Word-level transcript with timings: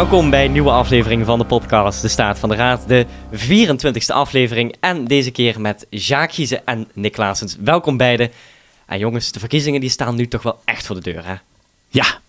Welkom 0.00 0.30
bij 0.30 0.44
een 0.44 0.52
nieuwe 0.52 0.70
aflevering 0.70 1.26
van 1.26 1.38
de 1.38 1.44
podcast 1.44 2.02
De 2.02 2.08
Staat 2.08 2.38
van 2.38 2.48
de 2.48 2.54
Raad, 2.54 2.88
de 2.88 3.06
24e 3.32 4.06
aflevering. 4.06 4.76
En 4.80 5.04
deze 5.04 5.30
keer 5.30 5.60
met 5.60 5.86
Jaak 5.90 6.32
Giezen 6.32 6.66
en 6.66 6.88
Nick 6.94 7.12
Klaasens. 7.12 7.56
Welkom 7.56 7.96
beiden. 7.96 8.30
En 8.86 8.98
jongens, 8.98 9.32
de 9.32 9.38
verkiezingen 9.38 9.80
die 9.80 9.90
staan 9.90 10.16
nu 10.16 10.28
toch 10.28 10.42
wel 10.42 10.60
echt 10.64 10.86
voor 10.86 10.96
de 11.00 11.12
deur, 11.12 11.26
hè? 11.26 11.34
Ja, 11.88 12.20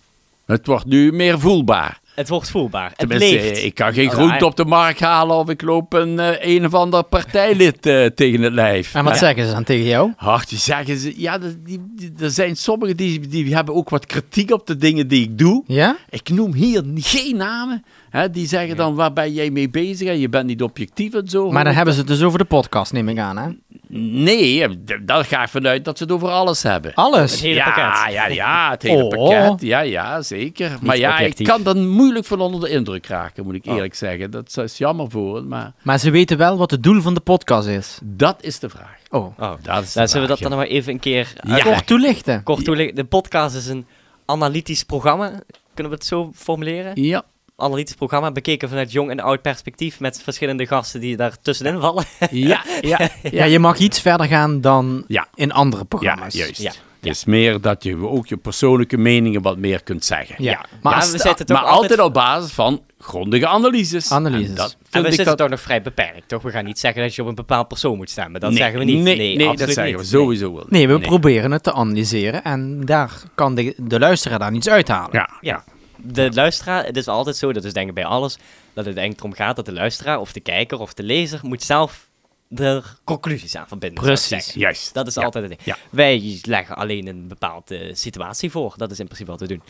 het 0.46 0.66
wordt 0.66 0.84
nu 0.84 1.12
meer 1.12 1.40
voelbaar. 1.40 2.00
Het 2.14 2.28
wordt 2.28 2.50
voelbaar. 2.50 2.88
Het 2.88 2.98
Tenminste, 2.98 3.34
leeft. 3.36 3.64
ik 3.64 3.74
kan 3.74 3.92
geen 3.92 4.06
Oh, 4.08 4.12
groente 4.14 4.44
op 4.46 4.56
de 4.56 4.64
markt 4.64 5.00
halen 5.00 5.36
of 5.36 5.48
ik 5.48 5.62
loop 5.62 5.92
een, 5.92 6.18
eh, 6.18 6.54
een 6.54 6.64
of 6.66 6.74
ander 6.74 7.02
partijlid 7.04 7.86
eh, 7.86 8.06
tegen 8.06 8.40
het 8.42 8.52
lijf. 8.52 8.94
En 8.94 9.04
wat 9.04 9.12
Ja. 9.12 9.18
zeggen 9.18 9.46
ze 9.46 9.52
dan 9.52 9.64
tegen 9.64 9.84
jou? 9.84 10.12
Ach, 10.16 10.44
die 10.46 10.58
zeggen 10.58 10.96
ze, 10.96 11.12
ja, 11.20 11.38
die, 11.38 11.58
die- 11.64 11.80
die- 11.96 12.12
er 12.20 12.30
zijn 12.30 12.56
sommigen 12.56 12.96
die, 12.96 13.20
die 13.28 13.54
hebben 13.54 13.74
ook 13.74 13.88
wat 13.90 14.06
kritiek 14.06 14.50
op 14.50 14.66
de 14.66 14.76
dingen 14.76 15.08
die 15.08 15.22
ik 15.22 15.38
doe. 15.38 15.62
Ja? 15.66 15.96
Ik 16.10 16.28
noem 16.28 16.52
hier 16.54 16.82
geen 16.94 17.36
namen. 17.36 17.84
Hè, 18.10 18.30
die 18.30 18.46
zeggen 18.46 18.76
dan, 18.76 18.94
waar 18.94 19.12
ben 19.12 19.32
jij 19.32 19.50
mee 19.50 19.70
bezig? 19.70 20.08
En 20.08 20.18
je 20.18 20.28
bent 20.28 20.46
niet 20.46 20.62
objectief 20.62 21.14
en 21.14 21.28
zo. 21.28 21.50
Maar 21.50 21.64
dan 21.64 21.74
hebben 21.74 21.94
ze 21.94 22.00
het 22.00 22.08
dus 22.08 22.22
over 22.22 22.38
de 22.38 22.44
podcast, 22.44 22.92
neem 22.92 23.08
ik 23.08 23.18
aan, 23.18 23.36
hè? 23.38 23.48
Nee, 23.94 24.68
daar 25.02 25.24
ga 25.24 25.42
ik 25.42 25.48
vanuit 25.48 25.84
dat 25.84 25.96
ze 25.98 26.02
het 26.04 26.12
over 26.12 26.28
alles 26.28 26.62
hebben. 26.62 26.90
Het 26.90 26.98
Alles. 26.98 27.40
hele 27.40 27.54
ja, 27.54 27.64
pakket. 27.64 28.12
Ja, 28.14 28.26
ja, 28.26 28.70
het 28.70 28.82
hele 28.82 29.04
Oh. 29.04 29.08
pakket. 29.30 29.60
Ja, 29.68 29.80
ja, 29.80 30.22
zeker. 30.22 30.78
maar 30.82 30.96
ja, 30.96 31.12
objectief. 31.12 31.38
ik 31.38 31.46
kan 31.46 31.62
dan 31.62 31.88
moeilijk 31.88 32.24
van 32.26 32.40
onder 32.40 32.60
de 32.60 32.68
indruk 32.68 33.06
raken, 33.06 33.44
moet 33.44 33.54
ik 33.54 33.66
eerlijk 33.66 33.94
zeggen. 33.94 34.30
Dat 34.30 34.56
is 34.56 34.78
jammer 34.78 35.10
voor 35.10 35.36
het, 35.36 35.46
maar 35.48 35.72
Maar 35.82 35.98
ze 35.98 36.10
weten 36.10 36.36
wel 36.38 36.56
wat 36.58 36.70
het 36.70 36.82
doel 36.82 37.00
van 37.00 37.14
de 37.14 37.20
podcast 37.20 37.68
is. 37.68 37.98
dat 38.02 38.36
is 38.40 38.58
de 38.58 38.68
vraag. 38.68 38.96
Oh. 39.10 39.38
Oh, 39.38 39.52
Dat 39.62 39.82
is 39.82 39.92
de 39.92 39.98
nou, 39.98 40.08
zullen 40.10 40.22
we 40.22 40.28
dat 40.28 40.38
ja. 40.38 40.48
dan 40.48 40.58
maar 40.58 40.66
even 40.66 40.92
een 40.92 41.00
keer 41.00 41.32
Ja. 41.34 41.40
uitleggen? 41.40 41.72
Kort 41.72 41.86
toelichten. 41.86 42.42
Kort 42.42 42.64
toelichten. 42.64 42.96
De 42.96 43.04
podcast 43.04 43.56
is 43.56 43.66
een 43.66 43.86
analytisch 44.26 44.82
programma. 44.84 45.26
Kunnen 45.74 45.92
we 45.92 45.98
het 45.98 46.06
zo 46.08 46.30
formuleren? 46.34 47.02
Ja, 47.02 47.22
Analytisch 47.56 47.94
programma, 47.94 48.32
bekeken 48.32 48.68
vanuit 48.68 48.92
jong 48.92 49.10
en 49.10 49.20
oud 49.20 49.42
perspectief 49.42 50.00
met 50.00 50.22
verschillende 50.22 50.66
gasten 50.66 51.00
die 51.00 51.16
daar 51.16 51.36
tussenin 51.42 51.80
vallen. 51.80 52.04
ja, 52.30 52.62
ja, 52.80 53.08
Ja, 53.30 53.44
je 53.44 53.58
mag 53.58 53.78
iets 53.78 54.00
verder 54.00 54.26
gaan 54.26 54.60
dan 54.60 55.04
Ja. 55.08 55.26
in 55.34 55.52
andere 55.52 55.82
ja, 55.82 55.88
programma's. 55.88 56.34
juist. 56.34 56.62
Ja. 56.62 56.72
Het 57.00 57.10
is 57.10 57.24
meer 57.24 57.60
dat 57.60 57.82
je 57.82 57.96
ook 58.08 58.26
je 58.26 58.36
persoonlijke 58.36 58.96
meningen 58.96 59.42
wat 59.42 59.56
meer 59.58 59.82
kunt 59.82 60.04
zeggen. 60.04 60.34
Ja. 60.38 60.50
Ja. 60.50 60.64
Maar 60.82 60.94
als 60.94 61.10
we 61.10 61.18
zetten 61.18 61.46
toch 61.46 61.56
maar 61.56 61.66
altijd 61.66 61.90
altijd- 61.90 62.08
op 62.08 62.14
basis 62.14 62.52
van 62.52 62.82
grondige 62.98 63.46
analyses. 63.46 64.10
Analyses. 64.12 64.48
En 64.48 64.54
dat 64.54 64.76
En 64.90 65.00
we 65.02 65.08
ik 65.08 65.14
zitten 65.14 65.24
dat... 65.24 65.38
toch 65.38 65.48
nog 65.48 65.60
vrij 65.60 65.82
beperkt, 65.82 66.28
toch? 66.28 66.42
We 66.42 66.50
gaan 66.50 66.64
niet 66.64 66.78
zeggen 66.78 67.02
dat 67.02 67.14
je 67.14 67.22
op 67.22 67.28
een 67.28 67.34
bepaald 67.34 67.68
persoon 67.68 67.96
moet 67.96 68.10
stemmen. 68.10 68.40
Dat 68.40 68.50
nee, 68.50 68.58
zeggen 68.58 68.78
we 68.78 68.84
niet. 68.84 69.02
Nee, 69.02 69.16
Nee, 69.16 69.36
nee, 69.36 69.56
dat 69.56 69.72
zeggen 69.72 69.96
we 69.98 70.04
sowieso 70.04 70.54
wel. 70.54 70.64
Nee, 70.68 70.88
we 70.88 70.98
proberen 70.98 71.50
het 71.50 71.62
te 71.62 71.72
analyseren 71.72 72.44
en 72.44 72.84
daar 72.84 73.10
kan 73.34 73.54
de, 73.54 73.74
de 73.76 73.98
luisteraar 73.98 74.38
dan 74.38 74.54
iets 74.54 74.68
uithalen. 74.68 75.10
Ja, 75.12 75.28
Ja, 75.40 75.64
de 76.02 76.30
luisteraar, 76.34 76.84
het 76.84 76.96
is 76.96 77.08
altijd 77.08 77.36
zo, 77.36 77.52
dat 77.52 77.64
is 77.64 77.72
denk 77.72 77.88
ik 77.88 77.94
bij 77.94 78.04
alles, 78.04 78.38
dat 78.72 78.84
het 78.84 78.94
denk 78.94 79.18
erom 79.18 79.32
gaat 79.34 79.56
dat 79.56 79.66
de 79.66 79.72
luisteraar 79.72 80.20
of 80.20 80.32
de 80.32 80.40
kijker 80.40 80.78
of 80.80 80.94
de 80.94 81.02
lezer 81.02 81.40
moet 81.42 81.62
zelf 81.62 82.08
er 82.54 82.96
conclusies 83.04 83.56
aan 83.56 83.68
verbinden. 83.68 84.04
Precies. 84.04 84.52
juist. 84.54 84.94
Dat 84.94 85.06
is 85.06 85.14
Ja. 85.14 85.22
altijd 85.22 85.44
het 85.48 85.52
ding. 85.52 85.64
Ja. 85.64 85.76
Wij 85.90 86.38
leggen 86.42 86.76
alleen 86.76 87.06
een 87.06 87.28
bepaalde 87.28 87.90
situatie 87.94 88.50
voor. 88.50 88.74
Dat 88.76 88.90
is 88.90 88.98
in 88.98 89.04
principe 89.04 89.30
wat 89.30 89.40
we 89.40 89.46
doen. 89.46 89.62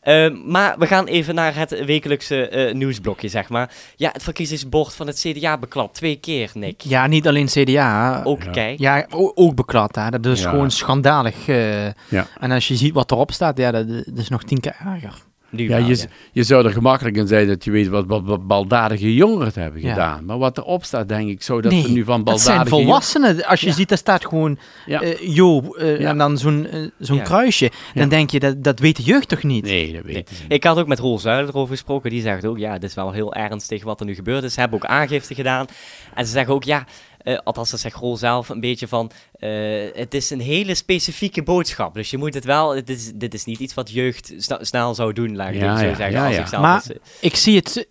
Eh, 0.00 0.30
maar 0.44 0.78
we 0.78 0.86
gaan 0.86 1.06
even 1.06 1.34
naar 1.34 1.54
het 1.56 1.84
wekelijkse 1.84 2.48
eh, 2.48 2.74
nieuwsblokje, 2.74 3.28
zeg 3.28 3.48
maar. 3.48 3.72
Ja, 3.96 4.10
het 4.12 4.22
verkiezingsbord 4.22 4.94
van 4.94 5.06
het 5.06 5.18
CDA 5.18 5.58
beklapt 5.58 5.94
twee 5.94 6.16
keer, 6.16 6.50
Nick. 6.54 6.80
Ja, 6.80 7.06
niet 7.06 7.28
alleen 7.28 7.46
CDA. 7.46 8.20
Ook 8.24 8.42
Ja. 8.42 8.50
kijk. 8.50 8.78
Ja, 8.78 9.06
ook 9.10 9.54
beklad. 9.54 9.94
Hè. 9.94 10.10
Dat 10.10 10.26
is 10.26 10.42
Ja. 10.42 10.50
gewoon 10.50 10.70
schandalig. 10.70 11.48
eh. 11.48 11.84
Ja. 12.08 12.26
En 12.40 12.50
als 12.50 12.68
je 12.68 12.76
ziet 12.76 12.94
wat 12.94 13.10
erop 13.10 13.32
staat, 13.32 13.58
ja, 13.58 13.70
dat, 13.70 13.88
dat 13.88 14.18
is 14.18 14.28
nog 14.28 14.42
tien 14.42 14.60
keer 14.60 14.76
erger. 14.94 15.14
Nu 15.54 15.68
Ja, 15.68 15.78
wel, 15.78 15.86
je, 15.88 16.06
je 16.32 16.42
zou 16.42 16.64
er 16.64 16.72
gemakkelijk 16.72 17.16
in 17.16 17.26
zijn 17.26 17.46
dat 17.46 17.64
je 17.64 17.70
weet 17.70 17.88
wat, 17.88 18.04
wat, 18.06 18.22
wat 18.24 18.46
baldadige 18.46 19.14
jongeren 19.14 19.52
hebben 19.54 19.80
Ja. 19.82 19.88
gedaan. 19.92 20.24
Maar 20.24 20.38
wat 20.38 20.58
erop 20.58 20.84
staat, 20.84 21.08
denk 21.08 21.28
ik 21.28 21.42
zo 21.42 21.60
dat 21.60 21.72
nee, 21.72 21.82
we 21.82 21.88
nu 21.88 22.04
van 22.04 22.14
het 22.14 22.24
baldadige 22.24 22.44
zijn 22.52 22.56
jongeren- 22.66 22.84
volwassenen. 22.84 23.44
Als 23.46 23.60
je 23.60 23.66
Ja. 23.66 23.72
ziet, 23.72 23.88
daar 23.88 23.98
staat 23.98 24.26
gewoon 24.26 24.58
Ja. 24.86 25.00
eh, 25.00 25.34
Jo 25.34 25.74
eh, 25.74 26.00
Ja. 26.00 26.08
en 26.08 26.18
dan 26.18 26.38
zo'n 26.38 26.66
eh, 26.66 26.80
zo'n 26.98 27.16
Ja. 27.16 27.22
kruisje. 27.22 27.70
Dan 27.94 28.02
Ja. 28.02 28.08
denk 28.08 28.30
je, 28.30 28.40
dat, 28.40 28.62
dat 28.64 28.78
weet 28.78 28.96
de 28.96 29.02
jeugd 29.02 29.28
toch 29.28 29.42
niet? 29.42 29.64
Nee, 29.64 29.92
dat 29.92 30.02
weten 30.04 30.36
ze 30.36 30.42
niet. 30.42 30.52
Ik 30.52 30.64
had 30.64 30.78
ook 30.78 30.86
met 30.86 30.98
Roel 30.98 31.18
Zuider 31.18 31.48
erover 31.48 31.74
gesproken. 31.74 32.10
Die 32.10 32.22
zegt 32.22 32.44
ook, 32.46 32.58
ja, 32.58 32.72
het 32.72 32.82
is 32.82 32.94
wel 32.94 33.12
heel 33.12 33.34
ernstig 33.34 33.84
wat 33.84 34.00
er 34.00 34.06
nu 34.06 34.14
gebeurd 34.14 34.42
is. 34.44 34.54
Ze 34.54 34.60
hebben 34.60 34.78
ook 34.78 34.88
aangifte 34.90 35.34
gedaan. 35.34 35.66
En 36.14 36.26
ze 36.26 36.32
zeggen 36.32 36.54
ook, 36.54 36.64
ja, 36.64 36.84
eh, 37.24 37.38
althans 37.44 37.70
dat 37.70 37.80
zegt 37.80 37.96
Roel 37.96 38.16
zelf 38.16 38.48
een 38.48 38.60
beetje 38.60 38.88
van... 38.88 39.10
eh, 39.32 39.50
het 39.94 40.14
is 40.14 40.30
een 40.30 40.40
hele 40.40 40.74
specifieke 40.74 41.42
boodschap. 41.42 41.94
Dus 41.94 42.10
je 42.10 42.18
moet 42.18 42.34
het 42.34 42.44
wel... 42.44 42.74
Het 42.76 42.88
is, 42.90 43.12
dit 43.14 43.34
is 43.34 43.44
niet 43.44 43.58
iets 43.58 43.74
wat 43.74 43.90
jeugd 43.90 44.32
snel 44.60 44.94
zou 44.94 45.12
doen, 45.12 45.36
laat 45.36 45.48
ik 45.48 45.54
Ja, 45.60 45.70
het 45.70 45.78
zo 45.78 45.84
ja, 45.86 45.94
zeggen. 45.94 46.16
ja, 46.16 46.26
als 46.26 46.34
ja. 46.34 46.40
ik 46.40 46.46
zelf 46.46 46.62
Maar- 46.62 46.74
als, 46.74 46.90
eh, 46.92 46.96
Ik 47.20 47.36
zie 47.36 47.56
het... 47.56 47.88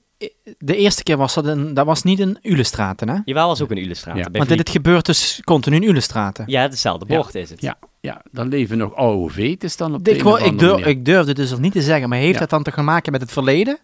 De 0.57 0.75
eerste 0.75 1.03
keer 1.03 1.17
was 1.17 1.33
dat, 1.33 1.45
een, 1.45 1.73
dat 1.73 1.85
was 1.85 2.03
niet 2.03 2.19
in 2.19 2.37
Ulestraten, 2.41 3.09
hè? 3.09 3.17
Jawel, 3.25 3.47
was 3.47 3.61
ook 3.61 3.71
een 3.71 3.77
illustrator. 3.77 4.21
Ja. 4.21 4.27
Want 4.31 4.49
dit 4.49 4.69
gebeurt 4.69 5.05
dus 5.05 5.41
continu 5.43 5.75
in 5.75 5.83
Ulestraten. 5.83 6.43
Ja, 6.47 6.61
hetzelfde 6.61 7.05
Ja. 7.07 7.15
bord 7.17 7.35
is 7.35 7.49
het. 7.49 7.61
Ja, 7.61 7.77
ja, 8.01 8.21
dan 8.31 8.47
leven 8.47 8.77
nog 8.77 8.95
oude 8.95 9.33
vetes 9.33 9.77
dan 9.77 9.93
op 9.93 10.03
de 10.03 10.11
Ik, 10.11 10.23
een 10.23 10.45
ik, 10.45 10.59
durf, 10.59 10.85
ik 10.85 11.05
durfde 11.05 11.33
dus 11.33 11.49
nog 11.49 11.59
niet 11.59 11.71
te 11.71 11.81
zeggen, 11.81 12.09
maar 12.09 12.17
heeft 12.17 12.33
Ja. 12.33 12.39
dat 12.39 12.49
dan 12.49 12.63
te 12.63 12.81
maken 12.81 13.11
met 13.11 13.21
het 13.21 13.31
verleden? 13.31 13.77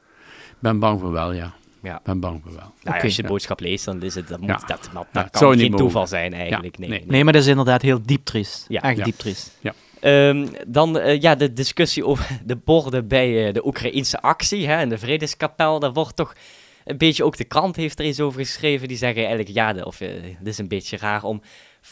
ben 0.60 0.80
bang 0.80 1.00
voor 1.00 1.12
wel, 1.12 1.34
ja. 1.34 1.54
Ja. 1.84 2.00
ben 2.04 2.20
bang 2.20 2.42
voor 2.44 2.52
wel. 2.52 2.72
Nou, 2.84 2.98
ja, 2.98 3.04
als 3.04 3.16
je 3.16 3.22
de 3.22 3.28
Ja. 3.28 3.34
boodschap 3.34 3.60
leest, 3.60 3.86
dan 3.86 4.02
is 4.04 4.16
het... 4.16 4.28
Dat, 4.28 4.40
moet, 4.40 4.50
Ja. 4.50 4.56
dat, 4.56 4.68
dat, 4.68 4.92
dat 4.94 5.06
Ja, 5.14 5.22
het 5.22 5.30
kan 5.38 5.52
geen 5.58 5.62
mogen. 5.72 5.78
toeval 5.78 6.08
zijn 6.08 6.34
eigenlijk. 6.34 6.76
Ja, 6.76 6.80
Nee, 6.82 6.90
nee. 6.90 7.00
nee. 7.00 7.10
Nee, 7.10 7.24
maar 7.24 7.34
dat 7.34 7.42
is 7.42 7.48
inderdaad 7.48 7.82
heel 7.82 8.00
diep 8.06 8.26
triest. 8.26 8.66
Ja. 8.68 8.82
Echt 8.82 8.98
Ja. 8.98 9.04
diep 9.04 9.18
triest. 9.18 9.58
Ehm, 10.00 10.48
dan 10.68 11.00
eh, 11.00 11.22
ja, 11.22 11.36
de 11.36 11.54
discussie 11.54 12.06
over 12.06 12.40
de 12.46 12.56
borden 12.56 13.08
bij 13.08 13.48
eh, 13.48 13.54
de 13.54 13.66
Oekraïnse 13.68 14.22
actie 14.22 14.68
hè, 14.68 14.82
in 14.82 14.90
de 14.90 14.98
Vredeskapel. 14.98 15.80
Daar 15.80 15.94
wordt 15.94 16.16
toch 16.16 16.34
een 16.86 16.98
beetje, 16.98 17.24
ook 17.24 17.38
de 17.38 17.44
krant 17.44 17.76
heeft 17.76 18.00
er 18.00 18.06
iets 18.06 18.20
over 18.20 18.40
geschreven. 18.40 18.88
Die 18.88 18.98
zeggen 18.98 19.22
eigenlijk, 19.22 19.50
ja, 19.56 19.74
de, 19.74 19.86
of, 19.86 20.02
eh, 20.02 20.10
het 20.38 20.48
is 20.48 20.58
een 20.58 20.68
beetje 20.68 20.98
raar 20.98 21.24
om 21.24 21.42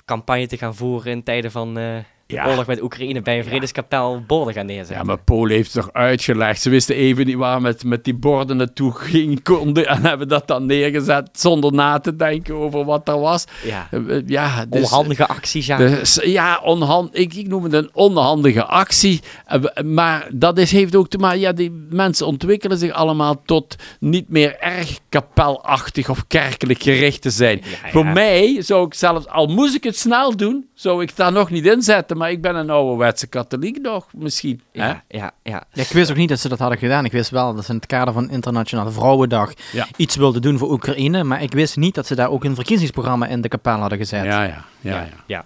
campagne 0.05 0.47
te 0.47 0.57
gaan 0.57 0.75
voeren 0.75 1.11
in 1.11 1.23
tijden 1.23 1.51
van 1.51 1.77
eh, 1.77 1.97
Ja. 2.27 2.47
oorlog 2.47 2.65
met 2.65 2.81
Oekraïne 2.81 3.21
bij 3.21 3.37
een 3.37 3.43
Vredeskapel 3.43 4.23
borden 4.27 4.53
gaan 4.53 4.65
neerzetten. 4.65 4.95
Ja, 4.95 5.03
maar 5.03 5.17
Polen 5.17 5.55
heeft 5.55 5.73
het 5.73 5.83
toch 5.83 5.93
uitgelegd. 5.93 6.61
Ze 6.61 6.69
wisten 6.69 6.95
even 6.95 7.25
niet 7.25 7.35
waar 7.35 7.61
met, 7.61 7.83
met 7.83 8.03
die 8.03 8.13
borden 8.13 8.57
naartoe 8.57 8.93
ging 8.95 9.43
konden. 9.43 9.87
En 9.87 10.05
hebben 10.05 10.27
dat 10.27 10.47
dan 10.47 10.65
neergezet 10.65 11.29
zonder 11.31 11.73
na 11.73 11.99
te 11.99 12.15
denken 12.15 12.55
over 12.55 12.85
wat 12.85 13.07
er 13.07 13.19
was. 13.19 13.43
Ja, 13.63 13.87
Eh, 13.91 14.17
eh, 14.17 14.23
Ja, 14.27 14.65
dus, 14.65 14.83
onhandige 14.83 15.27
actie, 15.27 15.63
ja. 15.65 15.77
Dus, 15.77 16.19
ja, 16.23 16.59
onhand, 16.63 17.17
ik, 17.17 17.33
ik 17.33 17.47
noem 17.47 17.63
het 17.63 17.73
een 17.73 17.89
onhandige 17.93 18.65
actie. 18.65 19.21
Eh, 19.45 19.61
Maar 19.83 20.27
dat 20.33 20.57
is, 20.57 20.71
heeft 20.71 20.95
ook 20.95 21.09
te 21.09 21.17
maken... 21.17 21.39
Ja, 21.39 21.51
die 21.51 21.71
mensen 21.89 22.25
ontwikkelen 22.27 22.77
zich 22.77 22.91
allemaal 22.91 23.41
tot 23.45 23.75
niet 23.99 24.29
meer 24.29 24.59
erg 24.59 24.99
kapelachtig 25.09 26.09
of 26.09 26.27
kerkelijk 26.27 26.81
gericht 26.83 27.21
te 27.21 27.29
zijn. 27.29 27.61
Ja, 27.63 27.69
ja. 27.83 27.91
Voor 27.91 28.05
mij 28.05 28.61
zou 28.61 28.85
ik 28.85 28.93
zelfs, 28.93 29.27
al 29.27 29.47
moest 29.47 29.75
ik 29.75 29.83
het 29.83 29.97
snel 29.97 30.35
doen, 30.37 30.65
zou 30.73 31.01
ik 31.01 31.15
daar 31.15 31.31
nog 31.31 31.49
niet 31.49 31.65
in 31.65 31.81
zetten. 31.81 32.16
Maar 32.17 32.31
ik 32.31 32.41
ben 32.41 32.55
een 32.55 32.69
ouderwetse 32.69 33.27
katholiek 33.27 33.81
nog, 33.81 34.07
misschien. 34.13 34.61
hè? 34.71 34.87
Ja, 34.87 35.03
ja, 35.07 35.31
ja. 35.43 35.63
Ja, 35.73 35.81
ik 35.81 35.87
wist 35.87 36.11
ook 36.11 36.17
niet 36.17 36.29
dat 36.29 36.39
ze 36.39 36.49
dat 36.49 36.59
hadden 36.59 36.77
gedaan. 36.77 37.05
Ik 37.05 37.11
wist 37.11 37.29
wel 37.29 37.53
dat 37.55 37.63
ze 37.65 37.69
in 37.71 37.77
het 37.77 37.85
kader 37.85 38.13
van 38.13 38.29
Internationale 38.29 38.91
Vrouwendag 38.91 39.53
Ja. 39.71 39.87
iets 39.95 40.15
wilden 40.15 40.41
doen 40.41 40.57
voor 40.57 40.71
Oekraïne. 40.71 41.23
Maar 41.23 41.41
ik 41.41 41.53
wist 41.53 41.77
niet 41.77 41.95
dat 41.95 42.07
ze 42.07 42.15
daar 42.15 42.29
ook 42.29 42.43
een 42.43 42.55
verkiezingsprogramma 42.55 43.27
in 43.27 43.41
de 43.41 43.47
kapel 43.47 43.77
hadden 43.79 43.97
gezet. 43.97 44.23
Ja, 44.23 44.43
ja, 44.43 44.65
ja. 44.79 45.07
ja. 45.25 45.45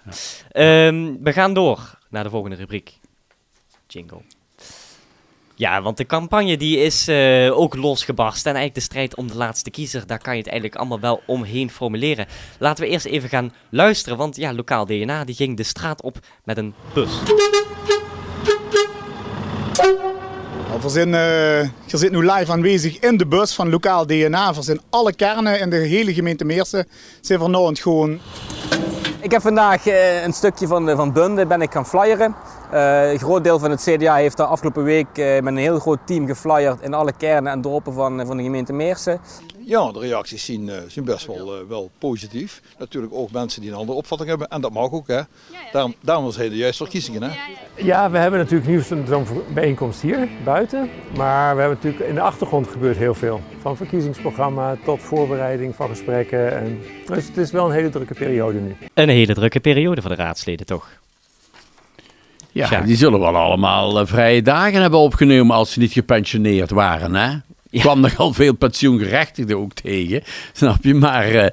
Ehm, 0.50 1.12
we 1.22 1.32
gaan 1.32 1.54
door 1.54 1.98
naar 2.10 2.24
de 2.24 2.30
volgende 2.30 2.56
rubriek. 2.56 2.98
Jingle. 3.86 4.20
Ja, 5.62 5.82
want 5.82 5.96
de 5.96 6.06
campagne 6.06 6.56
die 6.56 6.78
is 6.78 7.08
eh, 7.08 7.58
ook 7.58 7.76
losgebarst. 7.76 8.46
En 8.46 8.54
eigenlijk 8.54 8.74
de 8.74 8.80
strijd 8.80 9.16
om 9.16 9.28
de 9.28 9.36
laatste 9.36 9.70
kiezer, 9.70 10.06
daar 10.06 10.18
kan 10.18 10.32
je 10.32 10.38
het 10.38 10.48
eigenlijk 10.50 10.80
allemaal 10.80 11.00
wel 11.00 11.22
omheen 11.26 11.70
formuleren. 11.70 12.26
Laten 12.58 12.84
we 12.84 12.90
eerst 12.90 13.06
even 13.06 13.28
gaan 13.28 13.52
luisteren, 13.70 14.18
want 14.18 14.36
ja, 14.36 14.54
lokaal 14.54 14.86
DNA 14.86 15.24
die 15.24 15.34
ging 15.34 15.56
de 15.56 15.62
straat 15.62 16.02
op 16.02 16.16
met 16.44 16.58
een 16.58 16.74
bus. 16.94 17.10
We 20.82 20.88
zijn, 20.88 21.14
eh, 21.14 21.60
je 21.62 21.96
zit 21.96 22.10
nu 22.12 22.30
live 22.30 22.52
aanwezig 22.52 22.98
in 22.98 23.16
de 23.16 23.26
bus 23.26 23.54
van 23.54 23.70
lokaal 23.70 24.06
DNA. 24.06 24.54
We 24.54 24.62
zijn 24.62 24.80
alle 24.90 25.14
kernen 25.14 25.60
in 25.60 25.70
de 25.70 25.76
hele 25.76 26.14
gemeente 26.14 26.44
Meersen. 26.44 26.86
Zijn 27.20 27.50
nou 27.50 27.68
het 27.68 27.78
gewoon 27.78 28.18
Ik 29.20 29.30
heb 29.30 29.42
vandaag 29.42 29.86
eh, 29.86 30.22
een 30.22 30.32
stukje 30.32 30.66
van, 30.66 30.86
de- 30.86 30.96
van 30.96 31.12
Bunde 31.12 31.46
ben 31.46 31.62
ik 31.62 31.72
gaan 31.72 31.86
flyeren. 31.86 32.34
Eh, 32.72 33.12
een 33.12 33.18
groot 33.18 33.44
deel 33.44 33.58
van 33.58 33.70
het 33.70 33.82
CDA 33.82 34.14
heeft 34.14 34.36
de 34.36 34.44
afgelopen 34.44 34.84
week 34.84 35.18
eh, 35.18 35.32
met 35.34 35.46
een 35.46 35.56
heel 35.56 35.78
groot 35.78 35.98
team 36.06 36.26
geflyerd 36.26 36.80
in 36.80 36.94
alle 36.94 37.12
kernen 37.12 37.52
en 37.52 37.60
dorpen 37.60 37.92
van, 37.92 38.20
eh, 38.20 38.26
van 38.26 38.36
de 38.36 38.42
gemeente 38.42 38.72
Meersen. 38.72 39.20
Ja, 39.64 39.92
de 39.92 39.98
reacties 39.98 40.44
zien, 40.44 40.68
eh, 40.68 40.76
zien 40.86 41.04
best 41.04 41.26
wel, 41.26 41.66
wel 41.68 41.90
positief. 41.98 42.62
Natuurlijk 42.78 43.12
ook 43.14 43.30
mensen 43.30 43.60
die 43.60 43.70
een 43.70 43.76
andere 43.76 43.98
opvatting 43.98 44.28
hebben. 44.28 44.48
En 44.48 44.60
dat 44.60 44.72
mag 44.72 44.90
ook, 44.90 45.08
hè. 45.08 45.20
Daarom, 45.72 45.94
daarom 46.00 46.32
zijn 46.32 46.50
de 46.50 46.56
juiste 46.56 46.82
verkiezingen, 46.82 47.22
hè. 47.22 47.30
Ja, 47.76 48.10
we 48.10 48.18
hebben 48.18 48.40
natuurlijk 48.40 48.70
nu 48.70 48.80
zo'n 48.80 49.04
zo'n 49.08 49.26
bijeenkomst 49.54 50.00
hier 50.00 50.28
buiten. 50.44 50.90
Maar 51.16 51.54
we 51.54 51.60
hebben 51.60 51.78
natuurlijk 51.82 52.08
in 52.08 52.14
de 52.14 52.20
achtergrond 52.20 52.68
gebeurt 52.68 52.96
heel 52.96 53.14
veel. 53.14 53.40
Van 53.60 53.76
verkiezingsprogramma 53.76 54.76
tot 54.84 55.00
voorbereiding 55.00 55.74
van 55.74 55.88
gesprekken. 55.88 56.52
En, 56.60 56.80
dus 57.06 57.26
het 57.26 57.36
is 57.36 57.50
wel 57.50 57.66
een 57.66 57.72
hele 57.72 57.90
drukke 57.90 58.14
periode 58.14 58.58
nu. 58.58 58.76
Een 58.94 59.08
hele 59.08 59.34
drukke 59.34 59.60
periode 59.60 60.00
voor 60.00 60.10
de 60.10 60.16
raadsleden, 60.16 60.66
toch? 60.66 61.00
Ja, 62.52 62.66
Ja. 62.70 62.80
die 62.80 62.96
zullen 62.96 63.20
wel 63.20 63.36
allemaal 63.36 64.00
eh, 64.00 64.06
vrije 64.06 64.42
dagen 64.42 64.80
hebben 64.80 64.98
opgenomen 64.98 65.56
als 65.56 65.72
ze 65.72 65.78
niet 65.78 65.92
gepensioneerd 65.92 66.70
waren, 66.70 67.14
hè? 67.14 67.30
Ik 67.70 67.80
kwam 67.80 68.00
nogal 68.00 68.32
veel 68.32 68.54
pensioengerechtigden 68.54 69.56
ook 69.58 69.72
tegen, 69.72 70.22
snap 70.52 70.76
je? 70.84 70.94
Maar 70.94 71.28
eh, 71.28 71.50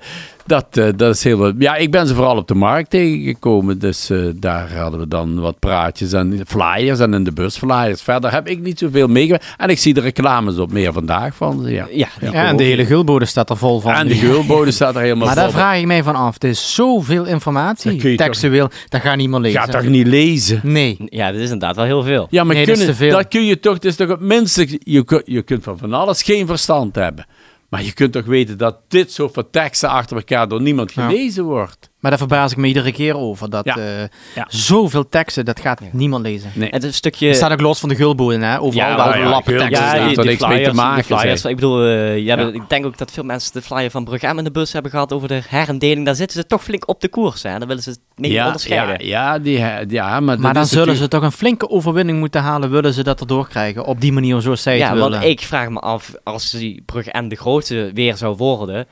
dat, 0.50 0.66
eh, 0.72 0.86
dat 0.96 1.16
is 1.16 1.24
heel 1.24 1.38
wat. 1.38 1.54
Ja, 1.60 1.76
ik 1.76 1.92
ben 1.92 2.08
ze 2.08 2.16
vooral 2.16 2.38
op 2.38 2.48
de 2.48 2.54
markt 2.56 2.90
tegengekomen. 2.90 3.80
Dus 3.80 4.10
eh, 4.10 4.18
daar 4.36 4.74
hadden 4.76 5.00
we 5.00 5.08
dan 5.08 5.40
wat 5.40 5.60
praatjes 5.60 6.12
en 6.14 6.42
flyers 6.48 7.00
en 7.00 7.14
in 7.14 7.24
de 7.24 7.32
bus 7.32 7.58
flyers. 7.58 8.02
Verder 8.02 8.32
heb 8.32 8.48
ik 8.48 8.60
niet 8.62 8.80
zoveel 8.80 9.08
meegewerkt. 9.08 9.46
En 9.58 9.70
ik 9.70 9.78
zie 9.80 9.94
de 9.94 10.02
reclames 10.02 10.58
op 10.58 10.72
meer 10.72 10.94
vandaag 10.94 11.36
van 11.36 11.62
ze. 11.64 11.72
Ja. 11.72 11.88
Ja, 11.92 12.08
Ja, 12.22 12.46
en 12.48 12.58
de 12.58 12.64
hele 12.64 12.86
gulbode 12.86 13.26
staat 13.26 13.50
er 13.50 13.58
vol 13.58 13.80
van. 13.80 13.94
En 13.94 14.08
de 14.08 14.16
geulbode 14.16 14.72
staat 14.72 14.96
er 14.96 15.02
helemaal 15.02 15.26
maar 15.26 15.36
daar 15.36 15.44
vol. 15.50 15.54
vraag 15.60 15.78
ik 15.80 15.86
mij 15.86 16.04
van 16.04 16.16
af. 16.16 16.34
Het 16.34 16.44
is 16.44 16.76
zoveel 16.76 17.26
informatie. 17.26 18.16
Textueel, 18.16 18.70
dat 18.90 19.02
gaat 19.02 19.18
niemand 19.18 19.44
lezen. 19.44 19.62
Ga 19.62 19.66
toch 19.68 19.84
niet 19.84 20.08
lezen? 20.08 20.60
Nee. 20.64 20.98
ja, 21.06 21.26
dat 21.32 21.36
is 21.42 21.44
inderdaad 21.52 21.76
wel 21.76 21.86
heel 21.86 22.04
veel. 22.04 22.28
Ja, 22.30 22.44
maar 22.44 22.56
Nee, 22.56 22.66
dat 22.66 22.74
is 22.76 22.80
kunnen, 22.84 22.98
te 23.00 23.04
veel. 23.06 23.18
dat 23.18 23.28
kun 23.28 23.46
je 23.46 23.60
toch, 23.60 23.74
het 23.74 23.86
is 23.86 23.96
toch 23.96 24.08
het 24.08 24.20
minste, 24.20 24.80
je, 24.84 25.04
kun- 25.04 25.22
je 25.26 25.42
kunt 25.42 25.64
van 25.64 25.78
van 25.78 25.94
alles 25.94 26.22
geen 26.24 26.48
verstand 26.48 26.96
hebben. 26.96 27.26
Maar 27.70 27.84
je 27.84 27.94
kunt 27.94 28.14
toch 28.14 28.26
weten 28.26 28.58
dat 28.58 28.80
dit 28.88 29.12
soort 29.12 29.34
van 29.34 29.50
teksten 29.50 29.90
achter 29.90 30.18
elkaar 30.18 30.48
door 30.48 30.62
niemand 30.62 30.92
gelezen 30.92 31.44
wordt. 31.44 31.89
Maar 32.00 32.12
daar 32.12 32.20
verbaas 32.20 32.52
ik 32.52 32.58
me 32.58 32.68
iedere 32.68 32.92
keer 32.92 33.18
over. 33.18 33.50
Dat 33.50 33.66
Ja. 33.66 33.78
eh, 33.78 33.84
Ja. 34.36 34.46
zoveel 34.48 35.10
teksten, 35.10 35.46
dat 35.46 35.60
gaat 35.60 35.82
niemand 35.92 36.24
lezen. 36.24 36.52
Nee. 36.54 36.70
Het 36.70 36.84
is 36.84 36.90
een 36.90 36.96
stukje... 36.96 37.28
Het 37.28 37.36
staat 37.36 37.52
ook 37.52 37.62
los 37.62 37.80
van 37.80 37.90
de 37.90 37.96
gulboden, 37.96 38.42
hè? 38.42 38.60
Overal 38.62 38.90
Ja, 38.90 38.96
wel 38.96 39.18
ja, 39.24 39.30
lappen 39.30 39.58
teksten. 39.58 39.86
ja, 40.10 40.22
niks 40.24 40.48
mee 40.48 40.64
te 40.64 40.74
maken, 40.74 41.04
flyers. 41.04 41.46
Ik 41.46 41.56
bedoel, 41.56 41.84
eh, 41.84 42.18
ja, 42.18 42.40
Ja. 42.40 42.48
ik 42.48 42.70
denk 42.70 42.86
ook 42.86 42.98
dat 42.98 43.12
veel 43.12 43.24
mensen 43.24 43.54
de 43.54 43.62
flyer 43.62 43.92
van 43.92 44.04
Brugge 44.04 44.28
in 44.28 44.44
de 44.44 44.52
bus 44.52 44.74
hebben 44.74 44.92
gehad 44.92 45.14
over 45.14 45.28
de 45.28 45.42
herindeling. 45.48 46.06
Daar 46.06 46.16
zitten 46.16 46.38
ze 46.42 46.46
toch 46.48 46.64
flink 46.64 46.88
op 46.88 47.02
de 47.02 47.08
koers. 47.10 47.44
Hè? 47.44 47.58
Daar 47.58 47.68
willen 47.68 47.84
ze 47.84 47.90
het 47.90 48.00
mee 48.16 48.32
ja, 48.32 48.46
onderscheiden. 48.46 49.06
ja, 49.08 49.34
ja, 49.34 49.40
die, 49.40 49.58
ja, 49.90 50.20
maar, 50.20 50.40
Maar 50.40 50.54
dan 50.54 50.66
zullen 50.66 50.96
ze 50.96 51.08
toch 51.08 51.24
een 51.24 51.32
flinke 51.32 51.70
overwinning 51.70 52.20
moeten 52.20 52.42
halen, 52.42 52.70
willen 52.70 52.94
ze 52.94 53.04
dat 53.04 53.20
erdoor 53.20 53.48
krijgen. 53.48 53.86
Op 53.86 54.02
die 54.02 54.12
manier 54.14 54.42
zoals 54.42 54.62
zij 54.62 54.74
het 54.74 54.82
Ja, 54.82 54.94
willen. 54.94 55.12
want 55.12 55.24
ik 55.24 55.40
vraag 55.40 55.70
me 55.70 55.80
af, 55.80 56.14
als 56.24 56.50
die 56.52 56.82
Brugge 56.86 57.12
en 57.12 57.28
de 57.28 57.36
grootste 57.36 57.92
weer 57.94 58.18
zou 58.18 58.36
worden, 58.36 58.88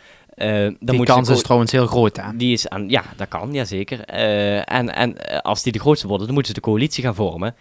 dan 0.79 0.95
die 0.95 1.03
kans 1.03 1.29
is 1.29 1.41
trouwens 1.41 1.71
heel 1.71 1.87
groot, 1.87 2.17
hè? 2.17 2.23
Die 2.35 2.53
is 2.53 2.69
aan, 2.69 2.89
ja, 2.89 3.03
dat 3.15 3.27
kan, 3.27 3.53
ja 3.53 3.65
zeker. 3.65 3.99
Eh, 4.05 4.73
en 4.73 4.95
en 4.95 5.17
eh, 5.17 5.37
als 5.39 5.63
die 5.63 5.71
de 5.71 5.79
grootste 5.79 6.07
worden, 6.07 6.25
dan 6.25 6.35
moeten 6.35 6.53
ze 6.55 6.59
de 6.61 6.65
coalitie 6.67 7.03
gaan 7.03 7.15
vormen. 7.15 7.55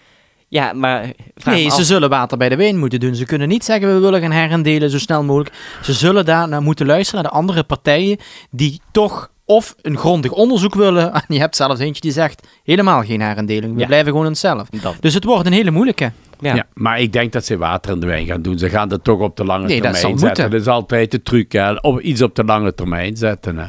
Ja, 0.49 0.73
maar 0.73 1.12
Nee, 1.44 1.70
ze 1.70 1.84
zullen 1.84 2.08
water 2.08 2.38
bij 2.38 2.49
de 2.49 2.56
wijn 2.56 2.78
moeten 2.78 3.00
doen. 3.00 3.14
Ze 3.14 3.25
kunnen 3.25 3.49
niet 3.49 3.64
zeggen 3.64 3.94
we 3.94 4.00
willen 4.00 4.20
gaan 4.20 4.31
herendelen 4.31 4.90
zo 4.90 4.99
snel 4.99 5.23
mogelijk. 5.25 5.55
Ze 5.82 5.93
zullen 5.93 6.25
daar 6.25 6.49
naar 6.49 6.62
moeten 6.62 6.87
luisteren 6.87 7.23
naar 7.23 7.31
de 7.32 7.38
andere 7.38 7.62
partijen 7.64 8.19
die 8.50 8.81
toch 8.90 9.31
of 9.44 9.75
een 9.82 9.96
grondig 9.99 10.31
onderzoek 10.32 10.75
willen. 10.75 11.12
En 11.12 11.23
je 11.34 11.38
hebt 11.38 11.56
zelfs 11.56 11.81
eentje 11.81 12.00
die 12.00 12.12
zegt 12.12 12.46
helemaal 12.64 13.02
geen 13.02 13.20
herendeling. 13.20 13.75
We 13.75 13.81
Ja. 13.81 13.87
blijven 13.87 14.11
gewoon 14.12 14.26
onszelf. 14.26 14.69
dat, 14.82 14.94
Dus 15.00 15.14
het 15.14 15.25
wordt 15.25 15.46
een 15.46 15.52
hele 15.52 15.70
moeilijke. 15.70 16.12
Ja. 16.41 16.55
Ja. 16.55 16.67
maar 16.75 17.00
ik 17.00 17.12
denk 17.12 17.33
dat 17.33 17.44
ze 17.44 17.56
water 17.56 17.93
in 17.93 18.00
de 18.00 18.06
wijn 18.06 18.27
gaan 18.27 18.43
doen. 18.43 18.59
Ze 18.59 18.69
gaan 18.71 18.91
het 18.91 19.05
toch 19.05 19.21
op 19.21 19.37
de 19.37 19.44
lange 19.44 19.67
Nee, 19.67 19.81
dat 19.81 19.93
termijn 19.93 20.19
zetten. 20.19 20.27
moeten. 20.27 20.50
Dat 20.50 20.61
is 20.61 20.67
altijd 20.67 21.11
de 21.11 21.23
truc, 21.23 21.53
hè. 21.53 21.73
Op, 21.73 22.00
iets 22.00 22.23
op 22.23 22.35
de 22.35 22.44
lange 22.44 22.75
termijn 22.75 23.17
zetten. 23.17 23.59
Hè. 23.59 23.67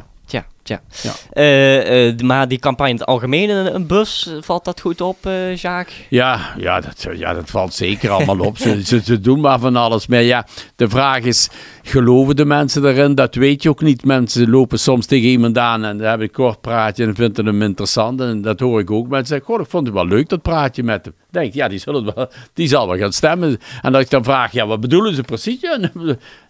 Tja. 0.67 0.81
Ja. 1.01 1.11
Eh, 1.31 2.07
eh, 2.07 2.19
maar 2.19 2.47
die 2.47 2.59
campagne 2.59 2.91
in 2.91 2.97
het 2.97 3.07
algemeen, 3.07 3.49
een, 3.49 3.75
een 3.75 3.87
bus, 3.87 4.29
valt 4.41 4.65
dat 4.65 4.81
goed 4.81 5.01
op, 5.01 5.25
eh 5.25 5.55
Jacques? 5.55 6.05
Ja, 6.09 6.53
ja, 6.57 6.79
dat, 6.79 7.07
ja, 7.13 7.33
dat 7.33 7.49
valt 7.49 7.73
zeker 7.73 8.09
allemaal 8.09 8.39
op. 8.39 8.57
Ze, 8.57 8.83
ze, 8.83 9.01
ze 9.03 9.19
doen 9.19 9.39
maar 9.39 9.59
van 9.59 9.75
alles. 9.75 10.07
Maar 10.07 10.21
ja, 10.21 10.45
de 10.75 10.89
vraag 10.89 11.23
is, 11.23 11.49
geloven 11.83 12.35
de 12.35 12.45
mensen 12.45 12.85
erin? 12.85 13.15
Dat 13.15 13.35
weet 13.35 13.63
je 13.63 13.69
ook 13.69 13.81
niet. 13.81 14.05
Mensen 14.05 14.49
lopen 14.49 14.79
soms 14.79 15.05
tegen 15.05 15.29
iemand 15.29 15.57
aan 15.57 15.85
en 15.85 15.97
dan 15.97 16.07
hebben 16.07 16.27
een 16.27 16.33
kort 16.33 16.61
praatje 16.61 17.05
en 17.05 17.15
vinden 17.15 17.45
hem 17.45 17.61
interessant. 17.61 18.21
En 18.21 18.41
dat 18.41 18.59
hoor 18.59 18.79
ik 18.79 18.91
ook. 18.91 19.07
Mensen 19.07 19.27
zeggen, 19.27 19.45
goh, 19.45 19.61
ik 19.61 19.69
vond 19.69 19.85
het 19.85 19.95
wel 19.95 20.07
leuk, 20.07 20.29
dat 20.29 20.41
praatje 20.41 20.83
met 20.83 21.05
hem. 21.05 21.13
Denk, 21.29 21.53
ja, 21.53 21.67
die, 21.67 21.79
zullen 21.79 22.13
wel, 22.15 22.29
die 22.53 22.67
zal 22.67 22.87
wel 22.87 22.97
gaan 22.97 23.13
stemmen. 23.13 23.57
En 23.81 23.91
dat 23.91 24.01
ik 24.01 24.09
dan 24.09 24.23
vraag, 24.23 24.51
ja, 24.51 24.67
wat 24.67 24.79
bedoelen 24.79 25.15
ze 25.15 25.21
precies? 25.21 25.61
Ja, 25.61 25.79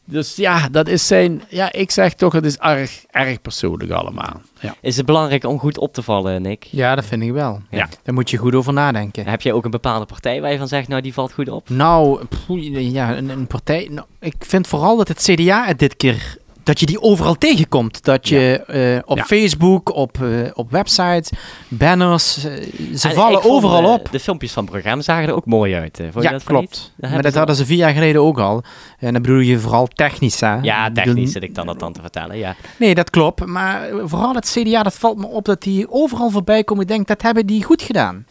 dus 0.09 0.35
ja, 0.35 0.69
dat 0.69 0.87
is 0.87 1.07
zijn... 1.07 1.43
Ja, 1.49 1.71
ik 1.71 1.91
zeg 1.91 2.13
toch, 2.13 2.33
het 2.33 2.45
is 2.45 2.57
erg, 2.57 3.05
erg 3.11 3.41
persoonlijk 3.41 3.91
allemaal. 3.91 4.41
Ja. 4.59 4.75
Is 4.81 4.97
het 4.97 5.05
belangrijk 5.05 5.43
om 5.43 5.59
goed 5.59 5.77
op 5.77 5.93
te 5.93 6.01
vallen, 6.01 6.41
Nick? 6.41 6.63
Ja, 6.63 6.95
dat 6.95 7.05
vind 7.05 7.23
ik 7.23 7.31
wel. 7.31 7.61
Ja. 7.69 7.89
Daar 8.03 8.13
moet 8.13 8.29
je 8.29 8.37
goed 8.37 8.55
over 8.55 8.73
nadenken. 8.73 9.27
Heb 9.27 9.41
jij 9.41 9.53
ook 9.53 9.65
een 9.65 9.71
bepaalde 9.71 10.05
partij 10.05 10.41
waar 10.41 10.51
je 10.51 10.57
van 10.57 10.67
zegt, 10.67 10.87
nou 10.87 11.01
die 11.01 11.13
valt 11.13 11.33
goed 11.33 11.49
op? 11.49 11.69
Nou, 11.69 12.21
ja, 12.71 13.17
een, 13.17 13.29
een 13.29 13.47
partij. 13.47 13.87
Nou, 13.91 14.07
ik 14.19 14.35
vind 14.39 14.67
vooral 14.67 14.97
dat 14.97 15.07
het 15.07 15.21
CDA 15.21 15.65
het 15.65 15.79
dit 15.79 15.97
keer. 15.97 16.37
Dat 16.67 16.79
je 16.79 16.85
die 16.85 17.01
overal 17.01 17.35
tegenkomt. 17.35 18.03
Dat 18.03 18.27
je 18.27 18.63
eh, 18.67 19.01
op 19.05 19.17
Ja. 19.17 19.23
Facebook, 19.23 19.95
op, 19.95 20.21
eh, 20.21 20.29
op 20.53 20.71
websites, 20.71 21.29
banners. 21.67 22.45
eh, 22.45 22.51
ze 22.95 23.07
En 23.09 23.15
vallen 23.15 23.41
vond, 23.41 23.53
overal 23.53 23.93
op. 23.93 24.07
De 24.11 24.19
filmpjes 24.19 24.51
van 24.51 24.65
Brugge 24.65 25.01
zagen 25.01 25.27
er 25.27 25.35
ook 25.35 25.45
mooi 25.45 25.75
uit. 25.75 25.97
je 25.97 26.21
Ja, 26.21 26.31
dat 26.31 26.43
klopt. 26.43 26.93
Dat 26.97 27.11
Maar 27.11 27.21
dat 27.21 27.33
hadden 27.35 27.55
ze 27.55 27.65
vier 27.65 27.77
jaar 27.77 27.93
geleden 27.93 28.21
ook 28.21 28.39
al. 28.39 28.63
En 28.99 29.13
dan 29.13 29.21
bedoel 29.21 29.39
je 29.39 29.59
vooral 29.59 29.87
technisch, 29.87 30.39
hè? 30.39 30.55
Ja, 30.55 30.91
technisch 30.91 31.31
zit 31.31 31.43
ik 31.43 31.55
dan 31.55 31.65
dat 31.65 31.79
dan 31.79 31.93
te 31.93 32.01
vertellen, 32.01 32.37
ja. 32.37 32.55
Nee, 32.77 32.95
dat 32.95 33.09
klopt. 33.09 33.45
Maar 33.45 33.87
vooral 34.03 34.35
het 34.35 34.49
CDA, 34.51 34.83
dat 34.83 34.93
valt 34.95 35.17
me 35.17 35.25
op 35.25 35.45
dat 35.45 35.61
die 35.61 35.91
overal 35.91 36.29
voorbij 36.29 36.63
komen. 36.63 36.83
Ik 36.83 36.89
denk, 36.89 37.07
dat 37.07 37.21
hebben 37.21 37.45
die 37.45 37.63
goed 37.63 37.81
gedaan. 37.81 38.25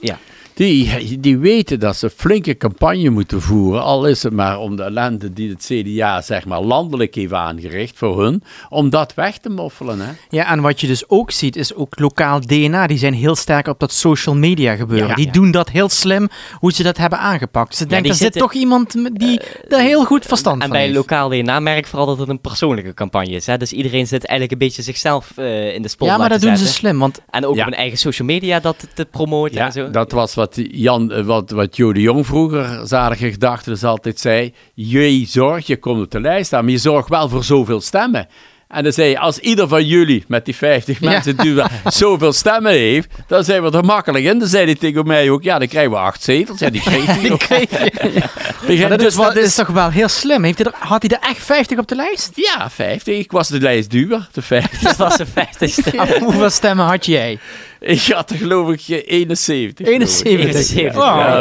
Die, 0.56 1.20
die 1.20 1.38
weten 1.38 1.80
dat 1.80 1.96
ze 1.96 2.10
flinke 2.10 2.56
campagne 2.56 3.10
moeten 3.10 3.40
voeren. 3.42 3.82
Al 3.82 4.06
is 4.06 4.22
het 4.22 4.32
maar 4.32 4.58
om 4.58 4.76
de 4.76 4.82
ellende 4.82 5.32
die 5.32 5.50
het 5.50 5.64
CDA 5.72 6.22
zeg 6.22 6.44
maar, 6.44 6.60
landelijk 6.60 7.14
heeft 7.14 7.32
aangericht 7.32 7.98
voor 7.98 8.22
hun. 8.22 8.42
Om 8.68 8.90
dat 8.90 9.14
weg 9.14 9.38
te 9.38 9.48
moffelen. 9.48 10.00
Hè? 10.00 10.10
Ja, 10.28 10.50
en 10.52 10.60
wat 10.60 10.80
je 10.80 10.86
dus 10.86 11.08
ook 11.08 11.30
ziet, 11.30 11.56
is 11.56 11.74
ook 11.74 11.98
lokaal 11.98 12.40
DNA. 12.40 12.86
Die 12.86 12.98
zijn 12.98 13.14
heel 13.14 13.34
sterk 13.36 13.66
op 13.66 13.80
dat 13.80 13.92
social 13.92 14.34
media 14.34 14.74
gebeuren. 14.76 15.08
Ja. 15.08 15.14
die 15.14 15.26
Ja. 15.26 15.32
doen 15.32 15.50
dat 15.50 15.70
heel 15.70 15.88
slim, 15.88 16.28
hoe 16.58 16.72
ze 16.72 16.82
dat 16.82 16.96
hebben 16.96 17.18
aangepakt. 17.18 17.70
Dus 17.70 17.80
ik 17.80 17.88
denk, 17.88 18.02
die 18.02 18.10
er 18.12 18.18
zit 18.18 18.32
toch 18.32 18.52
iemand 18.54 18.94
die 19.12 19.40
daar 19.68 19.80
heel 19.80 20.04
goed 20.04 20.24
verstand 20.26 20.56
En 20.56 20.62
van 20.62 20.70
bij 20.76 20.80
heeft. 20.82 20.94
lokaal 20.96 21.28
DNA 21.28 21.60
merk 21.60 21.78
ik 21.78 21.86
vooral 21.86 22.06
dat 22.06 22.18
het 22.18 22.28
een 22.28 22.40
persoonlijke 22.40 22.94
campagne 22.94 23.30
is. 23.34 23.46
Hè? 23.46 23.56
Dus 23.56 23.72
iedereen 23.72 24.06
zit 24.06 24.24
eigenlijk 24.26 24.60
een 24.60 24.66
beetje 24.66 24.82
zichzelf 24.82 25.32
eh, 25.36 25.74
in 25.74 25.82
de 25.82 25.88
spotlight 25.88 26.16
ja, 26.22 26.28
maar 26.28 26.38
dat 26.38 26.40
doen 26.48 26.56
ze 26.56 26.66
slim. 26.66 26.98
Want 26.98 27.20
En 27.30 27.46
ook 27.46 27.54
Ja. 27.54 27.60
op 27.60 27.68
hun 27.68 27.78
eigen 27.78 27.98
social 27.98 28.28
media 28.28 28.60
dat 28.60 28.86
te 28.94 29.04
promoten 29.04 29.60
en 29.60 29.72
zo. 29.72 29.90
dat 29.90 30.12
was 30.12 30.34
wat, 30.34 30.45
Jan, 30.54 31.12
eh, 31.12 31.24
wat, 31.24 31.50
wat 31.50 31.76
Jo 31.76 31.92
Jong 31.92 32.26
vroeger, 32.26 32.86
zalige 32.86 33.30
gedachte, 33.30 33.70
dus 33.70 33.84
altijd 33.84 34.18
zei. 34.18 34.54
Je 34.74 35.24
zorg, 35.26 35.66
je 35.66 35.76
komt 35.76 36.02
op 36.02 36.10
de 36.10 36.20
lijst 36.20 36.46
staan, 36.46 36.64
maar 36.64 36.72
je 36.72 36.78
zorgt 36.78 37.08
wel 37.08 37.28
voor 37.28 37.44
zoveel 37.44 37.80
stemmen. 37.80 38.28
En 38.68 38.82
dan 38.82 38.92
zei 38.92 39.08
je, 39.08 39.18
als 39.18 39.38
ieder 39.38 39.68
van 39.68 39.84
jullie 39.86 40.24
met 40.28 40.44
die 40.44 40.56
50 40.56 41.00
Ja. 41.00 41.10
mensen 41.10 41.36
die 41.36 41.52
wel 41.54 41.66
zoveel 41.84 42.32
stemmen 42.32 42.72
heeft, 42.72 43.08
dan 43.26 43.44
zijn 43.44 43.62
we 43.62 43.70
er 43.70 43.84
makkelijk 43.84 44.24
in. 44.24 44.38
Dan 44.38 44.48
zei 44.48 44.64
hij 44.64 44.74
tegen 44.74 45.06
mij 45.06 45.30
ook, 45.30 45.42
ja, 45.42 45.58
dan 45.58 45.68
krijgen 45.68 45.90
we 45.90 45.96
acht 45.98 46.22
zetels. 46.22 46.58
Ja, 46.58 46.70
die 46.70 46.80
kreeg 46.80 47.06
hij 47.16 48.88
dat, 48.88 48.98
is, 49.00 49.04
Dus 49.04 49.14
wel- 49.16 49.24
dat 49.24 49.36
is 49.36 49.54
toch 49.54 49.66
wel 49.66 49.90
heel 49.90 50.08
slim. 50.08 50.44
Heeft 50.44 50.58
hij 50.58 50.66
er, 50.66 50.74
had 50.78 51.02
hij 51.08 51.18
er 51.20 51.28
echt 51.28 51.42
50 51.44 51.78
op 51.78 51.88
de 51.88 51.94
lijst? 51.94 52.30
Ja, 52.34 52.70
50. 52.70 53.18
Ik 53.18 53.30
was 53.30 53.48
de 53.48 53.60
lijstduwer, 53.60 54.28
de 54.32 54.42
50. 54.42 54.80
Dat 54.80 54.96
was 54.96 55.16
de 55.16 55.26
50ste. 55.26 56.18
Hoeveel 56.24 56.50
stemmen 56.50 56.84
had 56.86 57.06
jij? 57.06 57.38
Ik 57.80 58.02
had 58.06 58.30
er 58.30 58.36
geloof 58.36 58.70
ik 58.70 58.80
eh, 58.88 59.02
71. 59.06 59.86
geloof 59.86 60.00
ik. 60.20 60.26
71. 60.26 60.26
71. 60.26 60.88
Oh, 60.88 60.94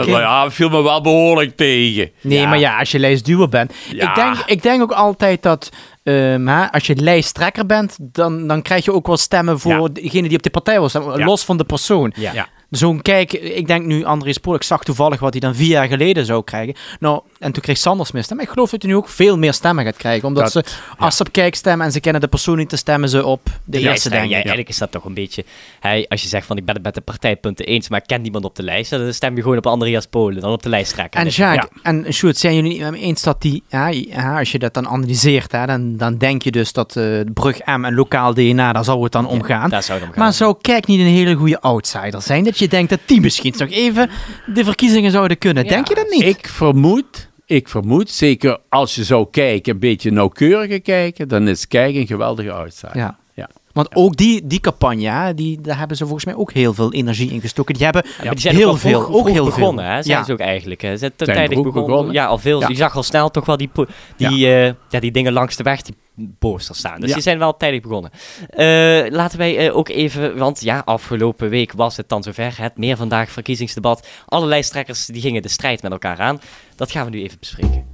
Ja, 0.06 0.12
maar 0.12 0.22
ja, 0.22 0.52
viel 0.52 0.70
me 0.70 0.82
wel 0.84 1.02
behoorlijk 1.02 1.56
tegen. 1.58 2.12
Nee, 2.22 2.40
Ja. 2.40 2.48
maar 2.50 2.60
ja, 2.60 2.80
als 2.80 2.92
je 2.92 3.00
lijstduwer 3.00 3.50
bent. 3.50 3.74
Ja. 3.92 4.10
Ik, 4.10 4.16
denk, 4.16 4.36
ik 4.46 4.64
denk 4.64 4.82
ook 4.82 4.92
altijd 4.92 5.44
dat 5.44 5.70
ehm, 6.06 6.48
hè, 6.48 6.72
als 6.72 6.88
je 6.88 6.96
lijsttrekker 6.96 7.66
bent, 7.66 7.98
dan, 8.02 8.48
dan 8.48 8.62
krijg 8.62 8.86
je 8.86 8.94
ook 8.94 9.08
wel 9.08 9.18
stemmen 9.18 9.60
voor 9.60 9.72
Ja. 9.72 9.88
degene 9.94 10.28
die 10.28 10.38
op 10.38 10.44
de 10.44 10.50
partij 10.50 10.80
wil 10.80 10.90
stemmen, 10.90 11.18
Ja. 11.18 11.26
los 11.26 11.46
van 11.46 11.58
de 11.58 11.64
persoon. 11.64 12.14
Ja. 12.16 12.48
Ja. 12.76 12.86
Zo'n 12.88 13.02
kijk, 13.02 13.34
ik 13.34 13.68
denk 13.68 13.86
nu 13.86 14.04
André 14.04 14.34
Spoor, 14.34 14.56
ik 14.56 14.64
zag 14.64 14.84
toevallig 14.84 15.20
wat 15.20 15.32
hij 15.32 15.40
dan 15.40 15.56
vier 15.56 15.68
jaar 15.68 15.88
geleden 15.88 16.26
zou 16.26 16.44
krijgen. 16.44 16.76
Nou, 17.00 17.22
en 17.40 17.52
toen 17.52 17.62
kreeg 17.62 17.78
Sanders 17.78 18.12
meer 18.12 18.24
stemmen. 18.24 18.46
Ik 18.46 18.52
geloof 18.52 18.70
dat 18.70 18.82
hij 18.82 18.92
nu 18.92 18.98
ook 18.98 19.10
veel 19.10 19.38
meer 19.38 19.54
stemmen 19.54 19.84
gaat 19.86 19.98
krijgen. 19.98 20.28
Omdat 20.28 20.54
Dat- 20.54 20.68
ze, 20.68 20.74
als 20.98 21.16
ze 21.18 21.24
op 21.24 21.32
kijk 21.32 21.56
stemmen 21.56 21.86
en 21.86 21.92
ze 21.92 22.00
kennen 22.00 22.22
de 22.22 22.28
persoon 22.28 22.58
niet, 22.58 22.70
te 22.70 22.76
stemmen 22.78 23.10
ze 23.10 23.26
op 23.26 23.42
de 23.64 23.80
Ja, 23.82 23.92
eerste, 23.92 24.10
ja, 24.10 24.16
denk 24.16 24.28
ik. 24.28 24.34
Eigenlijk 24.34 24.70
is 24.70 24.78
dat 24.78 24.92
toch 24.92 25.06
een 25.06 25.14
beetje... 25.14 25.44
Hij, 25.80 26.06
als 26.10 26.22
je 26.22 26.28
zegt 26.28 26.46
van 26.48 26.58
ik 26.58 26.66
ben 26.66 26.76
het 26.76 26.84
met 26.84 26.94
de 26.94 27.02
partijpunten 27.02 27.66
eens, 27.66 27.90
maar 27.90 28.00
ik 28.00 28.08
ken 28.08 28.22
niemand 28.22 28.46
op 28.46 28.56
de 28.56 28.64
lijst, 28.64 28.90
dan 28.90 29.14
stem 29.14 29.36
je 29.36 29.42
gewoon 29.42 29.58
op 29.58 29.68
Andreas 29.68 30.06
Polen, 30.06 30.42
dan 30.42 30.52
op 30.52 30.64
de 30.64 30.70
lijst 30.70 30.94
trekken. 30.94 31.20
En 31.22 31.28
Jacques 31.28 31.70
en 31.84 32.14
Sjoerd, 32.14 32.38
zijn 32.38 32.56
jullie 32.56 32.72
niet 32.72 32.82
met 32.82 32.92
me 32.92 33.00
eens 33.00 33.22
dat 33.22 33.42
die, 33.42 33.64
ja, 33.70 33.88
ja, 33.88 34.40
als 34.40 34.52
je 34.52 34.60
dat 34.60 34.74
dan 34.74 34.88
analyseert, 34.88 35.52
hè, 35.52 35.66
dan, 35.66 35.98
dan 35.98 36.18
denk 36.18 36.42
je 36.42 36.52
dus 36.52 36.74
dat 36.74 36.96
eh 36.96 37.04
Brug 37.34 37.66
M 37.66 37.86
en 37.86 37.94
lokaal 37.94 38.34
DNA, 38.34 38.74
daar 38.74 38.84
zou 38.84 39.04
het 39.04 39.12
dan 39.12 39.28
om 39.28 39.44
gaan. 39.44 39.70
Daar 39.70 39.84
zou 39.84 40.00
het. 40.02 40.16
Maar 40.16 40.34
zou 40.34 40.56
Kijk 40.62 40.88
niet 40.88 41.00
een 41.00 41.06
hele 41.06 41.34
goede 41.36 41.62
outsider 41.62 42.22
zijn? 42.22 42.44
Dat 42.44 42.60
je 42.60 42.65
denkt 42.68 42.90
dat 42.90 43.00
die 43.06 43.22
misschien 43.22 43.54
nog 43.58 43.70
even 43.70 44.10
de 44.54 44.64
verkiezingen 44.64 45.12
zouden 45.12 45.38
kunnen. 45.38 45.64
Ja, 45.64 45.70
denk 45.70 45.88
je 45.88 45.96
dat 45.96 46.10
niet? 46.10 46.22
Ik 46.24 46.48
vermoed, 46.48 47.30
ik 47.46 47.70
vermoed, 47.70 48.10
zeker 48.10 48.58
als 48.70 48.96
je 48.96 49.04
zou 49.04 49.28
kijken, 49.32 49.74
een 49.74 49.80
beetje 49.80 50.12
nauwkeuriger 50.12 50.82
kijken, 50.82 51.28
dan 51.28 51.48
is 51.48 51.68
Kijk 51.68 51.96
een 51.96 52.08
geweldige 52.08 52.52
outsider. 52.52 52.98
Ja. 52.98 53.18
Ja. 53.34 53.50
Want 53.74 53.96
ook 53.96 54.16
die, 54.18 54.48
die 54.48 54.60
campagne, 54.60 55.34
die, 55.34 55.62
daar 55.62 55.78
hebben 55.78 55.98
ze 55.98 56.04
volgens 56.04 56.26
mij 56.26 56.36
ook 56.36 56.52
heel 56.54 56.74
veel 56.74 56.94
energie 56.94 57.32
in 57.32 57.42
gestoken. 57.42 57.74
Die 57.74 57.84
hebben 57.84 58.04
Ja, 58.24 58.30
die 58.30 58.40
zijn 58.40 58.56
heel 58.56 58.70
ook 58.70 58.78
veel, 58.78 59.02
vroeg, 59.02 59.16
ook 59.16 59.22
vroeg 59.22 59.34
heel 59.34 59.46
begonnen, 59.46 59.86
veel. 59.86 59.94
hè? 59.94 60.04
Zijn 60.04 60.18
Ja. 60.18 60.24
ze 60.24 60.32
ook 60.32 60.40
eigenlijk. 60.40 60.82
Hè? 60.82 60.92
Ze 60.92 60.98
zijn 60.98 61.12
tijdig 61.18 61.50
begonnen. 61.50 61.86
begonnen. 61.86 62.14
Ja, 62.14 62.26
al 62.26 62.38
veel. 62.38 62.60
Ja. 62.60 62.68
Je 62.68 62.76
zag 62.76 62.96
al 62.96 63.04
snel 63.04 63.32
toch 63.32 63.46
wel 63.46 63.58
die, 63.58 63.70
die, 64.18 64.48
eh, 64.48 64.74
ja, 64.90 65.00
die 65.00 65.12
dingen 65.12 65.34
langs 65.34 65.56
de 65.56 65.64
weg, 65.64 65.82
die 65.82 65.96
posters 66.40 66.78
staan. 66.78 67.00
Dus 67.00 67.14
die 67.14 67.22
zijn 67.22 67.40
wel 67.40 67.58
tijdig 67.58 67.82
begonnen. 67.82 68.12
Eh, 68.50 69.12
laten 69.12 69.38
wij 69.38 69.58
eh, 69.58 69.78
ook 69.78 69.90
even, 69.90 70.38
want 70.38 70.62
ja, 70.62 70.82
afgelopen 70.86 71.50
week 71.50 71.74
was 71.74 71.98
het 71.98 72.10
dan 72.10 72.24
zover. 72.24 72.62
Het 72.62 72.78
meer 72.78 72.98
vandaag 72.98 73.32
verkiezingsdebat. 73.32 74.08
Alle 74.26 74.46
lijsttrekkers 74.46 75.06
die 75.06 75.22
gingen 75.22 75.42
de 75.42 75.48
strijd 75.48 75.82
met 75.82 75.92
elkaar 75.92 76.20
aan. 76.20 76.42
Dat 76.76 76.92
gaan 76.92 77.06
we 77.06 77.12
nu 77.12 77.22
even 77.22 77.40
bespreken. 77.40 77.86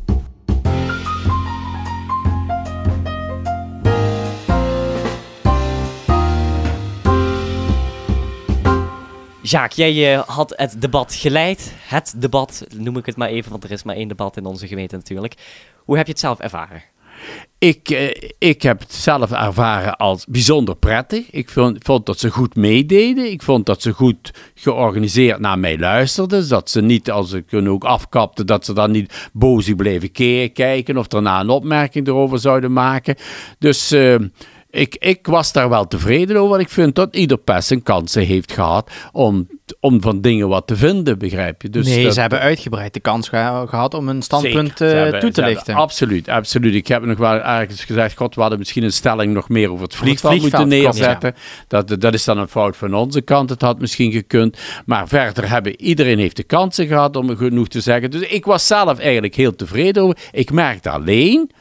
Jaak, 9.42 9.72
jij 9.72 10.13
eh, 10.13 10.28
had 10.28 10.54
het 10.56 10.82
debat 10.82 11.13
geleid. 11.13 11.74
Het 11.88 12.13
debat, 12.18 12.66
noem 12.75 12.98
ik 12.98 13.06
het 13.06 13.16
maar 13.16 13.30
even, 13.30 13.51
want 13.51 13.63
er 13.63 13.72
is 13.72 13.84
maar 13.84 13.96
één 13.96 14.08
debat 14.08 14.38
in 14.38 14.46
onze 14.46 14.68
gemeente 14.68 14.96
natuurlijk. 14.96 15.34
Hoe 15.86 15.98
heb 15.98 16.06
je 16.06 16.12
het 16.12 16.22
zelf 16.22 16.40
ervaren? 16.40 16.84
Ik, 17.58 17.90
eh, 17.90 18.30
ik 18.38 18.62
heb 18.62 18.80
het 18.80 18.94
zelf 18.94 19.32
ervaren 19.32 19.98
als 19.98 20.25
bijzonder 20.30 20.75
prettig. 20.75 21.32
Ik 21.32 21.50
vond, 21.50 21.78
vond 21.80 22.06
dat 22.06 22.20
ze 22.20 22.30
goed 22.30 22.56
meededen. 22.56 23.32
Ik 23.32 23.42
vond 23.42 23.66
dat 23.66 23.82
ze 23.82 23.92
goed 23.92 24.34
georganiseerd 24.56 25.40
naar 25.40 25.60
mij 25.60 25.78
luisterden. 25.78 26.50
Dat 26.50 26.70
ze 26.70 26.82
niet, 26.82 27.12
als 27.12 27.32
ik 27.32 27.44
hun 27.50 27.70
ook 27.70 27.84
afkapte, 27.84 28.46
dat 28.46 28.66
ze 28.66 28.74
dan 28.74 28.92
niet 28.92 29.30
boos 29.34 29.74
bleven 29.75 30.12
ke- 30.12 30.50
kijken 30.54 30.98
of 30.98 31.08
daarna 31.08 31.40
een 31.40 31.50
opmerking 31.50 32.08
erover 32.08 32.40
zouden 32.40 32.74
maken. 32.74 33.16
Dus 33.60 33.92
eh, 33.92 34.16
ik, 34.72 34.96
ik 35.00 35.28
was 35.28 35.51
daar 35.51 35.70
wel 35.70 35.88
tevreden 35.88 36.38
over. 36.38 36.60
Ik 36.60 36.70
vind 36.70 36.96
dat 36.96 37.16
ieder 37.16 37.38
pers 37.38 37.68
zijn 37.68 37.84
kansen 37.84 38.24
heeft 38.25 38.51
gehad 38.51 38.92
om, 39.12 39.48
om 39.80 40.01
van 40.01 40.22
dingen 40.22 40.48
wat 40.48 40.68
te 40.68 40.75
vinden, 40.75 41.18
begrijp 41.18 41.62
je? 41.62 41.70
Dus 41.70 41.88
nee, 41.88 42.04
dat- 42.04 42.13
ze 42.13 42.20
hebben 42.22 42.40
uitgebreid 42.40 42.94
de 42.94 43.00
kans 43.00 43.30
geha- 43.30 43.66
gehad 43.66 43.94
om 43.94 44.10
een 44.10 44.22
standpunt 44.22 44.78
Zeker. 44.78 44.96
Eh, 44.96 45.01
hebben- 45.01 45.20
toe 45.20 45.32
te 45.32 45.42
lichten. 45.44 45.75
Absoluut, 45.75 46.28
absoluut. 46.30 46.74
Ik 46.75 46.88
heb 46.88 47.04
nog 47.06 47.18
wel 47.18 47.34
ergens 47.42 47.84
gezegd, 47.86 48.18
god, 48.18 48.36
we 48.36 48.42
hadden 48.42 48.60
misschien 48.60 48.84
een 48.84 48.92
stelling 48.94 49.34
nog 49.34 49.50
meer 49.50 49.72
over 49.72 49.84
het 49.84 49.96
vliegveld, 49.96 50.34
moeten 50.34 50.51
klopt, 50.51 50.70
neerzetten. 50.70 51.36
Dat, 51.68 51.96
dat 52.01 52.13
is 52.13 52.24
dan 52.24 52.38
een 52.38 52.48
fout 52.48 52.78
van 52.78 52.94
onze 52.94 53.22
kant. 53.22 53.50
Het 53.50 53.62
had 53.62 53.80
misschien 53.80 54.12
gekund. 54.12 54.58
Maar 54.86 55.08
verder 55.08 55.50
hebben 55.50 55.82
iedereen 55.82 56.20
heeft 56.20 56.36
de 56.36 56.44
kansen 56.44 56.88
gehad 56.88 57.16
om 57.16 57.38
genoeg 57.38 57.68
te 57.68 57.82
zeggen. 57.82 58.12
Dus 58.12 58.22
ik 58.22 58.46
was 58.46 58.68
zelf 58.68 59.00
eigenlijk 59.00 59.36
heel 59.36 59.56
tevreden 59.56 60.04
over. 60.04 60.18
Ik 60.32 60.51
merkte 60.51 60.90
alleen, 60.90 61.51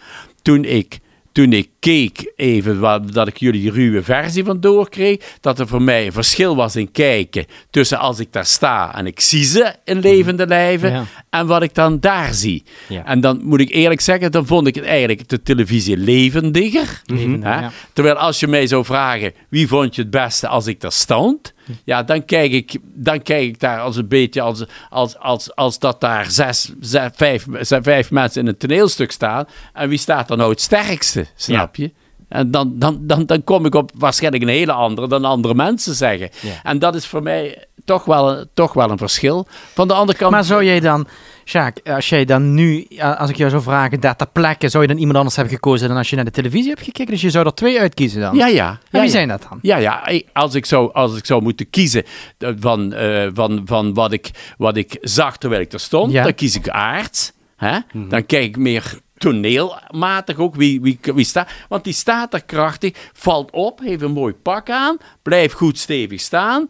toen 0.42 0.64
ik 0.64 0.98
toen 1.40 1.52
ik 1.52 1.68
keek 1.78 2.32
even 2.36 2.80
wat, 2.80 3.12
dat 3.12 3.28
ik 3.28 3.36
jullie 3.36 3.60
die 3.60 3.70
ruwe 3.70 4.02
versie 4.02 4.44
van 4.44 4.60
doorkreeg, 4.60 5.18
dat 5.40 5.58
er 5.58 5.66
voor 5.66 5.82
mij 5.82 6.06
een 6.06 6.12
verschil 6.12 6.56
was 6.56 6.76
in 6.76 6.90
kijken 6.90 7.44
tussen 7.70 7.98
als 7.98 8.18
ik 8.18 8.32
daar 8.32 8.46
sta 8.46 8.94
en 8.96 9.06
ik 9.06 9.20
zie 9.20 9.44
ze 9.44 9.74
in 9.84 9.98
levende 9.98 10.46
lijven 10.46 10.90
Ja. 10.92 11.04
en 11.30 11.46
wat 11.46 11.62
ik 11.62 11.74
dan 11.74 12.00
daar 12.00 12.34
zie. 12.34 12.62
Ja. 12.88 13.04
En 13.04 13.20
dan 13.20 13.40
moet 13.44 13.60
ik 13.60 13.70
eerlijk 13.70 14.00
zeggen, 14.00 14.32
dan 14.32 14.46
vond 14.46 14.66
ik 14.66 14.74
het 14.74 14.84
eigenlijk 14.84 15.28
de 15.28 15.42
televisie 15.42 15.96
levendiger. 15.96 17.02
Levende, 17.06 17.46
Hè? 17.46 17.60
ja. 17.60 17.70
Terwijl 17.92 18.14
als 18.16 18.40
je 18.40 18.46
mij 18.46 18.66
zou 18.66 18.84
vragen, 18.84 19.32
wie 19.48 19.68
vond 19.68 19.94
je 19.94 20.02
het 20.02 20.10
beste 20.10 20.48
als 20.48 20.66
ik 20.66 20.80
daar 20.80 20.92
stond? 20.92 21.52
Ja, 21.84 22.02
dan 22.02 22.24
kijk 22.24 22.52
ik, 22.52 22.76
dan 22.82 23.22
kijk 23.22 23.42
ik 23.42 23.60
daar 23.60 23.80
als 23.80 23.96
een 23.96 24.08
beetje 24.08 24.40
als, 24.40 24.64
als, 24.90 25.18
als, 25.18 25.54
als 25.54 25.78
dat 25.78 26.00
daar 26.00 26.30
zes, 26.30 26.72
zes, 26.80 27.10
vijf, 27.14 27.46
zes, 27.60 27.78
vijf 27.82 28.10
mensen 28.10 28.40
in 28.42 28.46
een 28.46 28.56
toneelstuk 28.56 29.10
staan. 29.12 29.44
En 29.72 29.88
wie 29.88 29.98
staat 29.98 30.28
dan 30.28 30.38
nou 30.38 30.50
het 30.50 30.60
sterkste, 30.60 31.26
snap 31.36 31.76
je? 31.76 31.92
En 32.28 32.50
dan, 32.50 32.72
dan, 32.78 32.98
dan, 33.00 33.26
dan 33.26 33.44
kom 33.44 33.66
ik 33.66 33.74
op 33.74 33.90
waarschijnlijk 33.94 34.42
een 34.42 34.48
hele 34.48 34.72
andere 34.72 35.08
dan 35.08 35.24
andere 35.24 35.54
mensen 35.54 35.94
zeggen. 35.94 36.30
Ja. 36.40 36.52
En 36.62 36.78
dat 36.78 36.94
is 36.94 37.06
voor 37.06 37.22
mij 37.22 37.64
toch 37.84 38.04
wel, 38.04 38.30
een- 38.38 38.48
toch 38.54 38.72
wel 38.72 38.90
een 38.90 38.98
verschil. 38.98 39.46
Van 39.74 39.88
de 39.88 39.94
andere 39.94 40.18
kant... 40.18 40.30
Maar 40.32 40.44
zou 40.44 40.64
jij 40.64 40.80
dan, 40.80 41.06
Sjaak, 41.44 41.80
als 41.88 42.08
jij 42.08 42.24
dan 42.24 42.54
nu, 42.54 42.86
als 43.18 43.30
ik 43.30 43.36
jou 43.36 43.50
zou 43.50 43.62
vragen, 43.62 44.00
daar 44.00 44.16
ter 44.16 44.26
plekke, 44.26 44.68
zou 44.68 44.82
je 44.82 44.88
dan 44.88 44.98
iemand 44.98 45.16
anders 45.16 45.36
hebben 45.36 45.54
gekozen 45.54 45.88
dan 45.88 45.96
als 45.96 46.10
je 46.10 46.16
naar 46.16 46.24
de 46.24 46.30
televisie 46.30 46.68
hebt 46.68 46.82
gekeken? 46.82 47.12
Dus 47.12 47.20
je 47.20 47.30
zou 47.30 47.46
er 47.46 47.54
twee 47.54 47.80
uitkiezen 47.80 48.20
dan? 48.20 48.36
Ja, 48.36 48.46
ja. 48.46 48.68
En 48.68 48.78
ja, 48.90 48.98
wie 48.98 49.00
ja. 49.00 49.08
zijn 49.08 49.28
dat 49.28 49.46
dan? 49.48 49.58
Ja, 49.62 49.76
ja. 49.76 50.08
Als 50.32 50.54
ik 50.54 50.66
zou, 50.66 50.92
als 50.92 51.16
ik 51.16 51.26
zou 51.26 51.42
moeten 51.42 51.70
kiezen 51.70 52.04
eh, 52.38 52.50
van, 52.58 52.92
eh, 52.92 53.28
van, 53.34 53.62
van 53.64 53.94
wat, 53.94 54.12
ik, 54.12 54.30
wat 54.58 54.76
ik 54.76 54.96
zag 55.00 55.36
terwijl 55.38 55.62
ik 55.62 55.72
er 55.72 55.80
stond, 55.80 56.12
Ja. 56.12 56.22
dan 56.22 56.34
kies 56.34 56.54
ik 56.54 56.68
aards. 56.68 57.32
Hè? 57.56 57.78
Dan 57.92 58.26
kijk 58.26 58.44
ik 58.44 58.56
meer 58.56 58.98
toneelmatig 59.16 60.36
ook 60.36 60.54
wie, 60.54 60.80
wie, 60.80 60.98
wie 61.02 61.24
staat. 61.24 61.50
Want 61.68 61.84
die 61.84 61.92
staat 61.92 62.34
er 62.34 62.44
krachtig, 62.44 63.10
valt 63.12 63.50
op, 63.50 63.80
heeft 63.80 64.02
een 64.02 64.12
mooi 64.12 64.34
pak 64.34 64.70
aan, 64.70 64.96
blijft 65.22 65.54
goed 65.54 65.78
stevig 65.78 66.20
staan, 66.20 66.68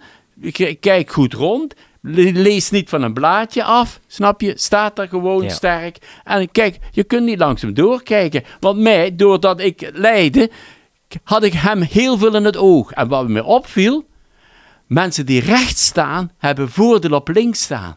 kijk 0.81 1.11
goed 1.11 1.35
rond. 1.35 1.75
Le- 2.03 2.31
Lees 2.41 2.71
niet 2.71 2.89
van 2.89 3.03
een 3.03 3.13
blaadje 3.13 3.65
af, 3.65 4.01
snap 4.07 4.41
je? 4.41 4.53
Staat 4.57 4.99
er 4.99 5.09
gewoon 5.09 5.43
Ja. 5.43 5.49
sterk. 5.49 6.21
En 6.25 6.51
kijk, 6.51 6.79
je 6.91 7.05
kunt 7.05 7.25
niet 7.25 7.39
langzaam 7.39 7.75
doorkijken. 7.75 8.43
Want 8.61 8.79
mij, 8.79 9.17
doordat 9.17 9.61
ik 9.61 9.91
leidde, 9.93 10.51
had 11.25 11.43
ik 11.43 11.53
hem 11.53 11.81
heel 11.83 12.19
veel 12.19 12.35
in 12.35 12.45
het 12.45 12.57
oog. 12.57 12.91
En 12.93 13.09
wat 13.09 13.29
me 13.29 13.45
opviel, 13.45 14.05
mensen 14.87 15.27
die 15.27 15.41
rechts 15.41 15.85
staan, 15.87 16.31
hebben 16.39 16.71
voordeel 16.71 17.13
op 17.13 17.29
links 17.29 17.63
staan. 17.63 17.97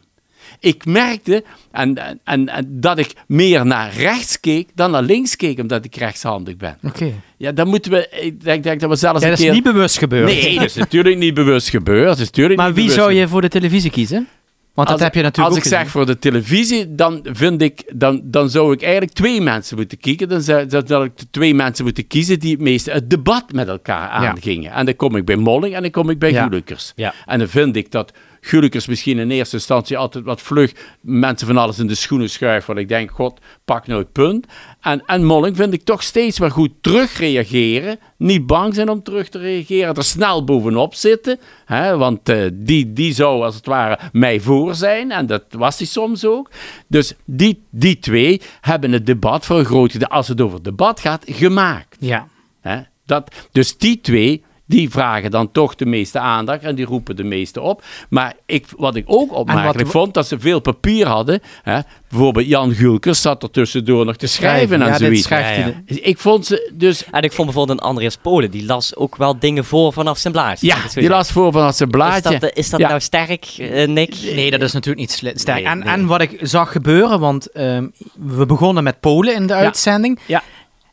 Ik 0.63 0.85
merkte 0.85 1.43
en, 1.71 1.97
en, 1.97 2.19
en, 2.23 2.49
en 2.49 2.67
dat 2.69 2.97
ik 2.97 3.13
meer 3.27 3.65
naar 3.65 3.93
rechts 3.93 4.39
keek 4.39 4.69
dan 4.75 4.91
naar 4.91 5.01
links 5.01 5.35
keek, 5.35 5.59
omdat 5.59 5.85
ik 5.85 5.95
rechtshandig 5.95 6.57
ben. 6.57 6.77
Oké. 6.83 7.11
Ja, 7.37 7.51
dan 7.51 7.67
moeten 7.67 7.91
we, 7.91 8.09
ik 8.21 8.43
denk, 8.43 8.63
denk 8.63 8.79
dat 8.79 8.89
we 8.89 8.95
zelfs 8.95 9.21
Ja, 9.21 9.29
dat 9.29 9.37
is 9.37 9.43
keer... 9.43 9.53
niet 9.53 9.63
bewust 9.63 9.97
gebeurd. 9.97 10.25
Nee, 10.25 10.55
dat 10.55 10.65
is 10.65 10.75
natuurlijk 10.75 11.17
niet 11.17 11.33
bewust 11.33 11.69
gebeurd. 11.69 12.05
Dat 12.07 12.19
is 12.19 12.25
natuurlijk 12.25 12.59
maar 12.59 12.67
niet 12.67 12.75
wie 12.75 12.91
zou 12.91 13.13
je 13.13 13.27
voor 13.27 13.41
de 13.41 13.47
televisie 13.47 13.91
kiezen? 13.91 14.27
Want 14.73 14.87
dat 14.87 14.97
als, 14.97 15.05
heb 15.05 15.15
je 15.15 15.21
natuurlijk 15.21 15.55
Als 15.55 15.65
ik 15.65 15.71
zeg 15.71 15.89
voor 15.89 16.05
de 16.05 16.19
televisie, 16.19 16.95
dan 16.95 17.25
vind 17.31 17.61
ik, 17.61 17.83
dan, 17.95 18.21
dan 18.23 18.49
zou 18.49 18.73
ik 18.73 18.81
eigenlijk 18.81 19.13
twee 19.13 19.41
mensen 19.41 19.77
moeten 19.77 19.97
kiezen. 19.97 20.29
Dan 20.29 20.41
zou, 20.41 20.65
dan 20.65 20.87
zou 20.87 21.05
ik 21.05 21.17
de 21.17 21.25
twee 21.31 21.53
mensen 21.53 21.83
moeten 21.83 22.07
kiezen 22.07 22.39
die 22.39 22.51
het 22.51 22.61
meeste 22.61 22.91
het 22.91 23.09
debat 23.09 23.51
met 23.51 23.67
elkaar 23.67 24.09
aangingen. 24.09 24.71
En 24.71 24.85
dan 24.85 24.95
kom 24.95 25.15
ik 25.15 25.25
bij 25.25 25.35
Molling 25.35 25.75
en 25.75 25.81
dan 25.81 25.91
kom 25.91 26.09
ik 26.09 26.19
bij 26.19 26.31
Ja. 26.31 26.43
Gulikers. 26.43 26.91
Ja. 26.95 27.13
En 27.25 27.39
dan 27.39 27.47
vind 27.47 27.75
ik 27.75 27.91
dat 27.91 28.13
Gulikers 28.45 28.87
misschien 28.87 29.19
in 29.19 29.31
eerste 29.31 29.55
instantie 29.55 29.97
altijd 29.97 30.23
wat 30.23 30.41
vlug 30.41 30.73
mensen 31.01 31.47
van 31.47 31.57
alles 31.57 31.79
in 31.79 31.87
de 31.87 31.95
schoenen 31.95 32.29
schuift. 32.29 32.67
Want 32.67 32.79
ik 32.79 32.87
denk, 32.87 33.11
god, 33.11 33.39
pak 33.65 33.87
nou 33.87 34.01
het 34.01 34.11
punt. 34.11 34.47
En, 34.81 35.05
en 35.05 35.23
Molling 35.23 35.55
vind 35.55 35.73
ik 35.73 35.83
toch 35.83 36.03
steeds 36.03 36.39
wel 36.39 36.49
goed 36.49 36.71
terugreageren. 36.81 37.99
Niet 38.17 38.45
bang 38.45 38.75
zijn 38.75 38.89
om 38.89 39.03
terug 39.03 39.29
te 39.29 39.37
reageren. 39.37 39.95
Er 39.95 40.03
snel 40.03 40.43
bovenop 40.43 40.93
zitten. 40.95 41.39
Hè, 41.65 41.97
want 41.97 42.29
eh, 42.29 42.45
die, 42.53 42.93
die 42.93 43.13
zou 43.13 43.43
als 43.43 43.55
het 43.55 43.65
ware 43.65 43.99
mij 44.11 44.39
voor 44.39 44.75
zijn. 44.75 45.11
En 45.11 45.25
dat 45.25 45.43
was 45.49 45.77
hij 45.77 45.87
soms 45.87 46.25
ook. 46.25 46.49
Dus 46.87 47.13
die, 47.25 47.63
die 47.69 47.99
twee 47.99 48.41
hebben 48.61 48.91
het 48.91 49.05
debat 49.05 49.45
voor 49.45 49.59
een 49.59 49.65
groot 49.65 49.91
gedeelte, 49.91 50.13
als 50.13 50.27
het 50.27 50.41
over 50.41 50.55
het 50.55 50.63
debat 50.63 50.99
gaat, 50.99 51.23
gemaakt. 51.27 51.97
Ja. 51.99 52.27
Hè? 52.61 52.79
Dat, 53.05 53.35
dus 53.51 53.77
die 53.77 54.01
twee, 54.01 54.43
die 54.65 54.89
vragen 54.89 55.31
dan 55.31 55.51
toch 55.51 55.75
de 55.75 55.85
meeste 55.85 56.19
aandacht 56.19 56.63
en 56.63 56.75
die 56.75 56.85
roepen 56.85 57.15
de 57.15 57.23
meeste 57.23 57.61
op. 57.61 57.83
Maar 58.09 58.33
ik, 58.45 58.65
wat 58.77 58.95
ik 58.95 59.03
ook 59.07 59.33
opmerkelijk 59.33 59.89
vond, 59.89 60.13
dat 60.13 60.27
ze 60.27 60.39
veel 60.39 60.59
papier 60.59 61.07
hadden. 61.07 61.39
Hè? 61.63 61.79
Bijvoorbeeld 62.09 62.45
Jan 62.47 62.73
Gulkers 62.73 63.21
zat 63.21 63.43
er 63.43 63.51
tussendoor 63.51 64.05
nog 64.05 64.15
te 64.15 64.27
schrijven 64.27 64.81
en 64.81 64.87
ja, 64.87 64.97
zoiets. 64.97 65.27
Ja, 65.27 65.71
de- 65.85 66.01
Ik 66.01 66.17
vond 66.17 66.45
ze 66.45 66.71
dus... 66.73 67.05
En 67.11 67.21
ik 67.21 67.31
vond 67.31 67.47
bijvoorbeeld 67.47 67.79
een 67.79 67.85
Andreas 67.85 68.17
Polen, 68.17 68.51
die 68.51 68.65
las 68.65 68.95
ook 68.95 69.15
wel 69.15 69.39
dingen 69.39 69.65
voor 69.65 69.93
vanaf 69.93 70.17
zijn 70.17 70.33
blaadje. 70.33 70.67
Ja, 70.67 70.77
die 70.93 71.09
las 71.09 71.31
voor 71.31 71.51
van 71.51 71.73
zijn 71.73 71.89
blaadje. 71.89 72.33
Is 72.33 72.39
dat, 72.39 72.51
is 72.57 72.69
dat 72.69 72.79
Ja. 72.79 72.87
nou 72.87 72.99
sterk, 72.99 73.45
eh, 73.45 73.87
Nick? 73.87 74.15
Nee, 74.35 74.51
dat 74.51 74.61
is 74.61 74.71
natuurlijk 74.73 74.99
niet 75.21 75.33
sterk. 75.39 75.59
Nee, 75.59 75.65
en, 75.65 75.79
nee. 75.79 75.87
en 75.87 76.05
wat 76.05 76.21
ik 76.21 76.37
zag 76.41 76.71
gebeuren, 76.71 77.19
want 77.19 77.51
ehm, 77.51 77.87
we 78.13 78.45
begonnen 78.45 78.83
met 78.83 78.99
Polen 78.99 79.35
in 79.35 79.47
de 79.47 79.53
uitzending. 79.53 80.19
Ja. 80.25 80.43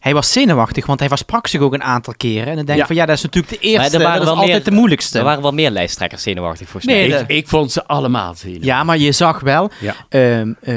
Hij 0.01 0.15
was 0.15 0.33
zenuwachtig, 0.33 0.87
want 0.87 1.01
hij 1.01 1.09
was 1.09 1.25
zich 1.43 1.61
ook 1.61 1.75
een 1.75 1.83
aantal 1.83 2.15
keren. 2.17 2.47
En 2.49 2.57
dan 2.57 2.65
denk 2.65 2.69
ik 2.69 2.77
Ja. 2.77 2.87
van 2.87 2.97
ja, 2.97 3.07
dat 3.07 3.17
is 3.17 3.23
natuurlijk 3.23 3.53
de 3.63 3.69
Maar 3.69 3.75
er 3.75 3.81
eerste. 3.83 3.99
waren 3.99 4.15
Dat 4.19 4.23
is 4.25 4.29
altijd 4.35 4.53
meer- 4.53 4.65
de 4.65 4.71
moeilijkste. 4.71 5.19
Er 5.19 5.25
waren 5.25 5.43
wel 5.43 5.53
meer 5.53 5.71
lijsttrekkers 5.71 6.23
zenuwachtig 6.23 6.69
volgens 6.69 6.93
Nee, 6.93 7.09
mij. 7.09 7.19
dat- 7.19 7.31
ik, 7.31 7.37
ik 7.37 7.49
vond 7.49 7.73
ze 7.73 7.87
allemaal 7.87 8.35
zenuwachtig. 8.35 8.67
Ja, 8.69 8.85
maar 8.85 8.99
je 8.99 9.13
zag 9.13 9.41
wel, 9.41 9.71
Ja. 9.81 9.95
ehm, 10.09 10.53
eh, 10.61 10.75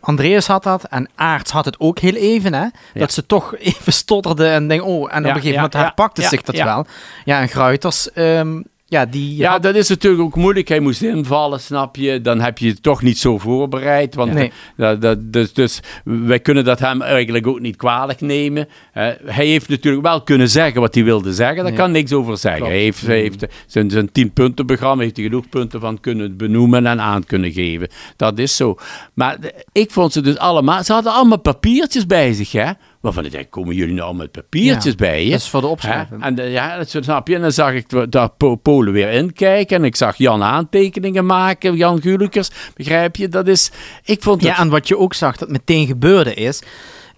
Andreas 0.00 0.46
had 0.46 0.62
dat 0.62 0.84
en 0.84 1.08
Aarts 1.14 1.50
had 1.50 1.64
het 1.64 1.80
ook 1.80 1.98
heel 1.98 2.14
even, 2.14 2.54
hè? 2.54 2.66
Dat 2.94 3.12
ze 3.12 3.26
toch 3.26 3.56
even 3.58 3.92
stotterden 3.92 4.50
en 4.52 4.68
denken, 4.68 4.86
oh, 4.86 4.94
en 5.14 5.18
op 5.18 5.24
een 5.28 5.34
gegeven 5.34 5.54
moment 5.54 5.72
ja, 5.72 5.80
herpakte 5.80 6.20
ja, 6.22 6.28
zich 6.28 6.42
dat 6.42 6.56
ja. 6.56 6.64
wel. 6.64 6.86
Ja, 7.24 7.40
en 7.40 7.48
Gruiters, 7.48 8.12
ehm, 8.12 8.60
ja, 8.90 9.06
die 9.06 9.36
Ja, 9.36 9.50
had- 9.50 9.62
dat 9.62 9.74
is 9.74 9.88
natuurlijk 9.88 10.22
ook 10.22 10.36
moeilijk. 10.36 10.68
Hij 10.68 10.80
moest 10.80 11.02
invallen, 11.02 11.60
snap 11.60 11.96
je. 11.96 12.20
Dan 12.20 12.40
heb 12.40 12.58
je 12.58 12.68
het 12.68 12.82
toch 12.82 13.02
niet 13.02 13.18
zo 13.18 13.38
voorbereid. 13.38 14.14
Want 14.14 14.32
Nee. 14.32 14.52
dat, 14.76 15.00
dat, 15.02 15.32
dus, 15.32 15.52
dus 15.52 15.80
wij 16.04 16.40
kunnen 16.40 16.64
dat 16.64 16.78
hem 16.78 17.02
eigenlijk 17.02 17.46
ook 17.46 17.60
niet 17.60 17.76
kwalijk 17.76 18.20
nemen. 18.20 18.68
Hij 18.92 19.46
heeft 19.46 19.68
natuurlijk 19.68 20.04
wel 20.06 20.22
kunnen 20.22 20.48
zeggen 20.48 20.80
wat 20.80 20.94
hij 20.94 21.04
wilde 21.04 21.32
zeggen. 21.34 21.62
Daar 21.62 21.72
Ja. 21.72 21.78
kan 21.78 21.90
niks 21.92 22.12
over 22.12 22.36
zeggen. 22.38 22.60
Klopt. 22.60 22.74
Hij 22.74 22.82
heeft, 22.82 23.06
hij 23.06 23.20
heeft 23.20 23.46
zijn, 23.66 23.90
zijn 23.90 24.12
tien 24.12 24.32
punten 24.32 24.66
programma, 24.66 25.02
heeft 25.02 25.16
hij 25.16 25.24
genoeg 25.24 25.48
punten 25.48 25.80
van 25.80 26.00
kunnen 26.00 26.36
benoemen 26.36 26.86
en 26.86 27.00
aan 27.00 27.24
kunnen 27.24 27.52
geven. 27.52 27.88
Dat 28.16 28.38
is 28.38 28.56
zo. 28.56 28.76
Maar 29.14 29.38
ik 29.72 29.90
vond 29.90 30.12
ze 30.12 30.20
dus 30.20 30.38
allemaal, 30.38 30.84
ze 30.84 30.92
hadden 30.92 31.12
allemaal 31.12 31.38
papiertjes 31.40 32.06
bij 32.06 32.32
zich, 32.32 32.52
hè. 32.52 32.70
Waarvan 33.00 33.24
ik 33.24 33.30
denk, 33.30 33.50
komen 33.50 33.74
jullie 33.74 33.94
nou 33.94 34.14
met 34.14 34.30
papiertjes 34.32 34.92
Ja, 34.92 34.96
bij 34.98 35.24
je? 35.24 35.30
dat 35.30 35.40
is 35.40 35.48
voor 35.48 35.60
de 35.60 35.66
opschrijving. 35.66 36.22
En 36.22 36.34
de, 36.34 36.42
ja, 36.42 36.76
dat 36.76 36.88
snap 36.90 37.28
je. 37.28 37.34
En 37.34 37.40
dan 37.40 37.52
zag 37.52 37.72
ik 37.72 38.12
daar 38.12 38.28
Po- 38.30 38.56
Polen 38.56 38.92
weer 38.92 39.10
inkijken. 39.10 39.76
En 39.76 39.84
ik 39.84 39.96
zag 39.96 40.16
Jan 40.16 40.42
aantekeningen 40.42 41.26
maken. 41.26 41.76
Jan 41.76 42.00
Gulikers. 42.02 42.50
Begrijp 42.74 43.16
je? 43.16 43.28
Dat 43.28 43.46
is... 43.48 43.70
Ik 44.04 44.22
vond 44.22 44.42
het... 44.42 44.50
Ja, 44.50 44.58
en 44.58 44.68
wat 44.68 44.88
je 44.88 44.98
ook 44.98 45.14
zag 45.14 45.36
dat 45.36 45.48
meteen 45.48 45.86
gebeurde 45.86 46.34
is. 46.34 46.62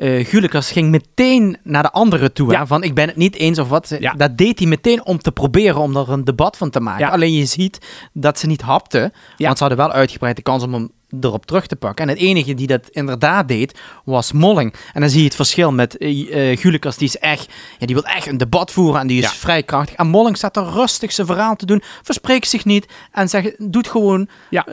Eh 0.03 0.27
Gulikas 0.27 0.71
ging 0.71 0.91
meteen 0.91 1.57
naar 1.63 1.83
de 1.83 1.91
anderen 1.93 2.33
toe. 2.33 2.49
hè, 2.53 2.55
Ja. 2.59 2.67
van 2.67 2.83
ik 2.83 2.95
ben 2.95 3.07
het 3.09 3.17
niet 3.17 3.37
eens 3.37 3.59
of 3.59 3.69
wat. 3.69 3.97
Ja. 3.99 4.13
Dat 4.13 4.37
deed 4.39 4.59
hij 4.59 4.69
meteen 4.69 5.05
om 5.05 5.19
te 5.19 5.33
proberen 5.33 5.77
om 5.81 5.97
er 5.97 6.11
een 6.11 6.25
debat 6.25 6.57
van 6.57 6.71
te 6.71 6.81
maken. 6.81 7.05
Ja. 7.07 7.13
Alleen 7.13 7.33
je 7.33 7.45
ziet 7.45 7.79
dat 8.13 8.39
ze 8.39 8.47
niet 8.47 8.61
hapten. 8.63 9.13
Ja. 9.37 9.47
Want 9.47 9.59
ze 9.59 9.65
hadden 9.65 9.87
wel 9.87 9.93
uitgebreid 9.93 10.37
de 10.37 10.43
kans 10.43 10.63
om 10.63 10.73
hem 10.73 10.91
erop 11.21 11.47
terug 11.47 11.67
te 11.67 11.77
pakken. 11.77 12.05
En 12.05 12.11
het 12.11 12.21
enige 12.23 12.55
die 12.55 12.67
dat 12.67 12.89
inderdaad 12.91 13.49
deed, 13.49 13.79
was 14.05 14.33
Molling. 14.33 14.75
En 14.93 15.01
dan 15.01 15.11
zie 15.11 15.19
je 15.19 15.25
het 15.27 15.35
verschil 15.35 15.73
met 15.73 15.97
eh 15.97 16.51
eh, 16.53 16.59
Gulikas. 16.59 16.97
Die 16.97 17.09
is 17.09 17.19
echt, 17.19 17.49
ja, 17.79 17.87
die 17.87 17.95
wil 17.95 18.05
echt 18.05 18.27
een 18.27 18.37
debat 18.39 18.71
voeren 18.71 19.01
en 19.01 19.07
die 19.07 19.19
is 19.19 19.25
Ja. 19.25 19.31
vrij 19.31 19.63
krachtig. 19.63 19.95
En 19.97 20.07
Molling 20.07 20.37
staat 20.37 20.57
er 20.57 20.65
rustig 20.71 21.13
zijn 21.13 21.27
verhaal 21.27 21.57
te 21.57 21.67
doen, 21.67 21.83
verspreekt 22.03 22.49
zich 22.49 22.65
niet 22.65 22.87
en 23.13 23.29
zegt, 23.29 23.73
doet 23.73 23.89
gewoon 23.89 24.29
Ja. 24.51 24.67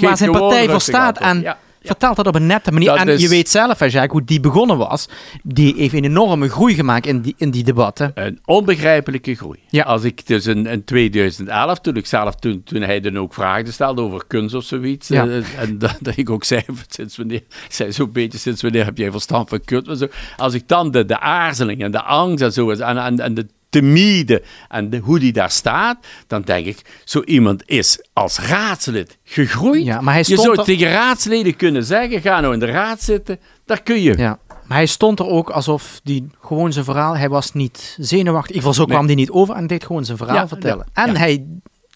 waar 0.00 0.16
zijn 0.16 0.30
partij 0.30 0.68
voor 0.68 0.80
staat. 0.80 1.18
En 1.18 1.40
Ja. 1.40 1.58
Vertelt 1.82 2.16
dat 2.16 2.26
op 2.26 2.34
een 2.34 2.46
nette 2.46 2.72
manier. 2.72 2.88
Dat 2.88 2.98
en 2.98 3.08
is- 3.08 3.20
je 3.22 3.28
weet 3.28 3.48
zelf, 3.48 3.78
Jacques, 3.78 4.06
hoe 4.10 4.24
die 4.24 4.40
begonnen 4.40 4.76
was. 4.78 5.08
Die 5.42 5.74
heeft 5.76 5.94
een 5.94 6.04
enorme 6.04 6.48
groei 6.48 6.74
gemaakt 6.74 7.06
in 7.06 7.20
die, 7.20 7.34
in 7.38 7.50
die 7.50 7.64
debatten. 7.64 8.10
Een 8.14 8.38
onbegrijpelijke 8.44 9.34
groei. 9.34 9.58
Ja. 9.68 9.82
Als 9.84 10.02
ik 10.04 10.26
dus 10.26 10.46
in, 10.46 10.66
in 10.66 10.84
2011, 10.84 11.80
toen 11.80 11.96
ik 11.96 12.06
zelf, 12.06 12.34
toen, 12.34 12.62
toen 12.64 12.82
hij 12.82 13.00
dan 13.00 13.18
ook 13.18 13.34
vragen 13.34 13.72
stelde 13.72 14.02
over 14.02 14.24
kunst 14.26 14.54
of 14.54 14.64
zoiets, 14.64 15.08
Ja. 15.08 15.26
eh, 15.26 15.58
en 15.60 15.78
dat, 15.78 15.96
dat 16.00 16.16
ik 16.16 16.30
ook 16.30 16.44
zei, 16.44 16.62
sinds 16.88 17.16
wanneer, 17.16 17.42
zei 17.68 17.92
zo'n 17.92 18.12
beetje, 18.12 18.38
sinds 18.38 18.62
wanneer 18.62 18.84
heb 18.84 18.98
jij 18.98 19.10
verstand 19.10 19.48
van 19.48 19.60
kunst? 19.64 19.98
zo. 19.98 20.06
Als 20.36 20.54
ik 20.54 20.68
dan 20.68 20.90
de, 20.90 21.04
de 21.04 21.20
aarzeling 21.20 21.82
en 21.82 21.90
de 21.90 22.02
angst 22.02 22.44
en 22.44 22.52
zo, 22.52 22.70
en, 22.70 22.98
en, 22.98 23.20
en 23.20 23.34
de 23.34 23.46
timide 23.70 24.42
en 24.68 24.90
de, 24.90 24.98
hoe 24.98 25.18
die 25.18 25.32
daar 25.32 25.50
staat, 25.50 25.96
dan 26.26 26.42
denk 26.42 26.66
ik, 26.66 26.82
zo 27.04 27.22
iemand 27.24 27.62
is 27.66 28.06
als 28.12 28.38
raadslid 28.38 29.18
gegroeid. 29.24 29.84
Ja, 29.84 30.00
maar 30.00 30.12
hij 30.14 30.22
je 30.26 30.32
stond 30.32 30.40
zou 30.42 30.58
er- 30.58 30.64
tegen 30.64 30.90
raadsleden 30.90 31.56
kunnen 31.56 31.84
zeggen, 31.84 32.20
ga 32.20 32.40
nou 32.40 32.52
in 32.52 32.58
de 32.60 32.66
raad 32.66 33.02
zitten, 33.02 33.38
daar 33.66 33.82
kun 33.82 34.00
je. 34.02 34.16
Ja. 34.16 34.38
Maar 34.66 34.76
hij 34.76 34.86
stond 34.86 35.18
er 35.18 35.26
ook 35.26 35.50
alsof 35.50 36.00
die 36.04 36.30
gewoon 36.42 36.72
zijn 36.72 36.84
verhaal, 36.84 37.16
hij 37.16 37.28
was 37.28 37.52
niet 37.52 37.96
zenuwachtig. 37.98 38.50
In 38.50 38.54
ieder 38.56 38.68
geval 38.70 38.86
zo 38.86 38.92
kwam 38.92 39.06
hij 39.06 39.14
niet 39.14 39.30
over 39.30 39.54
en 39.54 39.66
deed 39.66 39.84
gewoon 39.86 40.04
zijn 40.04 40.16
verhaal 40.18 40.36
Ja, 40.36 40.48
vertellen. 40.48 40.86
ja, 40.94 41.06
en 41.06 41.16
hij 41.16 41.44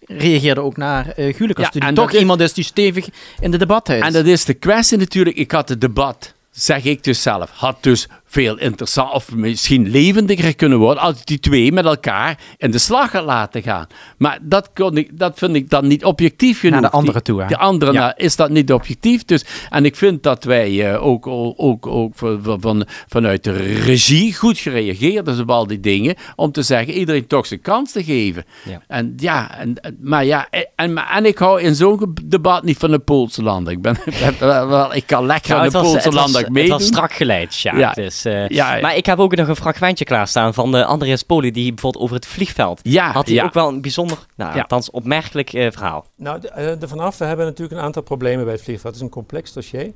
reageerde 0.07 0.61
ook 0.61 0.77
naar 0.77 1.09
eh 1.09 1.35
Gulikas, 1.35 1.65
Ja, 1.65 1.71
die 1.71 1.81
en 1.83 1.95
toch 1.95 2.13
is- 2.13 2.21
iemand 2.21 2.41
is 2.41 2.53
die 2.53 2.65
stevig 2.65 3.09
in 3.41 3.51
de 3.51 3.59
debatten 3.59 3.97
is. 3.97 4.03
En 4.03 4.13
dat 4.13 4.27
is 4.27 4.45
de 4.45 4.55
kwestie 4.55 4.99
natuurlijk. 4.99 5.37
Ik 5.37 5.51
had 5.51 5.69
het 5.69 5.81
debat, 5.81 6.35
zeg 6.51 6.85
ik 6.85 7.05
dus 7.05 7.23
zelf, 7.23 7.51
had 7.51 7.77
dus 7.83 8.09
veel 8.33 8.59
interessant 8.59 9.13
of 9.13 9.35
misschien 9.35 9.91
levendiger 9.91 10.55
kunnen 10.57 10.79
worden 10.79 11.03
als 11.03 11.25
die 11.25 11.39
twee 11.39 11.73
met 11.73 11.85
elkaar 11.85 12.39
in 12.57 12.71
de 12.71 12.79
slag 12.79 13.13
had 13.13 13.25
laten 13.25 13.63
gaan. 13.63 13.87
Maar 14.19 14.39
dat, 14.43 14.71
kon 14.75 14.97
ik, 14.97 15.19
dat 15.19 15.39
vind 15.39 15.55
ik 15.55 15.71
dan 15.71 15.87
niet 15.87 16.05
objectief 16.05 16.61
genoeg. 16.61 16.81
Naar 16.81 16.91
de 16.91 16.97
andere 16.97 17.23
toe, 17.23 17.41
hè? 17.41 17.47
De 17.47 17.57
andere 17.59 17.93
Ja. 17.93 18.17
is 18.17 18.37
dat 18.37 18.51
niet 18.51 18.73
objectief. 18.73 19.25
Dus, 19.25 19.45
en 19.71 19.85
ik 19.85 19.97
vind 19.97 20.23
dat 20.23 20.45
wij 20.45 20.93
eh, 20.93 21.07
ook, 21.07 21.27
ook, 21.57 21.87
ook 21.87 22.13
van, 22.15 22.41
van- 22.43 22.61
van, 22.61 22.87
vanuit 23.09 23.45
de 23.45 23.53
regie 23.63 24.35
goed 24.35 24.59
gereageerd 24.59 25.15
hebben 25.15 25.41
op 25.41 25.51
al 25.51 25.67
die 25.67 25.81
dingen. 25.81 26.15
Om 26.37 26.53
te 26.53 26.63
zeggen, 26.63 26.95
iedereen 26.95 27.27
toch 27.27 27.47
zijn 27.47 27.61
kans 27.61 27.93
te 27.93 28.05
geven. 28.05 28.45
Ja. 28.65 28.83
En 28.89 29.13
ja, 29.17 29.59
en, 29.59 29.81
en- 29.81 29.97
maar 30.01 30.25
ja, 30.25 30.49
en, 30.77 30.93
maar- 30.93 31.11
en 31.17 31.25
ik 31.27 31.39
hou 31.39 31.61
in 31.61 31.75
zo'n 31.75 32.15
debat 32.25 32.63
niet 32.63 32.79
van 32.79 32.91
de 32.91 32.99
Poolse 32.99 33.43
landen. 33.43 33.73
Ik, 33.73 33.83
ben, 33.83 33.97
ik 34.93 35.07
kan 35.07 35.27
lekker 35.27 35.55
aan 35.55 35.69
de 35.69 35.79
het, 35.79 35.83
Poolse 35.87 35.97
het, 36.05 36.13
landen 36.15 36.41
het 36.43 36.51
meedoen. 36.53 36.71
was 36.79 36.87
strak 36.87 37.13
geleid, 37.13 37.59
ja. 37.61 37.77
Ja. 37.77 37.93
Dus, 37.93 38.22
eh, 38.25 38.49
Ja, 38.49 38.75
ja. 38.75 38.81
Maar 38.81 38.97
ik 38.97 39.07
heb 39.07 39.19
ook 39.19 39.37
nog 39.37 39.49
een 39.49 39.57
fragmentje 39.57 40.05
klaarstaan 40.05 40.55
van 40.55 40.71
de 40.73 40.85
Andreas 40.85 41.23
Poli, 41.23 41.51
die 41.51 41.73
bijvoorbeeld 41.73 42.05
over 42.05 42.17
het 42.17 42.27
vliegveld. 42.27 42.81
Ja, 42.83 43.13
Had 43.13 43.27
hij 43.27 43.35
ja. 43.35 43.45
ook 43.45 43.55
wel 43.55 43.69
een 43.69 43.81
bijzonder, 43.81 44.19
nou, 44.37 44.55
Ja. 44.55 44.61
althans 44.61 44.91
opmerkelijk 44.91 45.53
eh, 45.53 45.71
verhaal. 45.71 46.07
Nou, 46.17 46.41
eh, 46.47 46.83
er 46.83 46.89
vanaf, 46.89 47.19
we 47.19 47.25
hebben 47.25 47.47
natuurlijk 47.47 47.79
een 47.79 47.85
aantal 47.87 48.03
problemen 48.03 48.45
bij 48.45 48.55
het 48.55 48.63
vliegveld. 48.63 48.95
Het 48.95 49.03
is 49.03 49.09
een 49.09 49.15
complex 49.15 49.53
dossier. 49.53 49.93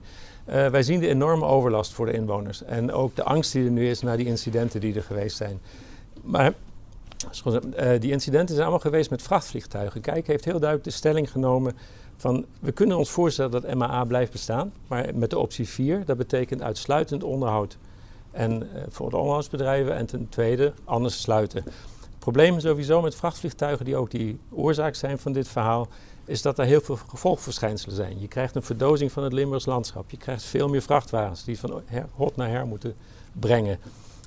Eh, 0.46 0.66
wij 0.66 0.82
zien 0.82 1.00
de 1.00 1.08
enorme 1.08 1.44
overlast 1.44 1.92
voor 1.92 2.06
de 2.06 2.12
inwoners. 2.12 2.64
En 2.64 2.92
ook 2.92 3.16
de 3.16 3.22
angst 3.22 3.52
die 3.52 3.64
er 3.64 3.70
nu 3.70 3.88
is 3.88 4.00
na 4.00 4.16
die 4.16 4.26
incidenten 4.26 4.80
die 4.80 4.94
er 4.94 5.02
geweest 5.02 5.36
zijn. 5.36 5.60
Maar 6.22 6.52
eh, 7.44 8.00
die 8.00 8.10
incidenten 8.10 8.48
zijn 8.48 8.60
allemaal 8.60 8.78
geweest 8.78 9.10
met 9.10 9.22
vrachtvliegtuigen. 9.22 10.00
Kijk 10.00 10.26
heeft 10.26 10.44
heel 10.44 10.58
duidelijk 10.58 10.84
de 10.88 10.94
stelling 10.94 11.30
genomen 11.30 11.76
van... 12.16 12.44
we 12.60 12.72
kunnen 12.72 12.96
ons 12.96 13.10
voorstellen 13.10 13.50
dat 13.50 13.74
MAA 13.74 14.04
blijft 14.04 14.32
bestaan. 14.32 14.72
Maar 14.86 15.06
met 15.14 15.30
de 15.30 15.38
optie 15.38 15.68
4, 15.68 16.02
dat 16.04 16.16
betekent 16.16 16.62
uitsluitend 16.62 17.22
onderhoud. 17.22 17.76
En 18.36 18.62
eh, 18.62 18.82
voor 18.88 19.10
de 19.10 19.16
onderhoudsbedrijven. 19.16 19.96
En 19.96 20.06
ten 20.06 20.28
tweede, 20.28 20.72
anders 20.84 21.20
sluiten. 21.20 21.62
Het 21.64 22.18
probleem 22.18 22.60
sowieso 22.60 23.00
met 23.00 23.14
vrachtvliegtuigen, 23.14 23.84
die 23.84 23.96
ook 23.96 24.10
die 24.10 24.38
oorzaak 24.50 24.94
zijn 24.94 25.18
van 25.18 25.32
dit 25.32 25.48
verhaal, 25.48 25.88
is 26.24 26.42
dat 26.42 26.58
er 26.58 26.64
heel 26.64 26.80
veel 26.80 26.98
gevolgverschijnselen 27.08 27.96
zijn. 27.96 28.20
Je 28.20 28.28
krijgt 28.28 28.54
een 28.54 28.62
verdozing 28.62 29.12
van 29.12 29.22
het 29.22 29.32
Limburgs 29.32 29.66
landschap. 29.66 30.10
Je 30.10 30.16
krijgt 30.16 30.42
veel 30.42 30.68
meer 30.68 30.82
vrachtwagens 30.82 31.44
die 31.44 31.58
van 31.58 31.82
her, 31.84 32.06
hot 32.14 32.36
naar 32.36 32.48
her 32.48 32.66
moeten 32.66 32.94
brengen. 33.32 33.78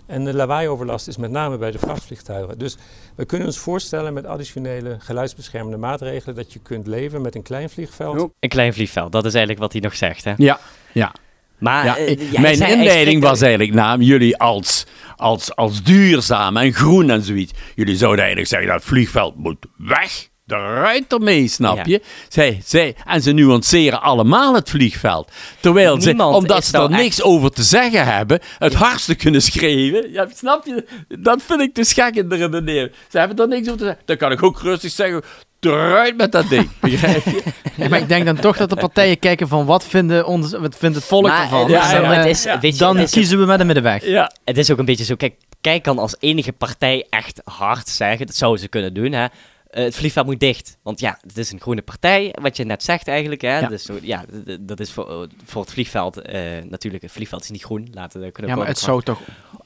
En 0.06 0.26
de 0.26 0.34
lawaaioverlast 0.34 1.08
is 1.08 1.18
met 1.18 1.32
name 1.32 1.58
bij 1.58 1.72
de 1.72 1.80
vrachtvliegtuigen. 1.80 2.58
Dus 2.58 2.78
we 3.16 3.26
kunnen 3.26 3.48
ons 3.48 3.58
voorstellen 3.58 4.14
met 4.14 4.26
additionele 4.26 4.96
geluidsbeschermende 5.00 5.78
maatregelen 5.78 6.36
dat 6.36 6.54
je 6.54 6.60
kunt 6.60 6.88
leven 6.88 7.22
met 7.22 7.36
een 7.36 7.42
klein 7.42 7.70
vliegveld. 7.70 8.32
Een 8.40 8.50
klein 8.50 8.74
vliegveld, 8.74 9.12
dat 9.12 9.26
is 9.26 9.34
eigenlijk 9.34 9.64
wat 9.64 9.72
hij 9.72 9.82
nog 9.82 9.96
zegt. 9.96 10.24
Hè? 10.24 10.34
Ja, 10.38 10.60
ja. 10.94 11.14
Maar 11.60 11.86
ja, 11.86 11.98
eh, 11.98 12.10
ik- 12.10 12.40
mijn 12.40 12.58
inleiding 12.80 13.22
was 13.22 13.42
eigenlijk 13.42 13.74
naam 13.74 14.02
jullie 14.02 14.38
als, 14.38 14.86
als, 15.16 15.56
als 15.56 15.84
duurzaam 15.84 16.58
en 16.58 16.74
groen 16.74 17.10
en 17.10 17.22
zoiets. 17.22 17.52
Jullie 17.76 17.96
zouden 17.96 18.20
eigenlijk 18.20 18.50
zeggen 18.50 18.70
dat 18.70 18.80
het 18.80 18.88
vliegveld 18.90 19.36
moet 19.36 19.66
weg. 19.78 20.30
Eruit 20.52 21.14
ermee, 21.14 21.48
snap 21.48 21.76
Ja. 21.78 21.84
je? 21.86 22.02
Zij, 22.30 22.62
zij, 22.66 22.96
en 23.06 23.22
ze 23.22 23.32
nuanceren 23.32 24.02
allemaal 24.02 24.54
het 24.56 24.70
vliegveld. 24.70 25.32
Terwijl 25.60 26.02
ze, 26.02 26.16
omdat 26.18 26.66
ze 26.66 26.74
er 26.74 26.80
nou 26.80 26.92
echt- 26.94 27.02
niks 27.02 27.22
over 27.24 27.52
te 27.52 27.64
zeggen 27.64 28.06
hebben, 28.06 28.40
het 28.58 28.74
hardste 28.74 29.16
kunnen 29.16 29.42
schreeuwen. 29.42 30.12
Ja, 30.12 30.28
snap 30.36 30.66
je? 30.66 30.86
Dat 31.20 31.42
vind 31.46 31.62
ik 31.62 31.76
dus 31.76 31.94
gek 31.94 32.16
in 32.16 32.30
de 32.30 32.36
redenering. 32.36 32.92
Ze 33.10 33.20
hebben 33.20 33.38
er 33.38 33.48
niks 33.48 33.66
over 33.68 33.78
te 33.80 33.84
zeggen. 33.86 34.02
Dan 34.06 34.18
kan 34.18 34.32
ik 34.32 34.44
ook 34.44 34.62
rustig 34.62 34.92
zeggen, 34.92 35.22
eruit 35.60 36.18
met 36.18 36.32
dat 36.32 36.50
ding. 36.50 36.70
Begrijp 36.82 37.24
je? 37.26 37.44
Ja, 37.76 37.88
maar 37.90 38.00
ik 38.00 38.08
denk 38.08 38.26
dan 38.26 38.36
toch 38.40 38.58
dat 38.58 38.70
de 38.70 38.76
partijen 38.76 39.20
kijken 39.20 39.48
van 39.48 39.66
wat, 39.66 39.86
vinden 39.86 40.26
ons, 40.26 40.52
wat 40.52 40.76
vindt 40.78 40.96
het 40.96 41.06
volk 41.06 41.28
Maar, 41.28 41.42
ervan. 41.44 41.70
Ja, 41.70 41.92
dan, 41.92 42.02
ja, 42.02 42.08
maar 42.08 42.18
het 42.18 42.26
is, 42.28 42.44
weet 42.62 42.74
je, 42.74 42.80
dan 42.80 43.00
ook- 43.00 43.08
kiezen 43.12 43.40
we 43.40 43.46
met 43.46 43.60
een 43.60 43.66
middenweg. 43.66 44.06
Ja. 44.06 44.32
Het 44.46 44.58
is 44.58 44.72
ook 44.72 44.78
een 44.78 44.86
beetje 44.86 45.04
zo, 45.06 45.16
kijk, 45.16 45.34
kijk 45.62 45.84
kan 45.84 46.00
als 46.00 46.16
enige 46.20 46.52
partij 46.52 47.06
echt 47.10 47.42
hard 47.44 47.88
zeggen, 47.90 48.26
dat 48.26 48.36
zouden 48.36 48.62
ze 48.62 48.68
kunnen 48.68 48.94
doen, 48.94 49.12
hè. 49.12 49.26
Eh, 49.70 49.84
het 49.84 49.96
vliegveld 49.96 50.26
moet 50.26 50.40
dicht. 50.40 50.78
Want 50.84 51.00
ja, 51.00 51.18
het 51.28 51.38
is 51.38 51.52
een 51.52 51.62
groene 51.62 51.82
partij, 51.82 52.36
wat 52.42 52.58
je 52.58 52.64
net 52.64 52.84
zegt 52.84 53.08
eigenlijk. 53.08 53.42
Hè? 53.42 53.60
Ja. 53.60 53.68
Dus, 53.68 53.84
zo- 53.84 54.00
ja, 54.02 54.26
dat 54.60 54.80
is 54.80 54.92
voor, 54.92 55.28
voor 55.46 55.62
het 55.62 55.72
vliegveld 55.72 56.22
eh, 56.22 56.42
natuurlijk. 56.70 57.04
Het 57.04 57.12
vliegveld 57.12 57.44
is 57.44 57.50
niet 57.50 57.64
groen. 57.64 57.88
Laten 57.94 58.22
we 58.22 58.32
kunnen 58.32 58.52
Ja, 58.52 58.58
maar 58.58 58.68
het 58.68 58.80
zou 58.80 59.02
toch... 59.04 59.20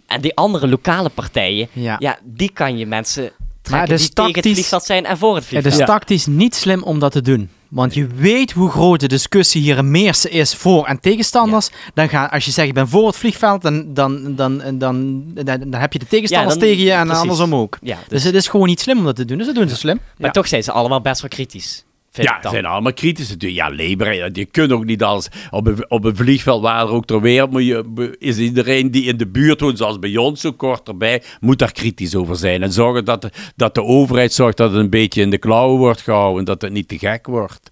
En 0.07 0.21
die 0.21 0.35
andere 0.35 0.67
lokale 0.67 1.09
partijen, 1.09 1.67
Ja. 1.71 1.95
ja, 1.99 2.17
die 2.23 2.51
kan 2.53 2.77
je 2.77 2.85
mensen 2.85 3.31
trekken 3.61 3.91
het 3.91 3.99
is 3.99 4.05
die 4.05 4.13
tegen 4.25 4.41
het 4.41 4.51
vliegveld 4.53 4.83
zijn 4.83 5.05
en 5.05 5.17
voor 5.17 5.29
het 5.35 5.37
Het 5.43 5.45
vliegveld. 5.47 5.73
is 5.73 5.79
Ja. 5.79 5.85
tactisch 5.85 6.25
niet 6.25 6.55
slim 6.55 6.83
om 6.83 6.99
dat 6.99 7.11
te 7.11 7.21
doen. 7.21 7.49
Want 7.73 7.93
je 7.93 8.07
weet 8.07 8.51
hoe 8.51 8.69
groot 8.69 8.99
de 8.99 9.07
discussie 9.07 9.61
hier 9.61 9.77
een 9.77 9.91
meerste 9.91 10.29
is 10.29 10.55
voor 10.55 10.85
en 10.85 10.99
tegenstanders. 10.99 11.69
Dan 11.93 12.09
ga, 12.09 12.25
als 12.25 12.45
je 12.45 12.51
zegt, 12.51 12.67
ik 12.67 12.73
ben 12.73 12.87
voor 12.87 13.07
het 13.07 13.15
vliegveld, 13.15 13.61
dan, 13.61 13.93
dan, 13.93 14.35
dan, 14.35 14.57
dan, 14.77 14.77
dan, 14.77 15.23
dan, 15.69 15.73
heb 15.73 15.93
je 15.93 15.99
de 15.99 16.07
tegenstanders 16.07 16.53
Ja, 16.53 16.59
dan- 16.59 16.69
tegen 16.69 16.83
je 16.83 16.91
en 16.91 17.03
precies. 17.03 17.21
andersom 17.21 17.55
ook. 17.55 17.77
Ja, 17.81 17.95
dus, 17.95 18.07
Dus 18.07 18.23
het 18.23 18.35
is 18.35 18.47
gewoon 18.47 18.67
niet 18.67 18.79
slim 18.79 18.97
om 18.97 19.03
dat 19.03 19.15
te 19.15 19.25
doen. 19.25 19.37
Dus 19.37 19.45
dat 19.45 19.55
doen 19.55 19.69
ze 19.69 19.75
slim. 19.75 19.99
maar 20.17 20.31
toch 20.31 20.47
zijn 20.47 20.63
ze 20.63 20.71
allemaal 20.71 21.01
best 21.01 21.21
wel 21.21 21.29
kritisch. 21.29 21.83
Ja, 22.21 22.39
ze 22.41 22.49
zijn 22.49 22.65
allemaal 22.65 22.93
kritisch 22.93 23.29
natuurlijk. 23.29 23.61
Ja, 23.61 23.85
Labour, 23.87 24.37
je 24.37 24.45
kunt 24.45 24.71
ook 24.71 24.85
niet 24.85 25.03
als... 25.03 25.27
Op 25.51 25.67
een, 25.67 25.89
op 25.89 26.03
een 26.03 26.15
vliegveld 26.15 26.61
waar 26.61 26.81
er 26.81 26.91
ook 26.91 27.05
ter 27.05 27.21
wereld 27.21 27.51
moet 27.51 27.65
je, 27.65 28.15
is 28.19 28.37
iedereen 28.37 28.91
die 28.91 29.03
in 29.03 29.17
de 29.17 29.27
buurt 29.27 29.59
woont, 29.61 29.77
zoals 29.77 29.99
bij 29.99 30.17
ons, 30.17 30.41
zo 30.41 30.51
kort 30.51 30.87
erbij, 30.87 31.23
moet 31.39 31.59
daar 31.59 31.71
kritisch 31.71 32.15
over 32.15 32.35
zijn. 32.35 32.63
En 32.63 32.71
zorgen 32.71 33.05
dat 33.05 33.21
de, 33.21 33.29
dat 33.55 33.75
de 33.75 33.83
overheid 33.83 34.33
zorgt 34.33 34.57
dat 34.57 34.71
het 34.71 34.79
een 34.79 34.89
beetje 34.89 35.21
in 35.21 35.29
de 35.29 35.37
klauwen 35.37 35.77
wordt 35.77 36.01
gehouden, 36.01 36.45
dat 36.45 36.61
het 36.61 36.71
niet 36.71 36.87
te 36.87 36.97
gek 36.97 37.27
wordt. 37.27 37.71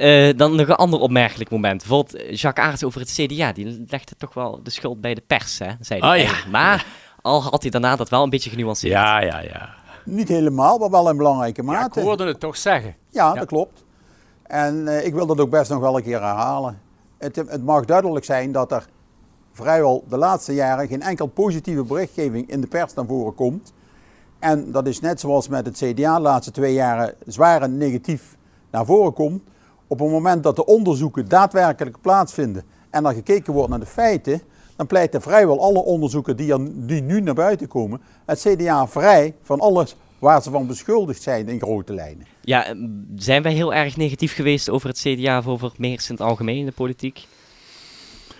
Eh, 0.00 0.28
dan 0.36 0.56
nog 0.56 0.68
een 0.68 0.74
ander 0.74 1.00
opmerkelijk 1.00 1.50
moment. 1.50 1.78
Bijvoorbeeld 1.78 2.14
eh, 2.14 2.36
Jacques 2.36 2.66
Aerts 2.66 2.84
over 2.84 3.00
het 3.00 3.12
CDA. 3.12 3.52
Die 3.52 3.84
legde 3.88 4.14
toch 4.18 4.34
wel 4.34 4.60
de 4.62 4.70
schuld 4.70 5.00
bij 5.00 5.14
de 5.14 5.22
pers, 5.26 5.58
hè? 5.58 5.70
Zei 5.80 6.00
hij 6.00 6.08
ja. 6.08 6.14
eigenlijk. 6.14 6.50
Maar 6.50 6.86
al 7.22 7.42
had 7.42 7.62
hij 7.62 7.70
daarna 7.70 7.96
dat 7.96 8.08
wel 8.08 8.22
een 8.22 8.30
beetje 8.30 8.50
genuanceerd. 8.50 8.92
Ja, 8.92 9.20
ja, 9.20 9.40
ja. 9.40 9.74
Niet 10.10 10.28
helemaal, 10.28 10.78
maar 10.78 10.90
wel 10.90 11.10
in 11.10 11.16
belangrijke 11.16 11.62
ja 11.62 11.72
ik 11.72 11.78
mate. 11.78 12.00
hoorde 12.00 12.26
het 12.26 12.40
toch 12.40 12.56
zeggen. 12.56 12.94
Ja, 13.08 13.28
Ja. 13.28 13.34
dat 13.34 13.46
klopt. 13.48 13.84
En 14.42 14.88
eh, 14.88 15.06
ik 15.06 15.14
wil 15.14 15.26
dat 15.26 15.40
ook 15.40 15.50
best 15.50 15.70
nog 15.70 15.80
wel 15.80 15.96
een 15.96 16.02
keer 16.02 16.20
herhalen. 16.20 16.80
Het, 17.18 17.36
het 17.36 17.64
mag 17.64 17.84
duidelijk 17.84 18.24
zijn 18.24 18.52
dat 18.52 18.72
er 18.72 18.86
vrijwel 19.52 20.04
de 20.08 20.16
laatste 20.16 20.54
jaren 20.54 20.88
geen 20.88 21.02
enkel 21.02 21.26
positieve 21.26 21.82
berichtgeving 21.84 22.50
in 22.50 22.60
de 22.60 22.66
pers 22.66 22.94
naar 22.94 23.06
voren 23.06 23.34
komt. 23.34 23.72
En 24.38 24.72
dat 24.72 24.86
is 24.86 25.00
net 25.00 25.20
zoals 25.20 25.48
met 25.48 25.66
het 25.66 25.76
CDA 25.76 26.14
de 26.16 26.20
laatste 26.20 26.50
twee 26.52 26.72
jaren 26.72 27.14
zwaar 27.26 27.62
en 27.62 27.76
negatief 27.78 28.36
naar 28.70 28.84
voren 28.84 29.12
komt. 29.12 29.42
Op 29.86 29.98
het 29.98 30.10
moment 30.10 30.42
dat 30.42 30.56
de 30.56 30.64
onderzoeken 30.66 31.28
daadwerkelijk 31.28 32.00
plaatsvinden 32.00 32.64
en 32.90 33.04
er 33.06 33.14
gekeken 33.14 33.52
wordt 33.52 33.68
naar 33.70 33.80
de 33.80 33.86
feiten, 33.86 34.42
dan 34.80 34.88
pleiten 34.88 35.22
vrijwel 35.22 35.60
alle 35.60 35.82
onderzoeken 35.84 36.36
die, 36.36 36.52
er, 36.52 36.58
die 36.86 37.02
nu 37.02 37.20
naar 37.20 37.34
buiten 37.34 37.68
komen, 37.68 38.00
het 38.26 38.40
CDA 38.40 38.86
vrij 38.88 39.34
van 39.42 39.60
alles 39.60 39.96
waar 40.18 40.42
ze 40.42 40.50
van 40.50 40.66
beschuldigd 40.66 41.22
zijn 41.22 41.48
in 41.48 41.60
grote 41.60 41.94
lijnen. 41.94 42.26
Ja, 42.42 42.66
eh, 42.66 42.74
zijn 43.16 43.42
wij 43.42 43.52
heel 43.52 43.74
erg 43.74 43.96
negatief 43.96 44.34
geweest 44.34 44.70
over 44.70 44.88
het 44.88 44.98
CDA 44.98 45.38
of 45.38 45.46
over 45.46 45.68
het 45.68 45.78
Meers 45.78 46.08
in 46.08 46.14
het 46.14 46.24
algemeen 46.24 46.56
in 46.56 46.64
de 46.64 46.72
politiek? 46.72 47.26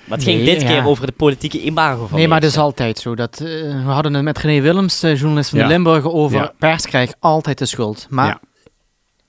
Maar 0.07 0.19
het 0.19 0.27
ging 0.27 0.43
Nee, 0.43 0.55
dit 0.55 0.63
ja. 0.63 0.69
keer 0.69 0.87
over 0.87 1.07
de 1.07 1.13
politieke 1.13 1.63
imago 1.63 2.07
van 2.07 2.19
Nee, 2.19 2.29
maar 2.29 2.41
het 2.41 2.51
is 2.51 2.59
altijd 2.59 2.99
zo. 2.99 3.15
Dat, 3.15 3.41
eh, 3.41 3.47
we 3.85 3.91
hadden 3.91 4.15
het 4.15 4.25
met 4.25 4.39
René 4.39 4.61
Willems, 4.61 5.03
eh, 5.03 5.17
journalist 5.17 5.51
van 5.51 5.59
Ja. 5.59 5.65
de 5.67 5.71
Limburger, 5.73 6.13
over 6.13 6.37
Ja. 6.39 6.53
pers 6.59 6.87
krijgt 6.87 7.17
altijd 7.19 7.59
de 7.59 7.67
schuld. 7.67 8.07
Maar 8.11 8.27
Ja. 8.27 8.41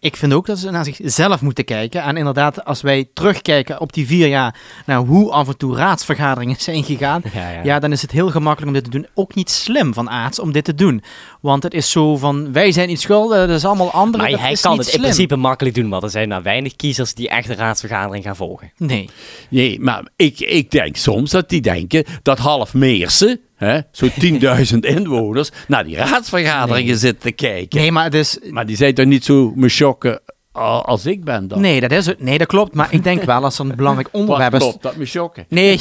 Ik 0.02 0.16
vind 0.16 0.34
ook 0.34 0.46
dat 0.46 0.60
ze 0.60 0.72
naar 0.72 0.86
zichzelf 0.86 1.42
moeten 1.42 1.66
kijken. 1.66 2.04
En 2.04 2.18
inderdaad, 2.18 2.66
als 2.66 2.82
wij 2.82 3.10
terugkijken 3.14 3.80
op 3.80 3.94
die 3.94 4.08
vier 4.08 4.28
jaar, 4.28 4.56
naar 4.86 4.98
hoe 4.98 5.32
af 5.32 5.48
en 5.48 5.58
toe 5.58 5.76
raadsvergaderingen 5.76 6.56
zijn 6.60 6.84
gegaan, 6.84 7.22
Ja, 7.34 7.50
ja. 7.50 7.64
ja, 7.64 7.80
dan 7.80 7.92
is 7.92 8.02
het 8.02 8.12
heel 8.12 8.30
gemakkelijk 8.30 8.68
om 8.68 8.74
dit 8.74 8.84
te 8.84 8.90
doen. 8.90 9.08
Ook 9.14 9.36
niet 9.36 9.50
slim 9.50 9.94
van 9.94 10.10
Aarts 10.10 10.40
om 10.40 10.52
dit 10.52 10.64
te 10.64 10.76
doen. 10.76 11.04
Want 11.42 11.64
het 11.64 11.74
is 11.74 11.92
zo 11.92 12.18
van, 12.18 12.54
wij 12.54 12.72
zijn 12.72 12.88
niet 12.88 13.02
schuldig, 13.02 13.38
dat 13.38 13.50
is 13.50 13.66
allemaal 13.66 13.92
anderen. 13.92 14.22
Maar 14.22 14.32
dat 14.32 14.40
hij 14.40 14.52
is 14.52 14.62
kan 14.62 14.78
niet 14.78 14.86
het 14.86 14.96
in 14.96 15.02
principe 15.02 15.36
makkelijk 15.36 15.76
doen, 15.76 15.90
want 15.90 16.04
er 16.04 16.10
zijn 16.10 16.28
nou 16.28 16.44
weinig 16.44 16.76
kiezers 16.76 17.14
die 17.14 17.30
echt 17.30 17.48
de 17.48 17.56
raadsvergadering 17.56 18.24
gaan 18.24 18.36
volgen. 18.36 18.72
Nee. 18.78 19.10
Nee, 19.50 19.80
maar 19.80 20.08
ik, 20.16 20.40
ik 20.40 20.72
denk 20.72 20.96
soms 20.96 21.32
dat 21.32 21.50
die 21.50 21.62
denken 21.62 22.06
dat 22.24 22.38
half 22.38 22.74
Meersen, 22.74 23.40
zo'n 23.92 24.12
10.000 24.74 24.78
inwoners, 24.80 25.50
naar 25.68 25.84
die 25.84 25.96
raadsvergaderingen 25.96 26.98
zitten 26.98 27.22
te 27.22 27.32
kijken. 27.32 27.80
Nee, 27.80 27.92
maar. 27.92 28.10
Maar 28.50 28.66
die 28.66 28.76
zijn 28.76 28.94
toch 28.94 29.06
niet 29.06 29.26
zo 29.26 29.54
me 29.56 29.70
als 30.54 31.06
ik 31.06 31.24
ben 31.24 31.48
dan? 31.48 31.62
Nee, 31.62 31.80
dat 31.80 31.92
is 31.92 32.06
het. 32.06 32.22
Nee, 32.22 32.38
dat 32.38 32.48
klopt. 32.48 32.74
Maar 32.74 32.88
ik 32.94 33.04
denk 33.04 33.24
wel 33.24 33.44
als 33.44 33.60
er 33.60 33.66
een 33.70 33.76
belangrijk 33.76 34.10
onderwerp 34.22 34.54
is. 34.54 34.60
klopt, 34.60 34.82
dat 34.82 34.96
me 34.96 35.06
schokken. 35.06 35.46
Nee, 35.50 35.80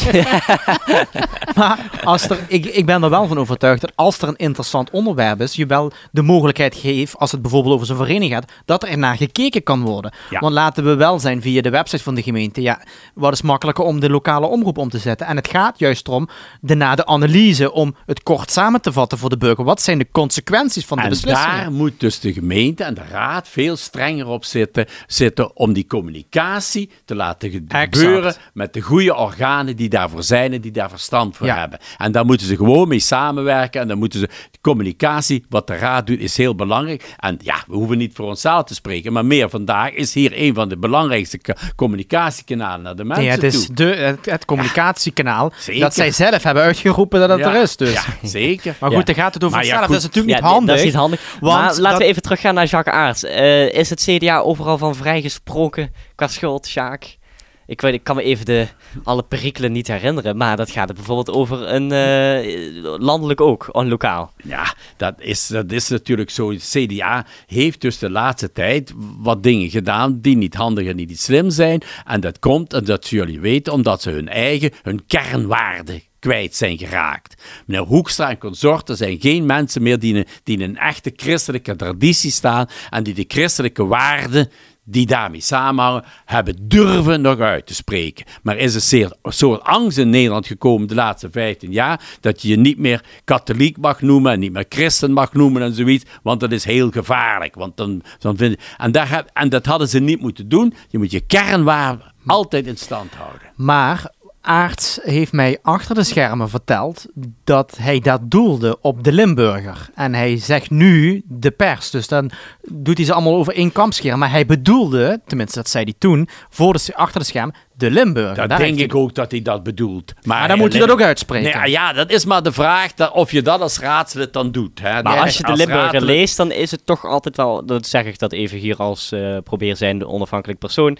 maar 1.56 1.90
als 2.04 2.28
er, 2.30 2.38
ik, 2.48 2.64
ik 2.66 2.86
ben 2.86 3.02
er 3.02 3.10
wel 3.10 3.26
van 3.26 3.38
overtuigd 3.38 3.80
dat 3.80 3.92
als 3.94 4.18
er 4.18 4.28
een 4.28 4.36
interessant 4.36 4.90
onderwerp 4.90 5.40
is, 5.40 5.54
je 5.54 5.66
wel 5.66 5.92
de 6.10 6.22
mogelijkheid 6.22 6.74
geeft, 6.76 7.18
als 7.18 7.32
het 7.32 7.42
bijvoorbeeld 7.42 7.74
over 7.74 7.86
zo'n 7.86 7.96
vereniging 7.96 8.32
gaat, 8.32 8.52
dat 8.64 8.84
er 8.84 8.98
naar 8.98 9.16
gekeken 9.16 9.62
kan 9.62 9.80
worden. 9.80 10.12
Ja. 10.30 10.38
Want 10.38 10.52
laten 10.54 10.84
we 10.84 10.94
wel 10.94 11.18
zijn 11.18 11.42
via 11.42 11.62
de 11.62 11.70
website 11.70 12.02
van 12.02 12.14
de 12.14 12.22
gemeente, 12.22 12.62
ja, 12.62 12.80
wat 13.14 13.32
is 13.32 13.42
makkelijker 13.42 13.84
om 13.84 14.00
de 14.00 14.10
lokale 14.10 14.46
omroep 14.46 14.78
om 14.78 14.88
te 14.90 14.98
zetten. 14.98 15.26
En 15.26 15.36
het 15.36 15.48
gaat 15.48 15.78
juist 15.78 16.06
erom, 16.08 16.28
de, 16.60 16.74
na 16.74 16.94
de 16.94 17.06
analyse, 17.06 17.72
om 17.72 17.94
het 18.06 18.22
kort 18.22 18.50
samen 18.50 18.80
te 18.80 18.92
vatten 18.92 19.18
voor 19.18 19.30
de 19.30 19.36
burger. 19.36 19.64
Wat 19.64 19.82
zijn 19.82 19.98
de 19.98 20.06
consequenties 20.12 20.84
van 20.86 20.96
de 20.96 21.02
En 21.02 21.08
beslissingen? 21.08 21.56
daar 21.56 21.72
moet 21.72 22.00
dus 22.00 22.20
de 22.20 22.32
gemeente 22.32 22.84
en 22.84 22.94
de 22.94 23.04
raad 23.10 23.48
veel 23.48 23.76
strenger 23.76 24.26
op 24.26 24.44
zitten, 24.44 24.58
zitten 25.06 25.56
om 25.56 25.72
die 25.72 25.86
communicatie 25.86 26.90
te 27.04 27.14
laten 27.14 27.52
Exact. 27.68 27.96
gebeuren 27.96 28.34
met 28.52 28.72
de 28.72 28.80
goede 28.80 29.14
organen 29.16 29.76
die 29.76 29.88
daarvoor 29.88 30.22
zijn 30.22 30.52
en 30.52 30.60
die 30.60 30.70
daar 30.72 30.88
verstand 30.90 31.36
voor 31.36 31.46
Ja. 31.46 31.58
hebben. 31.58 31.78
En 31.98 32.12
daar 32.12 32.24
moeten 32.24 32.46
ze 32.46 32.56
gewoon 32.56 32.88
mee 32.88 32.98
samenwerken 32.98 33.80
en 33.80 33.88
dan 33.88 33.98
moeten 33.98 34.20
ze 34.20 34.28
communicatie, 34.60 35.44
wat 35.48 35.66
de 35.66 35.76
raad 35.76 36.06
doet, 36.06 36.18
is 36.20 36.36
heel 36.36 36.54
belangrijk. 36.54 37.14
En 37.18 37.38
ja, 37.42 37.56
we 37.66 37.74
hoeven 37.74 37.98
niet 37.98 38.14
voor 38.14 38.26
onszelf 38.26 38.64
te 38.64 38.74
spreken, 38.74 39.12
maar 39.12 39.24
meer 39.24 39.50
vandaag 39.50 39.90
is 39.92 40.14
hier 40.14 40.32
een 40.34 40.54
van 40.54 40.68
de 40.68 40.76
belangrijkste 40.78 41.38
ka- 41.38 41.56
communicatiekanalen 41.76 42.82
naar 42.82 42.96
de 42.96 43.04
mensen 43.04 43.24
Nee, 43.24 43.32
het 43.32 43.42
is 43.42 43.66
toe. 43.66 43.74
de, 43.74 43.84
het, 43.84 44.26
het 44.26 44.44
communicatiekanaal 44.44 45.52
dat 45.78 45.94
zij 45.94 46.10
zelf 46.10 46.42
hebben 46.42 46.62
uitgeroepen 46.62 47.20
dat 47.20 47.28
het 47.28 47.38
Ja, 47.38 47.54
er 47.54 47.62
is. 47.62 47.76
Dus. 47.76 47.92
Ja, 47.92 48.02
zeker. 48.28 48.76
Maar 48.80 48.90
goed, 48.90 48.98
Ja. 48.98 49.04
dan 49.04 49.14
gaat 49.24 49.34
het 49.34 49.44
over 49.44 49.58
ja, 49.58 49.64
zichzelf. 49.64 49.86
Dat 49.86 49.96
is 49.96 50.02
natuurlijk 50.02 50.34
Ja, 50.38 50.40
niet 50.40 50.50
handig. 50.52 50.68
Dat 50.68 50.78
is 50.78 50.84
niet 50.84 50.94
handig. 50.94 51.20
want 51.40 51.54
maar 51.54 51.62
laten 51.66 51.82
dat- 51.82 51.98
we 51.98 52.04
even 52.04 52.22
teruggaan 52.22 52.54
naar 52.54 52.66
Jacques 52.66 52.94
Aerts. 52.94 53.24
Eh, 53.24 53.72
is 53.72 53.90
het 53.90 54.00
CDA 54.02 54.42
overal 54.50 54.78
van 54.78 54.94
vrijgesproken 54.94 55.92
qua 56.14 56.28
schuld, 56.28 56.66
Sjaak? 56.66 57.18
Ik, 57.66 57.80
weet, 57.80 57.94
ik 57.94 58.04
kan 58.04 58.16
me 58.16 58.22
even 58.22 58.44
de, 58.44 58.66
alle 59.04 59.22
perikelen 59.22 59.72
niet 59.72 59.86
herinneren, 59.86 60.36
maar 60.36 60.56
dat 60.56 60.70
gaat 60.70 60.88
het 60.88 60.96
bijvoorbeeld 60.96 61.36
over 61.36 61.68
een 61.68 61.92
eh, 61.92 62.98
landelijk 62.98 63.40
ook, 63.40 63.68
en 63.72 63.88
lokaal. 63.88 64.32
Ja, 64.44 64.74
dat 64.96 65.14
is, 65.18 65.46
dat 65.46 65.72
is 65.72 65.88
natuurlijk 65.88 66.30
zo. 66.30 66.54
CDA 66.56 67.26
heeft 67.46 67.80
dus 67.80 67.98
de 67.98 68.10
laatste 68.10 68.52
tijd 68.52 68.92
wat 69.18 69.42
dingen 69.42 69.70
gedaan 69.70 70.20
die 70.20 70.36
niet 70.36 70.54
handig 70.54 70.86
en 70.86 70.96
niet 70.96 71.20
slim 71.20 71.50
zijn. 71.50 71.82
En 72.04 72.20
dat 72.20 72.38
komt, 72.38 72.72
en 72.72 72.84
dat 72.84 73.08
jullie 73.08 73.40
weten, 73.40 73.72
omdat 73.72 74.02
ze 74.02 74.10
hun 74.10 74.28
eigen, 74.28 74.70
hun 74.82 75.06
kernwaarden 75.06 76.02
kwijt 76.20 76.56
zijn 76.56 76.78
geraakt. 76.78 77.42
Meneer 77.66 77.86
Hoekstra 77.86 78.30
en 78.30 78.38
consorten 78.38 78.96
zijn 78.96 79.20
geen 79.20 79.46
mensen 79.46 79.82
meer 79.82 79.98
die 79.98 80.26
die 80.42 80.58
in 80.58 80.62
een 80.62 80.76
echte 80.76 81.12
christelijke 81.16 81.76
traditie 81.76 82.30
staan 82.30 82.66
en 82.90 83.02
die 83.02 83.14
de 83.14 83.24
christelijke 83.28 83.86
waarden 83.86 84.50
die 84.90 85.06
daarmee 85.06 85.40
samenhangen, 85.40 86.04
hebben 86.24 86.68
durven 86.68 87.20
nog 87.20 87.38
uit 87.38 87.66
te 87.66 87.74
spreken. 87.74 88.24
Maar 88.42 88.56
is 88.56 88.74
een 88.74 88.80
zeer- 88.80 89.16
soort 89.22 89.62
angst 89.62 89.98
in 89.98 90.10
Nederland 90.10 90.46
gekomen 90.46 90.88
de 90.88 90.94
laatste 90.94 91.30
15 91.30 91.72
jaar, 91.72 92.00
dat 92.20 92.42
je 92.42 92.48
je 92.48 92.56
niet 92.56 92.78
meer 92.78 93.04
katholiek 93.24 93.76
mag 93.76 94.00
noemen 94.00 94.32
en 94.32 94.38
niet 94.38 94.52
meer 94.52 94.66
christen 94.68 95.12
mag 95.12 95.32
noemen 95.32 95.62
en 95.62 95.74
zoiets, 95.74 96.04
want 96.22 96.40
dat 96.40 96.52
is 96.52 96.64
heel 96.64 96.90
gevaarlijk. 96.90 97.54
Want 97.54 97.76
dan, 97.76 98.02
dan 98.18 98.36
vind, 98.36 98.60
en, 98.78 98.92
en 99.32 99.48
dat 99.48 99.66
hadden 99.66 99.88
ze 99.88 99.98
niet 99.98 100.20
moeten 100.20 100.48
doen. 100.48 100.74
Je 100.88 100.98
moet 100.98 101.10
je 101.10 101.20
kernwaarden 101.20 102.12
altijd 102.26 102.66
in 102.66 102.76
stand 102.76 103.14
houden. 103.14 103.52
Maar 103.56 104.12
Aarts 104.42 104.98
heeft 105.02 105.32
mij 105.32 105.58
achter 105.62 105.94
de 105.94 106.04
schermen 106.04 106.48
verteld 106.48 107.06
dat 107.44 107.76
hij 107.80 108.00
dat 108.00 108.20
doelde 108.30 108.78
op 108.80 109.04
de 109.04 109.12
Limburger. 109.12 109.88
En 109.94 110.14
hij 110.14 110.38
zegt 110.38 110.70
nu 110.70 111.22
de 111.26 111.50
pers. 111.50 111.90
Dus 111.90 112.08
dan 112.08 112.30
doet 112.68 112.96
hij 112.96 113.06
ze 113.06 113.12
allemaal 113.12 113.34
over 113.36 113.54
één 113.54 113.72
kam 113.72 113.92
scheren. 113.92 114.18
Maar 114.18 114.30
hij 114.30 114.46
bedoelde, 114.46 115.20
tenminste 115.26 115.58
dat 115.58 115.68
zei 115.68 115.84
hij 115.84 115.94
toen, 115.98 116.28
voor 116.50 116.72
de, 116.72 116.80
achter 116.94 117.20
de 117.20 117.26
scherm, 117.26 117.52
de 117.74 117.90
Limburger. 117.90 118.34
Dat 118.36 118.48
Daar 118.48 118.58
denk 118.58 118.78
ik 118.78 118.90
hij- 118.92 119.00
ook 119.00 119.14
dat 119.14 119.30
hij 119.30 119.42
dat 119.42 119.62
bedoelt. 119.62 120.12
Maar, 120.22 120.38
Maar 120.38 120.48
dan 120.48 120.58
moet 120.58 120.72
hij 120.72 120.80
dat 120.80 120.90
ook 120.90 121.02
uitspreken. 121.02 121.60
Nee, 121.60 121.70
ja, 121.70 121.92
dat 121.92 122.10
is 122.10 122.24
maar 122.24 122.42
de 122.42 122.52
vraag 122.52 122.94
dat, 122.94 123.12
of 123.12 123.30
je 123.32 123.42
dat 123.42 123.60
als 123.60 123.78
raadslid 123.78 124.32
dan 124.32 124.50
doet. 124.52 124.80
Hè. 124.80 125.02
Maar 125.02 125.12
Nee, 125.12 125.22
als 125.22 125.36
je 125.36 125.42
de 125.42 125.52
Limburger 125.56 125.82
raadslid- 125.82 126.02
leest, 126.02 126.36
dan 126.36 126.50
is 126.52 126.70
het 126.70 126.86
toch 126.86 127.04
altijd 127.04 127.36
wel, 127.36 127.66
dat 127.66 127.86
zeg 127.86 128.04
ik 128.04 128.18
dat 128.18 128.32
even 128.32 128.58
hier 128.58 128.76
als 128.76 129.12
eh 129.12 129.36
probeer 129.44 129.76
zijnde 129.76 130.08
onafhankelijk 130.08 130.58
persoon, 130.58 130.98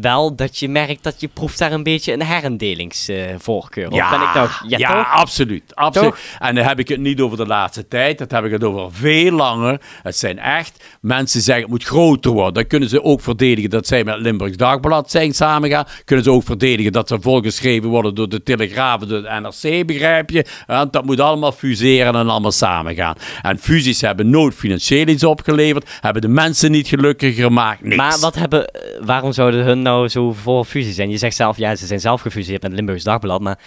wel 0.00 0.36
dat 0.36 0.58
je 0.58 0.68
merkt 0.68 1.02
dat 1.02 1.20
je 1.20 1.28
proeft 1.28 1.58
daar 1.58 1.72
een 1.72 1.82
beetje 1.82 2.12
een 2.12 2.22
herendelingsvoorkeur. 2.22 3.92
Ja, 3.92 4.10
ben 4.10 4.20
ik 4.28 4.34
nou, 4.34 4.48
ja, 4.78 5.02
absoluut. 5.02 5.74
absoluut. 5.74 6.12
Toch? 6.12 6.18
En 6.38 6.54
dan 6.54 6.64
heb 6.64 6.78
ik 6.78 6.88
het 6.88 7.00
niet 7.00 7.20
over 7.20 7.36
de 7.36 7.46
laatste 7.46 7.88
tijd, 7.88 8.18
dat 8.18 8.30
heb 8.30 8.44
ik 8.44 8.52
het 8.52 8.64
over 8.64 8.92
veel 8.92 9.32
langer. 9.32 9.80
Het 10.02 10.16
zijn 10.16 10.38
echt 10.38 10.84
mensen 11.00 11.40
zeggen 11.40 11.62
het 11.62 11.72
moet 11.72 11.84
groter 11.84 12.30
worden. 12.30 12.54
Dan 12.54 12.66
kunnen 12.66 12.88
ze 12.88 13.02
ook 13.02 13.20
verdedigen 13.20 13.70
dat 13.70 13.86
zij 13.86 14.04
met 14.04 14.18
Limburgs 14.18 14.56
Dagblad 14.56 15.10
zijn 15.10 15.34
samengaan. 15.34 15.86
Kunnen 16.04 16.24
ze 16.24 16.30
ook 16.30 16.44
verdedigen 16.44 16.92
dat 16.92 17.08
ze 17.08 17.20
volgeschreven 17.20 17.88
worden 17.88 18.14
door 18.14 18.28
de 18.28 18.42
Telegraaf 18.42 19.02
en 19.02 19.08
door 19.08 19.22
de 19.22 19.40
NRC, 19.40 19.86
begrijp 19.86 20.30
je? 20.30 20.44
Want 20.66 20.92
dat 20.92 21.04
moet 21.04 21.20
allemaal 21.20 21.52
fuseren 21.52 22.14
en 22.14 22.28
allemaal 22.28 22.52
samengaan. 22.52 23.14
En 23.42 23.58
fusies 23.58 24.00
hebben 24.00 24.30
nooit 24.30 24.54
financieel 24.54 25.06
iets 25.06 25.24
opgeleverd, 25.24 25.98
hebben 26.00 26.22
de 26.22 26.28
mensen 26.28 26.70
niet 26.70 26.88
gelukkiger 26.88 27.44
gemaakt, 27.44 27.82
niks. 27.82 27.96
Maar 27.96 28.18
wat 28.18 28.34
hebben, 28.34 28.70
waarom 29.00 29.32
zouden 29.32 29.64
hun 29.64 29.82
nou 29.84 30.08
zo 30.08 30.32
voor 30.32 30.64
fusie 30.64 30.92
zijn? 30.92 31.10
Je 31.10 31.18
zegt 31.18 31.36
zelf, 31.36 31.56
ja, 31.56 31.76
ze 31.76 31.86
zijn 31.86 32.00
zelf 32.00 32.20
gefuseerd 32.20 32.62
met 32.62 32.72
Limburgs 32.72 33.04
Dagblad, 33.04 33.40
maar 33.40 33.58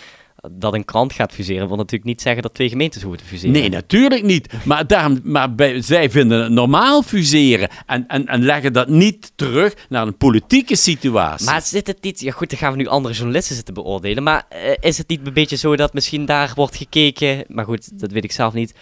dat 0.51 0.73
een 0.73 0.86
krant 0.86 1.13
gaat 1.13 1.32
fuseren 1.32 1.67
wil 1.67 1.77
natuurlijk 1.77 2.03
niet 2.03 2.21
zeggen 2.21 2.41
dat 2.41 2.53
twee 2.53 2.69
gemeentes 2.69 3.01
hoeven 3.01 3.21
te 3.21 3.27
fuseren. 3.27 3.51
Nee, 3.53 3.69
natuurlijk 3.69 4.23
niet. 4.23 4.53
Maar, 4.63 4.88
daarom, 4.88 5.19
maar 5.23 5.56
bij, 5.56 5.82
zij 5.82 6.10
vinden 6.10 6.43
het 6.43 6.51
normaal 6.51 7.01
fuseren 7.01 7.69
en, 7.86 8.08
en, 8.08 8.25
en 8.25 8.43
leggen 8.43 8.73
dat 8.73 8.88
niet 8.88 9.32
terug 9.36 9.73
naar 9.89 10.08
een 10.08 10.17
politieke 10.17 10.75
situatie. 10.75 11.45
Maar 11.45 11.62
zit 11.62 11.88
het 11.88 12.03
niet, 12.03 12.19
ja 12.19 12.32
goed, 12.32 12.49
dan 12.49 12.60
gaan 12.60 12.71
we 12.71 12.77
nu 12.77 12.88
andere 12.88 13.13
journalisten 13.13 13.56
zitten 13.56 13.73
beoordelen, 13.73 14.23
maar 14.23 14.45
eh, 14.49 14.71
is 14.80 14.97
het 14.97 15.10
niet 15.10 15.27
een 15.27 15.34
beetje 15.34 15.58
zo 15.58 15.75
dat 15.75 15.93
misschien 15.93 16.25
daar 16.25 16.51
wordt 16.56 16.75
gekeken, 16.75 17.43
maar 17.47 17.65
goed, 17.65 17.99
dat 17.99 18.12
weet 18.12 18.23
ik 18.23 18.32
zelf 18.32 18.53
niet, 18.53 18.73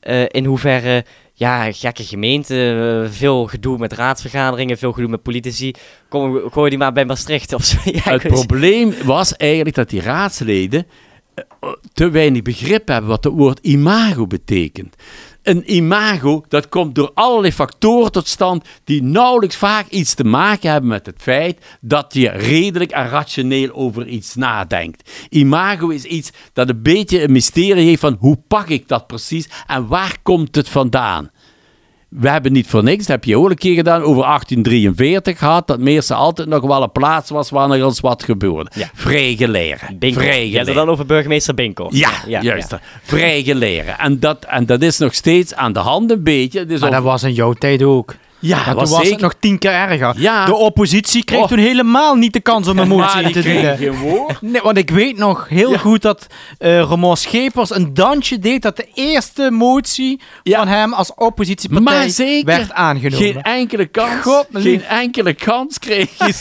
eh, 0.00 0.24
in 0.28 0.44
hoeverre, 0.44 1.04
ja, 1.36 1.72
gekke 1.72 2.04
gemeente, 2.04 2.54
eh, 3.04 3.10
veel 3.12 3.46
gedoe 3.46 3.78
met 3.78 3.92
raadsvergaderingen, 3.92 4.78
veel 4.78 4.92
gedoe 4.92 5.10
met 5.10 5.22
politici, 5.22 5.72
kom, 6.08 6.50
gooi 6.50 6.70
die 6.70 6.78
maar 6.78 6.92
bij 6.92 7.04
Maastricht 7.04 7.52
of 7.52 7.64
zo. 7.64 7.76
Ja, 7.92 8.00
het 8.00 8.28
probleem 8.28 8.94
was 9.04 9.36
eigenlijk 9.36 9.76
dat 9.76 9.90
die 9.90 10.00
raadsleden 10.00 10.86
eh, 11.34 11.44
te 11.92 12.10
weinig 12.10 12.42
begrip 12.42 12.88
hebben 12.88 13.10
wat 13.10 13.24
het 13.24 13.32
woord 13.32 13.58
imago 13.58 14.26
betekent. 14.26 14.96
Een 15.44 15.74
imago, 15.74 16.44
dat 16.48 16.68
komt 16.68 16.94
door 16.94 17.10
allerlei 17.14 17.52
factoren 17.52 18.12
tot 18.12 18.28
stand 18.28 18.64
die 18.84 19.02
nauwelijks 19.02 19.56
vaak 19.56 19.88
iets 19.88 20.14
te 20.14 20.24
maken 20.24 20.70
hebben 20.70 20.90
met 20.90 21.06
het 21.06 21.22
feit 21.22 21.64
dat 21.80 22.14
je 22.14 22.28
redelijk 22.28 22.90
en 22.90 23.08
rationeel 23.08 23.72
over 23.72 24.06
iets 24.06 24.34
nadenkt. 24.34 25.10
Imago 25.28 25.88
is 25.88 26.04
iets 26.04 26.30
dat 26.52 26.68
een 26.68 26.82
beetje 26.82 27.22
een 27.22 27.32
mysterie 27.32 27.86
heeft 27.86 28.00
van 28.00 28.16
hoe 28.20 28.36
pak 28.48 28.68
ik 28.68 28.88
dat 28.88 29.06
precies 29.06 29.48
en 29.66 29.86
waar 29.86 30.16
komt 30.22 30.54
het 30.54 30.68
vandaan. 30.68 31.30
We 32.20 32.28
hebben 32.28 32.52
niet 32.52 32.66
voor 32.66 32.82
niks, 32.82 32.98
dat 32.98 33.06
heb 33.06 33.24
je 33.24 33.38
ook 33.38 33.50
een 33.50 33.56
keer 33.56 33.74
gedaan, 33.74 34.02
over 34.02 34.22
1843 34.22 35.38
gehad, 35.38 35.66
dat 35.66 35.78
Meersen 35.78 36.16
altijd 36.16 36.48
nog 36.48 36.62
wel 36.62 36.82
een 36.82 36.92
plaats 36.92 37.30
was 37.30 37.50
waar 37.50 37.70
er 37.70 37.84
eens 37.84 38.00
wat 38.00 38.22
gebeurde. 38.22 38.70
Ja. 38.74 38.90
Vrije 38.94 39.48
leren. 39.48 39.98
Binko. 39.98 40.20
Je 40.20 40.26
hebt 40.26 40.42
het 40.42 40.52
leren. 40.52 40.74
dan 40.74 40.88
over 40.88 41.06
burgemeester 41.06 41.54
Binko. 41.54 41.88
Ja, 41.90 42.10
juist. 42.26 42.74
Vrije 43.02 43.54
leren. 43.54 43.98
En 43.98 44.20
dat, 44.20 44.44
en 44.44 44.66
dat 44.66 44.82
is 44.82 44.98
nog 44.98 45.14
steeds 45.14 45.54
aan 45.54 45.72
de 45.72 45.78
hand 45.78 46.10
een 46.10 46.22
beetje. 46.22 46.60
Is 46.60 46.66
Maar 46.66 46.76
over- 46.76 46.90
dat 46.90 47.02
was 47.02 47.22
in 47.22 47.32
jouw 47.32 47.52
tijd 47.52 47.82
ook. 47.82 48.14
Ja, 48.46 48.56
Maar 48.56 48.64
toen 48.66 48.74
was 48.74 48.90
was 48.90 49.08
het 49.10 49.20
nog 49.20 49.34
tien 49.40 49.58
keer 49.58 49.70
erger. 49.72 50.12
Ja. 50.16 50.44
De 50.44 50.54
oppositie 50.54 51.24
kreeg 51.24 51.40
Oh. 51.40 51.46
toen 51.48 51.58
helemaal 51.58 52.14
niet 52.14 52.32
de 52.32 52.40
kans 52.40 52.68
om 52.68 52.78
een 52.78 52.88
motie 52.96 53.22
Maar 53.22 53.24
in 53.24 53.32
te 53.32 53.92
woord. 54.02 54.42
Nee, 54.42 54.60
want 54.62 54.76
ik 54.78 54.90
weet 54.90 55.16
nog 55.16 55.48
heel 55.48 55.70
Ja. 55.70 55.78
goed 55.78 56.02
dat 56.02 56.26
Ramon 56.58 57.16
Schepers 57.16 57.70
een 57.74 57.94
dansje 57.94 58.38
deed 58.38 58.62
dat 58.62 58.76
de 58.76 58.88
eerste 58.94 59.50
motie 59.50 60.20
Ja. 60.42 60.58
van 60.58 60.68
hem 60.68 60.92
als 60.92 61.14
oppositiepartij 61.14 62.08
zeker. 62.08 62.46
werd 62.46 62.72
aangenomen. 62.72 63.18
Geen 63.18 63.42
enkele 63.42 63.86
kans. 63.86 64.20
God, 64.22 64.46
geen 64.52 64.84
enkele 64.84 65.34
kans 65.34 65.78
kreeg 65.78 66.10
je. 66.26 66.32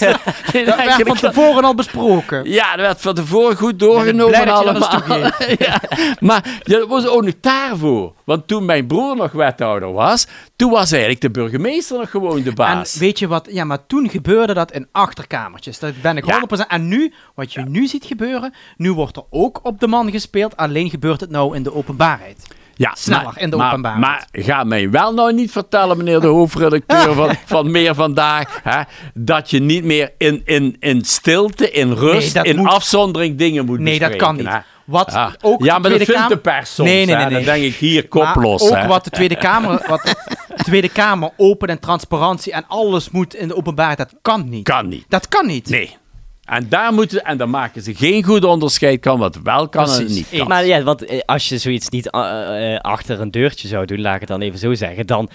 Geen 0.44 0.66
dat 0.66 0.76
werd 0.76 0.92
van 0.94 1.04
kans. 1.04 1.20
tevoren 1.20 1.64
al 1.64 1.76
besproken. 1.76 2.50
Ja, 2.52 2.72
dat 2.72 2.86
werd 2.86 3.02
van 3.02 3.14
tevoren 3.16 3.58
goed 3.58 3.80
doorgenomen 3.80 4.46
dat 4.46 4.46
dat 4.46 4.56
allemaal. 4.66 5.32
ja. 5.60 5.82
Maar 6.20 6.44
ja, 6.64 6.78
dat 6.78 6.88
was 6.88 7.06
ook 7.08 7.24
nog 7.24 7.34
daarvoor. 7.42 8.14
Want 8.26 8.48
toen 8.48 8.66
mijn 8.66 8.88
broer 8.88 9.16
nog 9.16 9.32
wethouder 9.32 9.92
was, 9.94 10.28
toen 10.56 10.72
was 10.72 10.92
eigenlijk 10.92 11.22
de 11.22 11.32
burgemeester 11.32 11.98
nog 11.98 12.10
gewoon 12.10 12.42
de 12.42 12.50
En 12.50 12.56
baas. 12.56 12.96
weet 12.96 13.20
je 13.20 13.28
wat? 13.28 13.48
Ja, 13.52 13.64
maar 13.64 13.86
toen 13.86 14.10
gebeurde 14.10 14.54
dat 14.54 14.72
in 14.72 14.88
achterkamertjes. 14.92 15.80
Dat 15.80 16.02
ben 16.02 16.18
ik 16.18 16.26
Ja. 16.26 16.40
100%. 16.40 16.68
En 16.68 16.88
nu, 16.88 17.14
wat 17.36 17.54
je 17.54 17.62
nu 17.62 17.88
ziet 17.88 18.06
gebeuren, 18.06 18.54
nu 18.78 18.92
wordt 18.94 19.18
er 19.18 19.24
ook 19.30 19.60
op 19.64 19.80
de 19.80 19.88
man 19.88 20.12
gespeeld. 20.12 20.58
Alleen 20.58 20.90
gebeurt 20.90 21.22
het 21.22 21.30
nou 21.30 21.56
in 21.56 21.64
de 21.64 21.74
openbaarheid. 21.74 22.48
ja, 22.76 22.92
sneller 22.96 23.24
maar- 23.24 23.40
in 23.42 23.50
de 23.50 23.56
maar, 23.58 23.68
openbaarheid. 23.70 24.06
Maar 24.06 24.28
ga 24.32 24.64
mij 24.64 24.90
wel 24.90 25.14
nou 25.14 25.34
niet 25.34 25.52
vertellen, 25.52 25.98
meneer 25.98 26.20
de 26.20 26.28
hoofdredacteur 26.28 27.14
van, 27.24 27.36
van 27.46 27.72
Meer 27.72 27.96
Vandaag, 27.96 28.60
hè, 28.64 28.82
dat 29.14 29.50
je 29.50 29.60
niet 29.60 29.84
meer 29.84 30.12
in, 30.18 30.42
in, 30.46 30.76
in 30.80 31.04
stilte, 31.06 31.72
in 31.72 31.92
rust, 31.92 32.34
dat 32.34 32.46
in 32.46 32.56
moet- 32.56 32.68
afzondering 32.68 33.38
dingen 33.38 33.66
moet 33.66 33.80
Nee, 33.80 34.00
dat 34.00 34.10
bespreken. 34.10 34.26
kan 34.36 34.36
niet. 34.36 34.54
hè. 34.54 34.60
Wat 34.86 35.12
Ja, 35.12 35.36
ook 35.42 35.64
ja 35.64 35.76
de 35.76 35.82
maar 35.82 35.90
dat 35.90 36.02
Tweede 36.02 36.06
vindt 36.06 36.30
de 36.30 36.42
Kamer- 36.42 36.60
pers 36.60 36.76
soms. 36.76 36.90
Nee, 36.90 37.06
nee, 37.06 37.16
nee. 37.16 37.30
Dan 37.30 37.44
denk 37.44 37.64
ik 37.64 37.76
hier, 37.76 38.08
kop 38.08 38.24
Maar 38.24 38.38
los. 38.38 38.62
ook 38.62 38.76
hè. 38.76 38.88
wat 38.88 39.04
de 39.04 39.10
Tweede 39.10 39.36
Kamer, 39.36 39.86
wat 39.88 40.02
de 40.04 40.16
Tweede 40.64 40.90
Kamer 40.90 41.30
open 41.38 41.68
en 41.68 41.80
transparantie 41.80 42.54
en 42.54 42.66
alles 42.68 43.10
moet 43.10 43.36
in 43.36 43.48
de 43.48 43.56
openbaarheid, 43.56 43.98
dat 43.98 44.14
kan 44.22 44.50
niet. 44.50 44.64
Kan 44.64 44.88
niet. 44.88 45.06
Dat 45.08 45.28
kan 45.28 45.46
niet. 45.48 45.70
Nee. 45.70 45.98
En 46.44 46.70
daar, 46.70 46.94
moeten, 46.94 47.24
en 47.24 47.38
daar 47.38 47.50
maken 47.50 47.82
ze 47.82 47.96
geen 47.96 48.24
goed 48.24 48.44
onderscheid 48.44 49.00
kan 49.00 49.20
wat 49.20 49.40
wel 49.44 49.70
kan 49.70 49.84
en 49.90 49.96
Precies. 49.96 50.16
niet 50.16 50.40
kan. 50.40 50.48
Maar 50.48 50.66
ja, 50.66 50.84
want 50.84 51.06
eh, 51.06 51.20
als 51.26 51.50
je 51.50 51.58
zoiets 51.58 51.90
niet 51.90 52.10
eh, 52.10 52.74
eh, 52.74 52.80
achter 52.80 53.22
een 53.22 53.32
deurtje 53.32 53.68
zou 53.68 53.86
doen, 53.86 54.02
laat 54.02 54.14
ik 54.14 54.20
het 54.20 54.30
dan 54.30 54.42
even 54.42 54.60
zo 54.60 54.74
zeggen, 54.74 55.08
dan... 55.08 55.30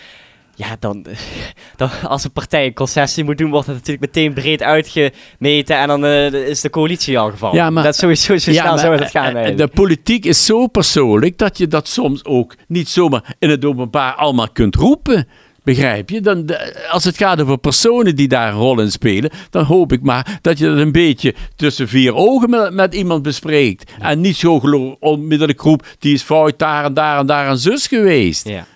Ja, 0.59 0.77
dan, 0.79 1.07
dan 1.77 1.91
als 2.03 2.25
een 2.25 2.33
partij 2.33 2.67
een 2.67 2.75
concessie 2.75 3.25
moet 3.25 3.39
doen, 3.39 3.51
wordt 3.51 3.67
het 3.67 3.77
natuurlijk 3.77 4.01
meteen 4.01 4.35
breed 4.35 4.63
uitgemeten 4.63 5.77
en 5.77 5.89
dan 5.89 6.05
eh, 6.05 6.33
is 6.33 6.61
de 6.61 6.71
coalitie 6.71 7.19
al 7.19 7.31
gevallen. 7.31 7.57
Ja, 7.57 7.71
maar- 7.71 7.83
dat 7.83 7.93
is 7.93 7.99
sowieso 8.01 8.37
zo 8.37 8.53
snel 8.53 8.65
maar, 8.65 8.79
zou 8.79 8.93
het 8.93 9.03
eh, 9.03 9.11
gaan 9.11 9.29
eh, 9.29 9.35
eigenlijk. 9.35 9.71
De 9.71 9.81
politiek 9.81 10.25
is 10.25 10.45
zo 10.45 10.67
persoonlijk 10.67 11.39
dat 11.39 11.59
je 11.59 11.67
dat 11.67 11.89
soms 11.89 12.25
ook 12.25 12.55
niet 12.69 12.89
zomaar 12.89 13.35
in 13.39 13.51
het 13.51 13.65
openbaar 13.65 14.15
allemaal 14.15 14.49
kunt 14.51 14.75
roepen. 14.75 15.29
Begrijp 15.63 16.11
je? 16.11 16.21
Dan, 16.21 16.51
als 16.91 17.05
het 17.05 17.17
gaat 17.17 17.41
over 17.41 17.59
personen 17.59 18.17
die 18.17 18.29
daar 18.29 18.49
een 18.49 18.59
rol 18.59 18.81
in 18.81 18.91
spelen, 18.91 19.31
dan 19.51 19.65
hoop 19.65 19.93
ik 19.93 20.03
maar 20.03 20.39
dat 20.41 20.59
je 20.59 20.67
dat 20.67 20.79
een 20.79 20.93
beetje 20.93 21.35
tussen 21.57 21.89
vier 21.89 22.15
ogen 22.15 22.51
met, 22.51 22.73
met 22.73 22.95
iemand 22.95 23.23
bespreekt. 23.23 23.93
En 24.01 24.21
niet 24.21 24.37
zo 24.37 24.61
onmiddellijk 25.01 25.61
roept, 25.61 25.97
die 25.99 26.15
is 26.15 26.23
fout 26.23 26.59
daar 26.59 26.85
en 26.85 26.95
daar 26.95 27.19
en 27.19 27.27
daar 27.27 27.51
een 27.51 27.59
zus 27.59 27.87
geweest. 27.87 28.49
Ja. 28.49 28.67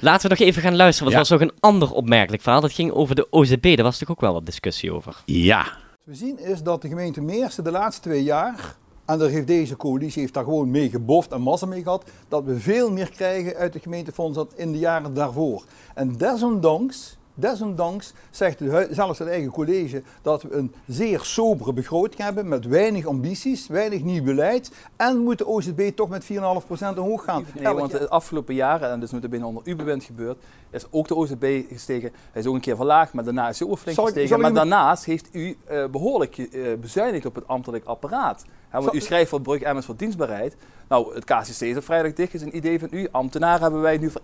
Laten 0.00 0.28
we 0.30 0.36
nog 0.38 0.46
even 0.48 0.62
gaan 0.62 0.76
luisteren, 0.76 1.12
want 1.12 1.26
Ja. 1.28 1.34
er 1.34 1.38
was 1.38 1.48
ook 1.48 1.54
een 1.54 1.70
ander 1.70 1.92
opmerkelijk 1.92 2.42
verhaal. 2.42 2.60
Dat 2.60 2.72
ging 2.72 2.90
over 2.92 3.14
de 3.14 3.26
OZB, 3.30 3.62
daar 3.62 3.76
was 3.76 3.98
natuurlijk 3.98 4.10
ook 4.10 4.20
wel 4.20 4.32
wat 4.32 4.46
discussie 4.46 4.92
over. 4.92 5.22
ja. 5.24 5.66
We 6.04 6.14
zien 6.14 6.38
is 6.38 6.62
dat 6.62 6.82
de 6.82 6.88
gemeente 6.88 7.20
Meersen 7.20 7.64
de 7.64 7.70
laatste 7.70 8.02
twee 8.02 8.22
jaar, 8.22 8.76
en 9.06 9.18
daar 9.18 9.28
heeft 9.28 9.46
deze 9.46 9.76
coalitie 9.76 10.20
heeft 10.20 10.34
daar 10.34 10.44
gewoon 10.44 10.70
mee 10.70 10.90
geboft 10.90 11.32
en 11.32 11.40
massa 11.40 11.66
mee 11.66 11.82
gehad, 11.82 12.04
dat 12.28 12.44
we 12.44 12.58
veel 12.60 12.90
meer 12.90 13.10
krijgen 13.10 13.54
uit 13.56 13.72
de 13.72 13.78
gemeentefonds 13.78 14.36
dan 14.36 14.48
in 14.56 14.72
de 14.72 14.78
jaren 14.78 15.14
daarvoor. 15.14 15.64
En 15.94 16.16
desondanks, 16.16 17.16
desondanks 17.38 18.12
zegt 18.30 18.58
de 18.58 18.64
hui- 18.70 18.88
zelfs 18.90 19.18
het 19.18 19.28
eigen 19.28 19.50
college 19.50 20.02
dat 20.22 20.42
we 20.42 20.52
een 20.52 20.74
zeer 20.86 21.20
sobere 21.22 21.72
begroting 21.72 22.22
hebben 22.22 22.48
met 22.48 22.66
weinig 22.66 23.06
ambities, 23.06 23.66
weinig 23.66 24.02
nieuw 24.02 24.22
beleid 24.22 24.70
en 24.96 25.18
moet 25.18 25.38
de 25.38 25.46
OZB 25.46 25.90
toch 25.94 26.08
met 26.08 26.24
4,5% 26.24 26.98
omhoog 26.98 27.24
gaan. 27.24 27.44
Nee, 27.54 27.72
want 27.74 27.90
de 27.90 28.08
afgelopen 28.08 28.54
jaren, 28.54 28.90
en 28.90 29.00
dus 29.00 29.10
nu 29.10 29.20
binnen 29.20 29.48
onder 29.48 29.62
uw 29.66 29.76
bewind 29.76 30.04
gebeurd, 30.04 30.38
is 30.70 30.86
ook 30.90 31.08
de 31.08 31.14
OZB 31.16 31.62
gestegen. 31.68 32.10
Hij 32.32 32.42
is 32.42 32.48
ook 32.48 32.54
een 32.54 32.60
keer 32.60 32.76
verlaagd, 32.76 33.12
maar 33.12 33.24
daarna 33.24 33.48
is 33.48 33.58
hij 33.58 33.68
ook 33.68 33.78
flink 33.78 33.96
Zal 33.96 34.04
gestegen. 34.06 34.36
ik 34.36 34.42
maar 34.42 34.52
daarnaast 34.52 35.04
heeft 35.04 35.28
u 35.32 35.56
eh, 35.64 35.84
behoorlijk 35.86 36.38
eh, 36.38 36.62
bezuinigd 36.80 37.26
op 37.26 37.34
het 37.34 37.48
ambtelijk 37.48 37.84
apparaat. 37.84 38.44
Hè, 38.68 38.80
want 38.80 38.94
u 38.94 39.00
schrijft 39.00 39.30
voor 39.30 39.40
Brug 39.40 39.60
Emmers 39.62 39.86
voor 39.86 39.96
dienstbaarheid. 39.96 40.56
Nou, 40.88 41.14
het 41.14 41.24
KCC 41.24 41.60
is 41.60 41.76
op 41.76 41.84
vrijdag 41.84 42.12
dicht, 42.12 42.34
is 42.34 42.42
een 42.42 42.56
idee 42.56 42.78
van 42.78 42.88
u. 42.90 43.08
Ambtenaren 43.10 43.62
hebben 43.62 43.80
wij 43.80 43.96
nu 43.98 44.10
voor 44.10 44.20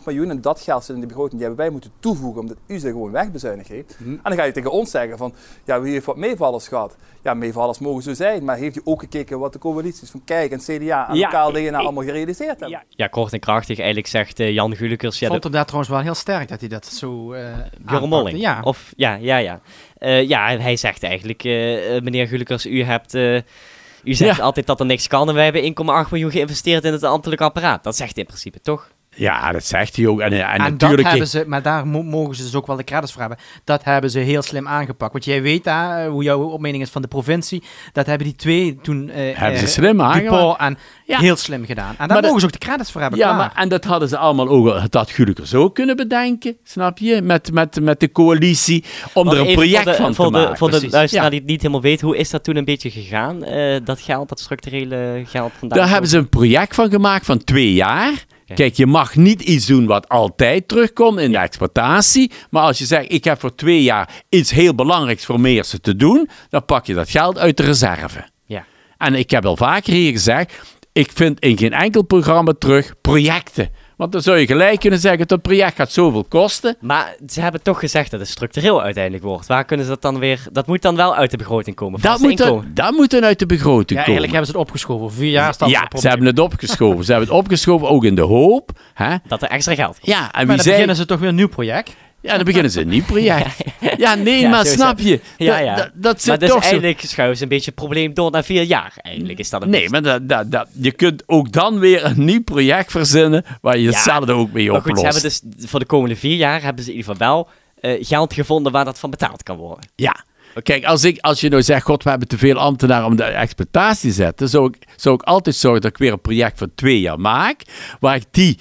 1,8 0.00 0.04
miljoen. 0.04 0.30
En 0.30 0.40
dat 0.40 0.60
geld 0.60 0.84
zit 0.84 0.94
in 0.94 1.00
de 1.00 1.06
begroting, 1.06 1.34
die 1.36 1.46
hebben 1.46 1.60
wij 1.64 1.70
moeten 1.70 1.90
toevoegen, 2.00 2.40
omdat 2.40 2.56
u 2.66 2.78
ze 2.78 2.86
gewoon 2.88 3.10
wegbezuinigd 3.10 3.68
heeft. 3.68 3.96
Mhm. 3.98 4.10
En 4.10 4.18
dan 4.22 4.32
ga 4.34 4.42
je 4.44 4.52
tegen 4.52 4.70
ons 4.70 4.90
zeggen 4.90 5.18
van, 5.18 5.34
ja, 5.64 5.80
wie 5.80 5.92
heeft 5.92 6.06
wat 6.06 6.16
meevallers 6.16 6.68
gehad? 6.68 6.96
Ja, 7.22 7.34
meevallers 7.34 7.78
mogen 7.78 8.02
zo 8.02 8.14
zijn, 8.14 8.44
maar 8.44 8.56
heeft 8.56 8.76
u 8.76 8.80
ook 8.84 9.00
gekeken 9.00 9.38
wat 9.38 9.52
de 9.52 9.58
coalities 9.58 10.10
van 10.10 10.22
Kijk 10.24 10.50
en 10.52 10.58
CDA 10.58 11.08
en 11.08 11.14
Ja, 11.16 11.24
lokaal 11.26 11.56
ik- 11.56 11.66
DNA 11.68 11.78
ik- 11.78 11.84
allemaal 11.84 12.04
gerealiseerd 12.04 12.48
hebben? 12.50 12.68
Ja, 12.70 12.82
ja 12.88 13.06
kort 13.06 13.32
en 13.32 13.40
krachtig. 13.40 13.76
Eigenlijk 13.78 14.08
zegt 14.08 14.40
eh, 14.40 14.52
Jan 14.52 14.76
Gulikers... 14.76 15.14
Ik 15.14 15.20
Ja, 15.20 15.28
vond 15.28 15.42
dat- 15.42 15.52
hem 15.52 15.52
daar 15.60 15.64
trouwens 15.64 15.92
wel 15.92 16.00
heel 16.02 16.14
sterk 16.14 16.48
dat 16.48 16.60
hij 16.60 16.68
dat 16.68 16.86
zo 16.86 17.32
eh. 17.32 17.54
Molling. 18.00 18.40
Ja. 18.40 18.60
Of, 18.62 18.92
ja, 18.96 19.14
ja, 19.14 19.36
ja. 19.36 19.60
Eh, 19.98 20.28
ja, 20.28 20.56
hij 20.58 20.76
zegt 20.76 21.02
eigenlijk, 21.02 21.44
eh, 21.44 21.96
eh, 21.96 22.02
meneer 22.02 22.26
Gulikers, 22.28 22.66
u 22.66 22.82
hebt... 22.82 23.14
u 23.14 24.14
zegt 24.14 24.36
Ja. 24.36 24.42
altijd 24.42 24.66
dat 24.66 24.80
er 24.80 24.86
niks 24.86 25.06
kan 25.06 25.28
en 25.28 25.34
wij 25.34 25.44
hebben 25.44 25.62
1,8 25.62 26.10
miljoen 26.10 26.30
geïnvesteerd 26.30 26.84
in 26.84 26.92
het 26.92 27.02
ambtelijk 27.02 27.40
apparaat. 27.40 27.84
Dat 27.84 27.96
zegt 27.96 28.12
hij 28.14 28.22
in 28.22 28.28
principe, 28.28 28.60
toch? 28.60 28.90
Ja, 29.18 29.52
dat 29.52 29.64
zegt 29.64 29.96
hij 29.96 30.06
ook. 30.06 30.20
En, 30.20 30.32
en, 30.32 30.42
En, 30.48 30.58
dat 30.58 30.68
natuurlijk... 30.70 31.08
hebben 31.08 31.28
ze, 31.28 31.44
maar 31.46 31.62
daar 31.62 31.86
mo- 31.86 32.02
mogen 32.02 32.34
ze 32.34 32.42
dus 32.42 32.54
ook 32.54 32.66
wel 32.66 32.76
de 32.76 32.84
credits 32.84 33.12
voor 33.12 33.20
hebben. 33.20 33.38
Dat 33.64 33.84
hebben 33.84 34.10
ze 34.10 34.18
heel 34.18 34.42
slim 34.42 34.68
aangepakt. 34.68 35.12
Want 35.12 35.24
jij 35.24 35.42
weet 35.42 35.64
daar, 35.64 36.06
hoe 36.06 36.22
jouw 36.22 36.42
opmening 36.42 36.82
is 36.82 36.90
van 36.90 37.02
de 37.02 37.08
provincie. 37.08 37.62
Dat 37.92 38.06
hebben 38.06 38.26
die 38.26 38.36
twee 38.36 38.78
toen 38.82 39.08
eh, 39.10 39.36
Hebben 39.38 39.58
ze 39.58 39.64
eh, 39.64 39.70
slim 39.70 40.02
aangepakt. 40.02 40.60
en 40.60 40.78
Ja. 41.04 41.18
heel 41.18 41.36
slim 41.36 41.64
gedaan. 41.66 41.88
En 41.90 41.94
daar 41.98 42.06
Maar 42.08 42.16
mogen 42.16 42.30
dat- 42.30 42.40
ze 42.40 42.46
ook 42.46 42.52
de 42.52 42.58
credits 42.66 42.92
voor 42.92 43.00
hebben. 43.00 43.18
Ja, 43.18 43.32
maar, 43.36 43.52
en 43.54 43.68
dat 43.68 43.84
hadden 43.84 44.08
ze 44.08 44.18
allemaal 44.18 44.48
ook, 44.48 44.90
dat 44.90 45.10
Gulikers 45.10 45.54
ook 45.54 45.74
kunnen 45.74 45.96
bedenken, 45.96 46.56
snap 46.64 46.98
je? 46.98 47.22
Met, 47.22 47.52
met, 47.52 47.80
met 47.80 48.00
de 48.00 48.12
coalitie, 48.12 48.84
om 49.12 49.28
er 49.28 49.38
een 49.48 49.54
project 49.54 49.82
voor 49.82 49.92
de, 49.92 49.96
van 49.96 50.14
voor 50.14 50.26
te 50.26 50.32
de, 50.32 50.38
maken. 50.38 50.56
Voor 50.58 50.70
de 50.70 50.88
luisteraar 50.90 51.24
Ja. 51.24 51.30
die 51.30 51.38
het 51.38 51.48
niet 51.48 51.60
helemaal 51.60 51.82
weet, 51.82 52.00
hoe 52.00 52.16
is 52.16 52.30
dat 52.30 52.44
toen 52.44 52.56
een 52.56 52.64
beetje 52.64 52.90
gegaan? 52.90 53.44
eh, 53.44 53.76
dat 53.84 54.00
geld, 54.00 54.28
dat 54.28 54.40
structurele 54.40 55.22
geld 55.26 55.52
vandaan? 55.58 55.78
Daar 55.78 55.88
hebben 55.88 56.10
ze 56.10 56.16
een 56.18 56.28
project 56.28 56.74
van 56.74 56.90
gemaakt 56.90 57.26
van 57.26 57.44
twee 57.44 57.72
jaar. 57.72 58.24
Ja. 58.48 58.54
Kijk, 58.54 58.74
je 58.74 58.86
mag 58.86 59.16
niet 59.16 59.42
iets 59.42 59.66
doen 59.66 59.86
wat 59.86 60.08
altijd 60.08 60.68
terugkomt 60.68 61.20
in 61.20 61.32
de 61.32 61.38
exploitatie. 61.38 62.32
Maar 62.50 62.62
als 62.62 62.78
je 62.78 62.84
zegt, 62.84 63.12
ik 63.12 63.24
heb 63.24 63.40
voor 63.40 63.54
twee 63.54 63.82
jaar 63.82 64.24
iets 64.28 64.50
heel 64.50 64.74
belangrijks 64.74 65.24
voor 65.24 65.40
Meersen 65.40 65.80
te 65.80 65.96
doen, 65.96 66.28
dan 66.48 66.64
pak 66.64 66.86
je 66.86 66.94
dat 66.94 67.10
geld 67.10 67.38
uit 67.38 67.56
de 67.56 67.62
reserve. 67.62 68.28
Ja. 68.46 68.64
En 68.98 69.14
ik 69.14 69.30
heb 69.30 69.46
al 69.46 69.56
vaker 69.56 69.92
hier 69.92 70.12
gezegd, 70.12 70.52
ik 70.92 71.10
vind 71.14 71.40
in 71.40 71.58
geen 71.58 71.72
enkel 71.72 72.02
programma 72.02 72.52
terug 72.58 72.94
projecten. 73.00 73.70
Want 73.98 74.12
dan 74.12 74.22
zou 74.22 74.38
je 74.38 74.46
gelijk 74.46 74.80
kunnen 74.80 74.98
zeggen, 74.98 75.26
dat 75.26 75.42
project 75.42 75.76
gaat 75.76 75.92
zoveel 75.92 76.24
kosten. 76.24 76.76
Maar 76.80 77.16
ze 77.28 77.40
hebben 77.40 77.62
toch 77.62 77.78
gezegd 77.78 78.10
dat 78.10 78.20
het 78.20 78.28
structureel 78.28 78.82
uiteindelijk 78.82 79.24
wordt. 79.24 79.46
Waar 79.46 79.64
kunnen 79.64 79.86
ze 79.86 79.92
dat 79.92 80.02
dan 80.02 80.18
weer... 80.18 80.40
Dat 80.52 80.66
moet 80.66 80.82
dan 80.82 80.96
wel 80.96 81.14
uit 81.14 81.30
de 81.30 81.36
begroting 81.36 81.76
komen. 81.76 82.00
Dat 82.00 82.18
moet, 82.18 82.36
dan, 82.38 82.64
dat 82.74 82.92
moet 82.92 83.10
dan 83.10 83.24
uit 83.24 83.38
de 83.38 83.46
begroting 83.46 83.88
ja, 83.88 84.04
komen. 84.04 84.04
eigenlijk 84.04 84.32
hebben 84.32 84.46
ze 84.50 84.58
het 84.58 84.66
opgeschoven. 84.66 85.12
Vier 85.12 85.30
jaar 85.30 85.54
staat 85.54 85.68
Ja, 85.68 85.88
ze 85.98 86.08
hebben 86.08 86.26
het 86.26 86.38
opgeschoven. 86.38 87.04
Ze 87.04 87.10
hebben 87.10 87.28
het 87.28 87.38
opgeschoven 87.38 87.88
ook 87.88 88.04
in 88.04 88.14
de 88.14 88.22
hoop. 88.22 88.70
Hè? 88.94 89.16
Dat 89.26 89.42
er 89.42 89.48
extra 89.48 89.74
geld 89.74 89.94
komt. 89.94 90.06
Ja, 90.06 90.20
en 90.20 90.28
Maar 90.32 90.38
wie 90.38 90.46
dan 90.46 90.58
zei... 90.58 90.70
beginnen 90.70 90.96
ze 90.96 91.06
toch 91.06 91.18
weer 91.18 91.28
een 91.28 91.34
nieuw 91.34 91.48
project. 91.48 91.96
Ja, 92.20 92.34
dan 92.36 92.44
beginnen 92.44 92.70
ze 92.70 92.80
een 92.80 92.88
nieuw 92.88 93.04
project. 93.04 93.64
Ja, 93.98 94.14
nee, 94.14 94.40
Ja, 94.40 94.48
maar 94.48 94.66
snap 94.66 94.98
je? 94.98 95.20
Ja, 95.36 95.56
Dat- 95.56 95.64
ja. 95.64 95.74
Dat, 95.76 95.90
dat 95.94 96.18
zit 96.18 96.28
maar 96.28 96.38
dus 96.38 96.48
toch 96.48 96.62
eigenlijk 96.62 97.00
schuiven 97.00 97.36
ze 97.36 97.42
een 97.42 97.48
beetje 97.48 97.64
het 97.70 97.74
probleem 97.74 98.14
door 98.14 98.30
naar 98.30 98.44
vier 98.44 98.62
jaar. 98.62 98.92
Eigenlijk 98.96 99.38
is 99.38 99.50
dat 99.50 99.62
een 99.62 99.70
Nee, 99.70 99.90
maar 99.90 100.02
dat, 100.02 100.28
dat, 100.28 100.50
dat, 100.50 100.68
je 100.80 100.92
kunt 100.92 101.22
ook 101.26 101.52
dan 101.52 101.78
weer 101.78 102.04
een 102.04 102.24
nieuw 102.24 102.42
project 102.42 102.90
verzinnen 102.90 103.44
waar 103.60 103.76
je 103.76 103.82
Ja, 103.82 103.90
hetzelfde 103.90 104.32
ook 104.32 104.52
mee 104.52 104.70
Maar 104.70 104.80
goed, 104.80 104.90
oplost. 104.90 105.14
ze 105.14 105.20
hebben 105.28 105.52
dus 105.56 105.70
voor 105.70 105.80
de 105.80 105.86
komende 105.86 106.16
vier 106.16 106.36
jaar 106.36 106.62
hebben 106.62 106.84
ze 106.84 106.90
in 106.90 106.96
ieder 106.96 107.12
geval 107.12 107.28
wel 107.28 107.48
eh, 107.80 108.04
geld 108.06 108.34
gevonden 108.34 108.72
waar 108.72 108.84
dat 108.84 108.98
van 108.98 109.10
betaald 109.10 109.42
kan 109.42 109.56
worden. 109.56 109.88
Ja. 109.94 110.24
Kijk, 110.62 110.84
als, 110.84 111.04
ik, 111.04 111.18
als 111.20 111.40
je 111.40 111.48
nou 111.48 111.62
zegt, 111.62 111.84
god, 111.84 112.02
we 112.02 112.10
hebben 112.10 112.28
te 112.28 112.38
veel 112.38 112.56
ambtenaren 112.56 113.06
om 113.06 113.16
de 113.16 113.22
exploitatie 113.24 114.08
te 114.08 114.14
zetten, 114.14 114.48
zou 114.48 114.66
ik, 114.68 114.88
zou 114.96 115.14
ik 115.14 115.22
altijd 115.22 115.56
zorgen 115.56 115.80
dat 115.80 115.90
ik 115.90 115.98
weer 115.98 116.12
een 116.12 116.20
project 116.20 116.58
van 116.58 116.70
twee 116.74 117.00
jaar 117.00 117.20
maak, 117.20 117.62
waar 118.00 118.14
ik 118.16 118.24
die 118.30 118.58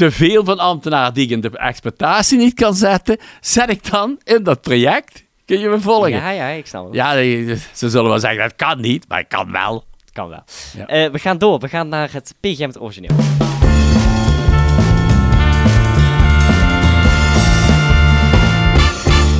te 0.00 0.10
veel 0.10 0.44
van 0.44 0.58
ambtenaren 0.58 1.14
die 1.14 1.24
ik 1.24 1.30
in 1.30 1.40
de 1.40 1.58
exploitatie 1.58 2.38
niet 2.38 2.54
kan 2.54 2.74
zetten, 2.74 3.18
zet 3.40 3.70
ik 3.70 3.90
dan 3.90 4.20
in 4.24 4.42
dat 4.42 4.60
project. 4.60 5.24
Kun 5.44 5.58
je 5.58 5.68
me 5.68 5.80
volgen? 5.80 6.10
Ja, 6.10 6.30
ja, 6.30 6.48
ik 6.48 6.66
snap 6.66 6.84
het. 6.84 6.94
Ja, 6.94 7.12
ze 7.74 7.90
zullen 7.90 8.10
wel 8.10 8.18
zeggen, 8.18 8.40
dat 8.40 8.56
kan 8.56 8.80
niet, 8.80 9.08
maar 9.08 9.20
ik 9.20 9.28
kan 9.28 9.52
wel. 9.52 9.84
Kan 10.12 10.28
wel. 10.28 10.44
Ja. 10.76 10.86
Eh, 10.86 11.10
we 11.10 11.18
gaan 11.18 11.38
door. 11.38 11.58
We 11.58 11.68
gaan 11.68 11.88
naar 11.88 12.12
het 12.12 12.34
PGM 12.40 12.66
het 12.66 12.80
origineel. 12.80 13.16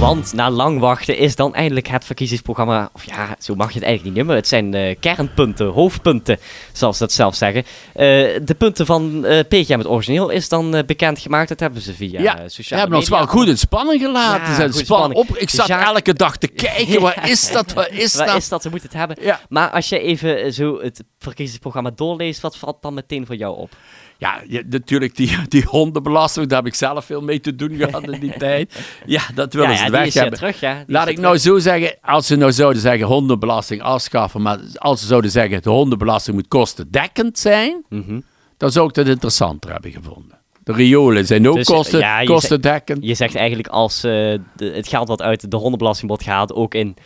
Want 0.00 0.32
na 0.32 0.50
lang 0.50 0.78
wachten 0.80 1.16
is 1.16 1.36
dan 1.36 1.54
eindelijk 1.54 1.86
het 1.88 2.04
verkiezingsprogramma, 2.04 2.90
of 2.92 3.04
ja, 3.04 3.36
zo 3.38 3.54
mag 3.54 3.68
je 3.68 3.74
het 3.78 3.82
eigenlijk 3.82 4.04
niet 4.04 4.14
noemen. 4.14 4.36
Het 4.36 4.48
zijn 4.48 4.74
eh, 4.74 4.96
kernpunten, 5.00 5.66
hoofdpunten, 5.66 6.38
zoals 6.72 6.96
ze 6.96 7.02
dat 7.02 7.12
zelf 7.12 7.34
zeggen. 7.34 7.62
Eh, 7.92 8.04
de 8.44 8.54
punten 8.58 8.86
van 8.86 9.24
eh 9.24 9.38
PGM, 9.48 9.78
het 9.78 9.86
origineel, 9.88 10.28
is 10.30 10.48
dan 10.48 10.74
eh, 10.74 10.84
bekendgemaakt. 10.84 11.48
Dat 11.48 11.60
hebben 11.60 11.82
ze 11.82 11.94
via 11.94 12.20
Ja, 12.20 12.36
eh, 12.38 12.42
We 12.42 12.48
sociale 12.48 12.80
hebben 12.80 12.98
ons 12.98 13.08
media. 13.10 13.24
wel 13.24 13.34
goed 13.34 13.48
in 13.48 13.58
spanning 13.58 14.02
gelaten. 14.02 14.40
Ja, 14.40 14.46
Ze 14.48 14.54
zijn 14.54 14.72
spanning. 14.72 15.14
op. 15.20 15.36
Ik 15.36 15.50
zat 15.50 15.66
Jacques- 15.66 15.88
elke 15.88 16.14
dag 16.14 16.36
te 16.36 16.48
kijken. 16.66 17.00
Waar 17.00 17.28
is 17.30 17.52
dat? 17.52 17.72
Waar 17.72 17.92
is 17.92 18.14
Waar 18.16 18.26
dat? 18.26 18.36
is 18.36 18.48
dat? 18.48 18.62
Ze 18.62 18.70
moeten 18.70 18.88
het 18.88 18.98
hebben. 18.98 19.16
Ja. 19.20 19.40
Maar 19.48 19.70
als 19.70 19.88
je 19.88 19.98
even 20.00 20.52
zo 20.54 20.80
het 20.82 21.04
verkiezingsprogramma 21.18 21.90
doorleest, 21.94 22.40
wat 22.40 22.56
valt 22.56 22.82
dan 22.82 22.94
meteen 22.94 23.26
voor 23.26 23.36
jou 23.36 23.56
op? 23.56 23.70
Ja, 24.20 24.42
je- 24.48 24.64
natuurlijk, 24.70 25.16
die, 25.16 25.36
die 25.48 25.64
hondenbelasting, 25.66 26.46
daar 26.46 26.58
heb 26.58 26.66
ik 26.66 26.74
zelf 26.74 27.04
veel 27.04 27.20
mee 27.22 27.40
te 27.40 27.54
doen 27.54 27.76
gehad 27.76 28.10
in 28.10 28.20
die 28.20 28.36
tijd. 28.46 28.80
Ja, 29.06 29.22
dat 29.34 29.52
willen 29.52 29.70
ja, 29.70 29.76
ze 29.76 29.84
ja, 29.84 29.90
weg 29.90 30.14
hebben. 30.14 30.38
terug, 30.38 30.60
ja. 30.60 30.74
Die 30.74 30.84
Laat 30.86 31.08
ik 31.08 31.18
nou 31.18 31.38
zo 31.38 31.58
zeggen, 31.58 31.96
als 32.02 32.26
ze 32.26 32.36
nou 32.36 32.52
zouden 32.52 32.82
zeggen 32.82 33.06
hondenbelasting 33.06 33.82
afschaffen, 33.82 34.42
maar 34.42 34.58
als 34.74 35.00
ze 35.00 35.06
zouden 35.06 35.30
zeggen 35.30 35.62
de 35.62 35.70
hondenbelasting 35.70 36.36
moet 36.36 36.48
kostendekkend 36.48 37.38
zijn, 37.38 37.84
terug. 37.88 38.06
Mhm. 38.06 38.20
dan 38.56 38.70
zou 38.70 38.88
ik 38.88 38.94
dat 38.94 39.06
interessanter 39.06 39.72
hebben 39.72 39.90
gevonden. 39.90 40.38
De 40.64 40.72
riolen 40.72 41.26
zijn 41.26 41.48
ook 41.48 41.56
Dus, 41.56 41.66
kosten, 41.66 41.98
ja, 41.98 42.20
je 42.20 42.26
kostendekkend. 42.26 43.04
Je 43.04 43.14
zegt 43.14 43.34
eigenlijk 43.34 43.68
als 43.68 43.96
eh, 43.96 44.10
de, 44.10 44.38
het 44.74 44.88
geld 44.88 45.08
wat 45.08 45.22
uit 45.22 45.50
de 45.50 45.56
hondenbelasting 45.56 46.08
wordt 46.08 46.22
gehaald 46.24 46.52
ook 46.52 46.74
in, 46.74 46.96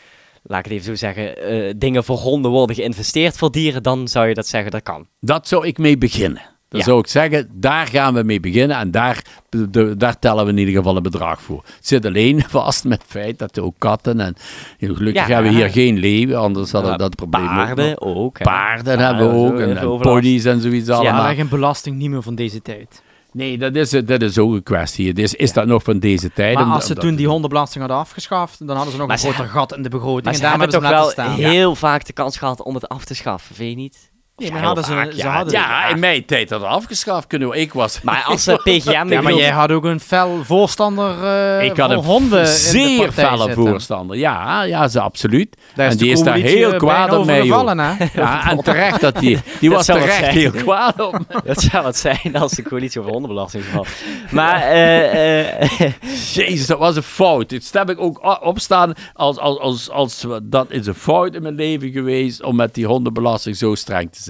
laat 0.43 0.59
ik 0.59 0.65
het 0.65 0.73
even 0.73 0.85
zo 0.87 0.95
zeggen, 0.95 1.37
eh, 1.39 1.73
dingen 1.77 2.05
voor 2.05 2.17
honden 2.19 2.51
worden 2.51 2.77
geïnvesteerd 2.77 3.37
voor 3.37 3.51
dieren, 3.53 3.83
dan 3.83 4.09
zou 4.09 4.29
je 4.29 4.35
dat 4.35 4.47
zeggen 4.47 4.71
dat 4.71 4.83
kan. 4.83 5.07
Dat 5.21 5.49
zou 5.49 5.67
ik 5.67 5.79
mee 5.79 5.99
beginnen. 5.99 6.43
Dan 6.75 6.83
Ja. 6.83 6.89
zou 6.89 6.99
ik 6.99 7.07
zeggen, 7.07 7.49
daar 7.53 7.87
gaan 7.87 8.15
we 8.15 8.23
mee 8.23 8.41
beginnen 8.41 8.77
en 8.77 8.91
daar, 8.91 9.25
de- 9.71 9.97
daar 9.97 10.19
tellen 10.19 10.45
we 10.45 10.51
in 10.51 10.59
ieder 10.59 10.75
geval 10.75 10.97
een 10.97 11.03
bedrag 11.03 11.43
voor. 11.43 11.63
Het 11.77 11.87
zit 11.87 12.07
alleen 12.07 12.43
vast 12.49 12.85
met 12.85 13.03
het 13.03 13.11
feit 13.11 13.39
dat 13.39 13.57
er 13.57 13.63
ook 13.65 13.75
katten 13.79 14.21
en 14.21 14.35
gelukkig 14.79 15.27
Ja. 15.27 15.35
hebben 15.35 15.53
we 15.53 15.59
hier 15.59 15.71
geen 15.71 15.99
leeuwen, 15.99 16.39
anders 16.39 16.73
hadden 16.73 16.91
we 16.93 16.97
Ja, 16.99 17.03
dat 17.09 17.15
probleem 17.17 17.43
ook 17.43 17.49
nog. 17.51 17.65
Paarden 17.67 18.01
ook. 18.01 18.39
hè. 18.39 18.45
Paarden 18.45 18.99
hebben 18.99 19.29
we 19.31 19.35
ook 19.37 19.59
en, 19.59 19.99
ponies 20.01 20.45
en 20.45 20.61
zoiets 20.61 20.87
Ja, 20.89 20.95
allemaal. 20.95 21.23
maar 21.23 21.35
geen 21.35 21.49
belasting 21.49 21.97
niet 21.97 22.11
meer 22.11 22.23
van 22.23 22.35
deze 22.35 22.63
tijd. 22.63 23.03
Nee, 23.33 23.59
dat 23.59 23.75
is, 23.75 23.91
dat 23.91 24.23
is 24.23 24.39
ook 24.39 24.53
een 24.53 24.63
kwestie. 24.63 25.13
Is, 25.13 25.35
is 25.35 25.53
dat 25.53 25.67
nog 25.67 25.83
van 25.83 25.99
deze 25.99 26.33
tijd? 26.33 26.55
Maar 26.55 26.65
als 26.65 26.87
ze 26.87 26.95
toen 26.95 27.15
die 27.15 27.27
hondenbelasting 27.29 27.81
hadden 27.81 27.97
afgeschaft, 28.03 28.59
dan 28.67 28.77
hadden 28.77 28.93
ze 28.93 28.99
nog 28.99 29.07
Maar 29.09 29.17
een 29.25 29.33
groter 29.33 29.49
gat 29.53 29.77
in 29.77 29.83
de 29.83 29.89
begroting. 29.89 30.25
Maar 30.25 30.33
en 30.33 30.39
ze 30.39 30.47
hebben 30.47 30.61
hebben 30.71 30.81
toch 30.91 30.91
wel 30.91 31.11
staan. 31.11 31.35
heel 31.35 31.75
vaak 31.75 32.07
de 32.07 32.13
kans 32.13 32.37
gehad 32.39 32.63
om 32.63 32.75
het 32.75 32.89
af 32.89 33.05
te 33.05 33.15
schaffen, 33.15 33.55
vind 33.55 33.71
je 33.71 33.77
niet? 33.77 34.13
Nee, 34.37 34.49
maar 34.51 34.59
heel 34.59 34.67
hadden 34.67 34.85
ze, 34.85 34.93
vaak, 34.93 35.11
ze 35.11 35.17
ja. 35.17 35.33
hadden 35.33 35.53
Ja, 35.53 35.87
in 35.89 35.99
mijn 35.99 36.25
tijd 36.25 36.51
had 36.51 36.61
het 36.61 36.69
afgeschaft 36.71 37.27
kunnen. 37.27 37.49
we- 37.49 37.57
Ik 37.61 37.73
was... 37.73 38.01
Maar 38.03 38.23
als 38.27 38.47
eh, 38.47 38.55
PGM... 38.65 38.91
Ja, 38.91 39.05
maar 39.05 39.23
bedoel- 39.23 39.39
jij 39.39 39.51
had 39.51 39.71
ook 39.71 39.85
een 39.85 40.01
fel 40.01 40.45
voorstander 40.45 41.25
eh 41.25 41.65
ik 41.65 41.77
had 41.77 41.89
van 41.89 41.91
een 41.99 42.05
honden 42.05 42.39
in 42.39 42.45
de 42.45 42.51
zeer 42.51 42.99
partij 43.05 43.25
felle 43.25 43.45
zitten. 43.45 43.67
voorstander. 43.67 44.17
Ja, 44.17 44.63
ja, 44.63 44.89
ze 44.89 45.01
absoluut. 45.01 45.57
Daar 45.75 45.89
en 45.91 45.97
die 45.97 46.11
is 46.11 46.23
daar 46.23 46.37
heel 46.37 46.73
eh, 46.73 46.79
kwaad 46.79 47.13
op 47.13 47.25
mij, 47.27 47.35
overgevallen, 47.41 47.79
hè? 47.79 48.05
Ja, 48.15 48.45
en 48.51 48.63
terecht 48.63 49.01
dat 49.01 49.17
die... 49.19 49.39
Die 49.61 49.71
was 49.71 49.87
terecht 49.87 50.15
zijn. 50.15 50.31
heel 50.37 50.51
kwaad 50.51 51.01
op 51.01 51.13
me. 51.29 51.41
Dat 51.45 51.61
zou 51.63 51.83
wat 51.83 51.97
zijn 51.97 52.37
als 52.37 52.53
de 52.53 52.63
coalitie 52.63 53.01
over 53.01 53.13
hondenbelasting 53.13 53.65
valt. 53.65 53.89
Maar, 54.31 54.63
eh, 54.63 55.69
Jezus, 56.35 56.67
dat 56.67 56.79
was 56.79 56.97
een 56.97 57.03
fout. 57.03 57.49
Dit 57.49 57.71
heb 57.73 57.91
ik 57.91 58.01
ook 58.01 58.43
opstaan 58.45 58.93
als, 59.15 59.39
als, 59.39 59.59
als, 59.59 59.91
als... 59.91 60.27
Dat 60.43 60.67
is 60.71 60.87
een 60.87 60.95
fout 60.95 61.35
in 61.35 61.43
mijn 61.43 61.55
leven 61.55 61.91
geweest 61.91 62.43
om 62.43 62.57
met 62.57 62.75
die 62.75 62.87
hondenbelasting 62.87 63.57
zo 63.57 63.75
streng 63.75 64.03
te 64.13 64.17
zijn. 64.17 64.23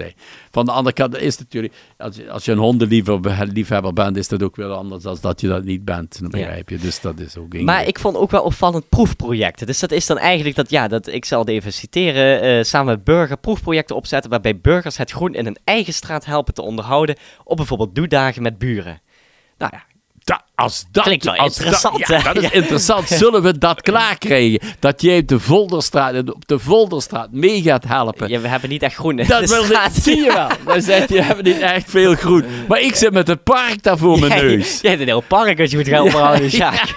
Van 0.51 0.65
de 0.65 0.73
andere 0.73 0.95
kant 0.95 1.17
is 1.17 1.39
het 1.39 1.39
natuurlijk... 1.39 1.75
Als 1.97 2.17
je, 2.17 2.31
als 2.31 2.45
je 2.45 2.53
een 2.53 2.59
hondenliefhebber 2.59 3.93
bent, 3.93 4.17
is 4.17 4.29
dat 4.29 4.43
ook 4.43 4.57
weer 4.57 4.71
anders 4.71 5.03
dan 5.03 5.17
dat 5.21 5.41
je 5.41 5.49
dat 5.49 5.65
niet 5.65 5.85
bent. 5.85 6.21
Dan 6.21 6.31
begrijp 6.31 6.69
je. 6.69 6.79
Dus 6.79 7.01
dat 7.01 7.19
is 7.19 7.37
ook... 7.37 7.63
maar 7.63 7.87
ik 7.87 7.99
vond 7.99 8.17
ook 8.17 8.31
wel 8.31 8.43
opvallend 8.43 8.89
proefprojecten. 8.89 9.67
Dus 9.67 9.79
dat 9.79 9.91
is 9.91 10.07
dan 10.07 10.19
eigenlijk 10.19 10.57
dat, 10.57 10.71
ja, 10.71 10.89
dat, 10.89 11.07
ik 11.07 11.25
zal 11.25 11.41
het 11.41 11.49
even 11.49 11.73
citeren, 11.73 12.41
eh, 12.41 12.65
samen 12.65 12.95
met 12.95 13.05
burger 13.05 13.37
proefprojecten 13.37 13.97
opzetten 13.97 14.31
waarbij 14.31 14.61
burgers 14.61 14.97
het 14.97 15.11
groen 15.11 15.35
in 15.35 15.45
hun 15.45 15.59
eigen 15.65 15.93
straat 15.93 16.25
helpen 16.25 16.55
te 16.55 16.63
onderhouden 16.63 17.17
op 17.45 17.57
bijvoorbeeld 17.57 17.95
doedagen 17.95 18.43
met 18.43 18.59
buren. 18.59 19.01
Nou 19.59 19.73
ja, 19.75 19.85
Da- 20.25 20.45
als 20.55 20.85
dat, 20.93 21.05
Klinkt 21.05 21.25
wel 21.25 21.35
als 21.37 21.57
interessant, 21.57 21.99
Dat, 21.99 22.09
ja, 22.09 22.17
hè? 22.17 22.23
dat 22.33 22.37
is 22.37 22.43
Ja. 22.43 22.53
interessant. 22.53 23.09
Zullen 23.09 23.43
we 23.43 23.59
dat 23.59 23.81
klaarkrijgen? 23.91 24.61
Dat 24.79 25.03
jij 25.03 25.19
op 25.19 25.29
de 25.29 25.41
Volderstraat, 25.41 26.33
op 26.33 26.47
de 26.47 26.59
Volderstraat 26.59 27.29
mee 27.33 27.63
gaat 27.63 27.85
helpen. 27.85 28.29
ja, 28.29 28.41
we 28.41 28.49
hebben 28.49 28.71
niet 28.71 28.83
echt 28.83 28.95
groen 28.95 29.19
in 29.19 29.27
Dat 29.27 29.41
de 29.41 29.47
wil 29.47 29.65
zie 29.93 30.17
je 30.17 30.49
wel. 30.67 30.81
Zegt 30.81 31.09
je, 31.09 31.15
we 31.15 31.23
hebben 31.23 31.45
niet 31.45 31.59
echt 31.59 31.91
veel 31.91 32.15
groen. 32.15 32.45
Maar 32.69 32.81
ik 32.81 32.95
zit 32.95 33.13
met 33.13 33.27
het 33.29 33.43
park 33.43 33.83
daar 33.83 33.99
voor 33.99 34.19
mijn 34.19 34.45
neus. 34.45 34.81
Jij 34.81 34.91
hebt 34.91 35.03
een 35.03 35.09
heel 35.09 35.21
park 35.29 35.61
als 35.61 35.71
je 35.71 35.77
moet 35.77 35.89
gaan 35.89 36.03
onderhouden, 36.03 36.51
Sjaak. 36.51 36.95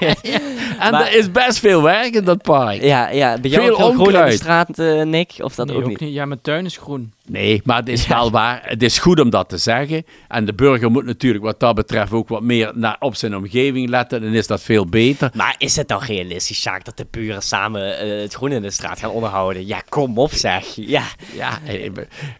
En 0.79 0.91
Maar- 0.91 1.01
er 1.07 1.13
is 1.17 1.31
best 1.31 1.59
veel 1.59 1.81
werk 1.81 2.13
in 2.15 2.23
dat 2.23 2.41
park. 2.41 2.81
Ja, 2.81 3.09
ja, 3.09 3.37
bij 3.39 3.49
jou 3.49 3.65
Veel 3.65 3.75
groen 3.93 4.13
in 4.15 4.25
de 4.25 4.31
straat, 4.31 4.79
eh, 4.79 5.01
Nick? 5.03 5.31
Of 5.39 5.55
dat 5.55 5.67
Nee, 5.67 5.75
ook, 5.75 5.81
ook 5.83 5.89
niet? 5.89 5.99
niet. 5.99 6.13
Ja, 6.13 6.25
mijn 6.25 6.41
tuin 6.41 6.65
is 6.65 6.77
groen. 6.77 7.11
Nee, 7.25 7.61
maar 7.63 7.77
het 7.77 7.87
is 7.89 8.07
wel 8.07 8.31
waar. 8.31 8.61
Het 8.65 8.83
is 8.83 8.97
goed 8.99 9.19
om 9.19 9.29
dat 9.29 9.49
te 9.49 9.57
zeggen. 9.57 10.05
En 10.27 10.45
de 10.45 10.53
burger 10.53 10.91
moet 10.91 11.05
natuurlijk 11.05 11.43
wat 11.43 11.59
dat 11.59 11.75
betreft 11.75 12.11
ook 12.11 12.29
wat 12.29 12.41
meer 12.41 12.71
naar, 12.75 12.95
op 12.99 13.15
zijn 13.15 13.35
omgeving 13.35 13.45
letten. 13.89 14.21
Dan 14.21 14.33
is 14.33 14.47
dat 14.47 14.61
veel 14.61 14.85
beter. 14.85 15.29
Maar 15.33 15.55
is 15.57 15.75
het 15.75 15.87
nou 15.87 16.05
realistisch, 16.05 16.59
Sjaak, 16.61 16.85
dat 16.85 16.97
de 16.97 17.07
buren 17.11 17.41
samen 17.41 17.97
eh, 17.99 18.21
het 18.21 18.33
groen 18.33 18.51
in 18.51 18.61
de 18.61 18.71
straat 18.71 18.99
gaan 18.99 19.09
onderhouden? 19.09 19.65
Ja, 19.65 19.81
kom 19.89 20.17
op 20.17 20.31
zeg. 20.33 20.65
Ja, 20.75 21.03
Ja, 21.33 21.59
eh, 21.65 21.89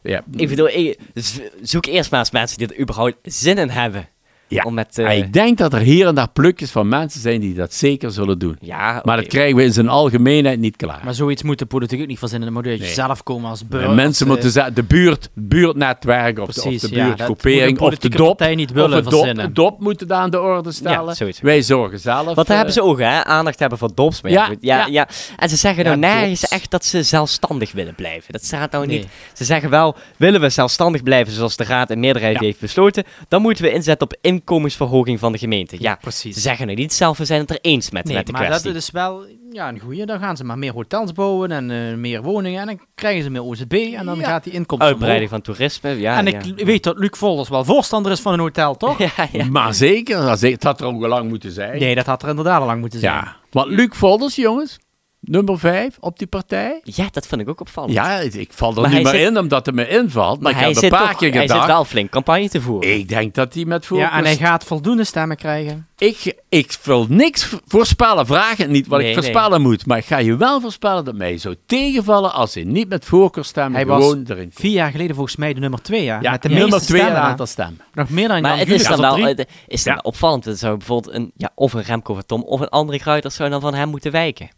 ja. 0.04 0.24
ik 0.36 0.50
bedoel, 0.50 0.67
ik- 0.70 0.98
zoek 1.62 1.86
eerst 1.86 2.12
maar 2.12 2.20
eens 2.20 2.32
mensen 2.32 2.58
die 2.58 2.67
er 2.67 2.80
überhaupt 2.80 3.17
zin 3.24 3.58
in 3.58 3.70
hebben. 3.70 4.10
Ja. 4.49 4.63
Om 4.63 4.73
met, 4.73 4.97
eh, 4.97 5.05
En 5.10 5.17
ik 5.17 5.33
denk 5.33 5.57
dat 5.57 5.73
er 5.73 5.79
hier 5.79 6.07
en 6.07 6.15
daar 6.15 6.29
plukjes 6.29 6.71
van 6.71 6.88
mensen 6.88 7.21
zijn 7.21 7.39
die 7.39 7.53
dat 7.53 7.73
zeker 7.73 8.12
zullen 8.12 8.39
doen. 8.39 8.57
ja, 8.62 9.01
Maar 9.03 9.17
dat 9.17 9.27
krijgen 9.27 9.55
we 9.55 9.63
in 9.63 9.73
zijn 9.73 9.89
algemeenheid 9.89 10.60
niet 10.60 10.75
klaar. 10.75 11.01
Maar 11.03 11.13
zoiets 11.13 11.43
moet 11.43 11.60
de 11.60 11.65
politiek 11.65 12.01
ook 12.01 12.07
niet 12.07 12.19
verzinnen. 12.19 12.53
Dan 12.53 12.63
moet 12.63 12.71
je 12.73 12.77
Nee. 12.79 12.93
zelf 12.93 13.23
komen 13.23 13.49
als 13.49 13.67
burger. 13.67 13.89
En 13.89 13.95
mensen 13.95 14.25
als, 14.25 14.29
moeten 14.36 14.47
eh, 14.47 14.53
zeggen, 14.55 14.73
de 14.73 14.83
buurt, 14.83 15.29
buurtnetwerk 15.33 16.39
of, 16.39 16.49
de- 16.53 16.63
of 16.63 16.79
de 16.79 16.89
buurtgroepering 16.89 17.79
of 17.79 17.97
de 17.97 18.10
dop. 18.10 18.27
partij 18.38 18.55
niet 18.55 18.69
of 18.69 18.75
willen 18.75 19.03
dop, 19.03 19.13
verzinnen. 19.13 19.45
het 19.45 19.55
dop 19.55 19.79
moeten 19.79 20.07
daar 20.07 20.19
aan 20.21 20.29
de 20.29 20.39
orde 20.41 20.71
stellen. 20.71 21.05
Ja, 21.05 21.13
zoiets. 21.13 21.41
Wij 21.41 21.62
zorgen 21.62 21.99
zelf. 21.99 22.23
Want 22.25 22.36
daar 22.36 22.45
eh, 22.47 22.55
hebben 22.55 22.73
ze 22.73 22.83
ook, 22.83 22.99
hè? 22.99 23.23
Aandacht 23.23 23.60
hebben 23.60 23.77
voor 23.77 23.91
dops. 23.95 24.21
Maar 24.21 24.31
ja, 24.31 24.49
Ja, 24.60 24.86
ja. 24.89 25.07
En 25.38 25.49
ze 25.49 25.55
zeggen 25.55 25.83
nou 25.83 25.97
nergens 25.97 26.39
dops. 26.41 26.53
echt 26.53 26.71
dat 26.71 26.86
ze 26.86 27.03
zelfstandig 27.03 27.71
willen 27.71 27.95
blijven. 27.95 28.31
Dat 28.33 28.43
staat 28.43 28.71
nou 28.71 28.86
niet. 28.86 29.07
Ze 29.33 29.43
zeggen 29.43 29.69
wel, 29.69 29.95
willen 30.17 30.41
we 30.41 30.49
zelfstandig 30.49 31.03
blijven 31.03 31.33
zoals 31.33 31.55
de 31.55 31.63
raad 31.63 31.89
en 31.89 31.99
meerderheid 31.99 32.33
Ja. 32.33 32.39
heeft 32.39 32.45
heeft 32.47 32.60
besloten, 32.73 33.03
dan 33.27 33.41
moeten 33.41 33.63
we 33.63 33.71
inzetten 33.71 34.07
op 34.07 34.17
inkomensverhoging 34.38 35.19
van 35.19 35.32
de 35.32 35.38
gemeente. 35.38 35.76
Ja, 35.80 35.91
ze 35.93 35.97
precies. 36.02 36.36
zeggen 36.41 36.65
nou 36.65 36.78
niet 36.78 36.93
zelf, 36.93 37.17
we 37.17 37.26
zijn 37.26 37.39
het 37.41 37.50
er 37.50 37.58
eens 37.62 37.89
met, 37.91 38.06
Nee, 38.06 38.15
met 38.15 38.26
de 38.26 38.32
maar 38.32 38.45
kwestie. 38.45 38.71
dat 38.73 38.82
is 38.82 38.91
wel 38.91 39.26
ja, 39.52 39.69
een 39.69 39.80
goeie. 39.80 40.06
Dan 40.06 40.19
gaan 40.19 40.38
ze 40.38 40.43
maar 40.43 40.58
meer 40.58 40.73
hotels 40.73 41.12
bouwen 41.12 41.52
en 41.52 41.71
eh, 41.71 41.95
meer 41.97 42.21
woningen. 42.21 42.62
En 42.62 42.67
dan 42.67 42.80
krijgen 42.95 43.23
ze 43.23 43.30
meer 43.30 43.43
OZB 43.43 43.73
en 43.95 44.06
dan 44.06 44.17
Ja. 44.19 44.26
gaat 44.26 44.43
die 44.43 44.54
inkomsten 44.54 44.89
Uitbreiding 44.89 45.30
van 45.30 45.41
toerisme, 45.41 45.89
ja. 46.00 46.17
En 46.17 46.28
ik 46.28 46.65
weet 46.65 46.84
dat 46.84 46.97
Luc 46.97 47.10
Volders 47.12 47.50
wel 47.50 47.65
voorstander 47.65 48.12
is 48.12 48.19
van 48.19 48.34
een 48.34 48.39
hotel, 48.39 48.76
toch? 48.86 48.97
ja, 48.97 49.12
ja. 49.32 49.45
Maar 49.45 49.73
zeker, 49.73 50.21
dat 50.26 50.41
het 50.41 50.63
had 50.63 50.80
er 50.82 50.86
ook 50.88 51.04
al 51.04 51.10
lang 51.10 51.30
moeten 51.30 51.52
zijn. 51.52 51.80
Nee, 51.80 51.95
dat 51.95 52.06
had 52.06 52.23
er 52.23 52.30
inderdaad 52.30 52.60
al 52.60 52.65
lang 52.67 52.80
moeten 52.80 53.00
zijn. 53.00 53.13
Ja. 53.13 53.36
Want 53.52 53.69
Luc 53.71 53.89
Volders, 53.91 54.36
jongens, 54.36 54.78
nummer 55.28 55.60
5 55.60 55.98
op 56.00 56.18
die 56.18 56.28
partij. 56.28 56.80
Ja, 56.84 57.06
dat 57.12 57.28
vind 57.28 57.42
ik 57.42 57.50
ook 57.50 57.60
opvallend. 57.62 57.94
Ja, 57.94 58.20
ik- 58.20 58.50
val 58.54 58.76
er 58.76 58.82
Maar 58.82 58.90
niet 58.90 59.04
meer 59.04 59.12
zit- 59.12 59.28
in 59.28 59.38
omdat 59.40 59.66
het 59.66 59.76
me 59.76 59.88
invalt. 59.88 60.42
Maar, 60.42 60.52
maar 60.52 60.62
hij 60.62 60.70
ik 60.70 60.76
heb 60.76 60.84
zit, 60.84 60.94
een 60.94 61.00
paar 61.00 61.10
toch, 61.10 61.20
keer 61.20 61.32
hij 61.32 61.42
zit 61.42 61.50
gedacht. 61.52 61.68
wel 61.68 61.86
flink 61.86 62.10
campagne 62.10 62.50
te 62.50 62.62
voeren. 62.62 62.94
Ik 62.94 63.10
denk 63.10 63.34
dat 63.34 63.54
hij 63.54 63.66
met 63.66 63.86
voorkeur... 63.86 64.08
Ja, 64.08 64.18
en 64.18 64.24
hij 64.24 64.36
gaat 64.38 64.63
voldoende 64.63 65.04
stemmen 65.04 65.38
krijgen. 65.38 65.88
Ik, 65.98 66.36
ik 66.50 66.78
wil 66.84 67.06
niks 67.10 67.56
voorspellen. 67.66 68.26
Vraag 68.26 68.58
het 68.58 68.70
niet 68.70 68.88
wat 68.88 69.00
Nee, 69.00 69.08
ik 69.10 69.13
voorspellen 69.16 69.62
moet. 69.62 69.86
Maar 69.86 69.98
ik 69.98 70.06
ga 70.06 70.18
je 70.18 70.36
wel 70.38 70.62
voorspellen 70.62 71.06
dat 71.06 71.16
mij 71.16 71.38
zou 71.38 71.56
tegenvallen 71.66 72.34
als 72.34 72.54
hij 72.54 72.63
niet 72.63 72.90
met 72.90 73.06
voorkeur 73.06 73.44
stemmen 73.46 73.74
Hij 73.74 73.86
was 73.86 74.04
gewoon 74.04 74.24
erin 74.28 74.44
komt. 74.44 74.54
Vier 74.60 74.72
jaar 74.72 74.92
geleden 74.92 75.16
volgens 75.16 75.36
mij 75.36 75.54
de 75.54 75.60
nummer 75.60 75.82
twee, 75.82 76.04
ja. 76.04 76.20
Ja, 76.22 76.32
Met 76.32 76.42
de 76.42 76.50
nummer 76.50 76.70
meeste 76.70 76.86
twee 76.86 77.00
stemmen. 77.02 77.22
hè. 77.22 77.28
aantal 77.28 77.46
stemmen. 77.46 77.82
Nog 77.94 78.10
meer 78.10 78.28
dan 78.28 78.42
Maar 78.42 78.58
het 78.58 78.70
is 78.70 78.84
dan 78.84 79.02
wel, 79.02 79.18
het 79.18 79.48
is 79.68 79.84
dan 79.84 79.94
Ja. 79.94 80.00
opvallend. 80.04 80.46
Het 80.46 80.60
zou 80.60 80.78
bijvoorbeeld 80.78 81.16
een, 81.16 81.32
ja, 81.38 81.50
of 81.56 81.74
een 81.74 81.82
Remco 81.84 82.13
van 82.13 82.26
Tom 82.26 82.44
of 82.44 82.60
een 82.60 82.70
andere 82.70 83.00
Kruiders 83.00 83.36
zou 83.36 83.50
dan 83.50 83.62
van 83.62 83.74
hem 83.74 83.90
moeten 83.90 84.12
wijken. 84.12 84.50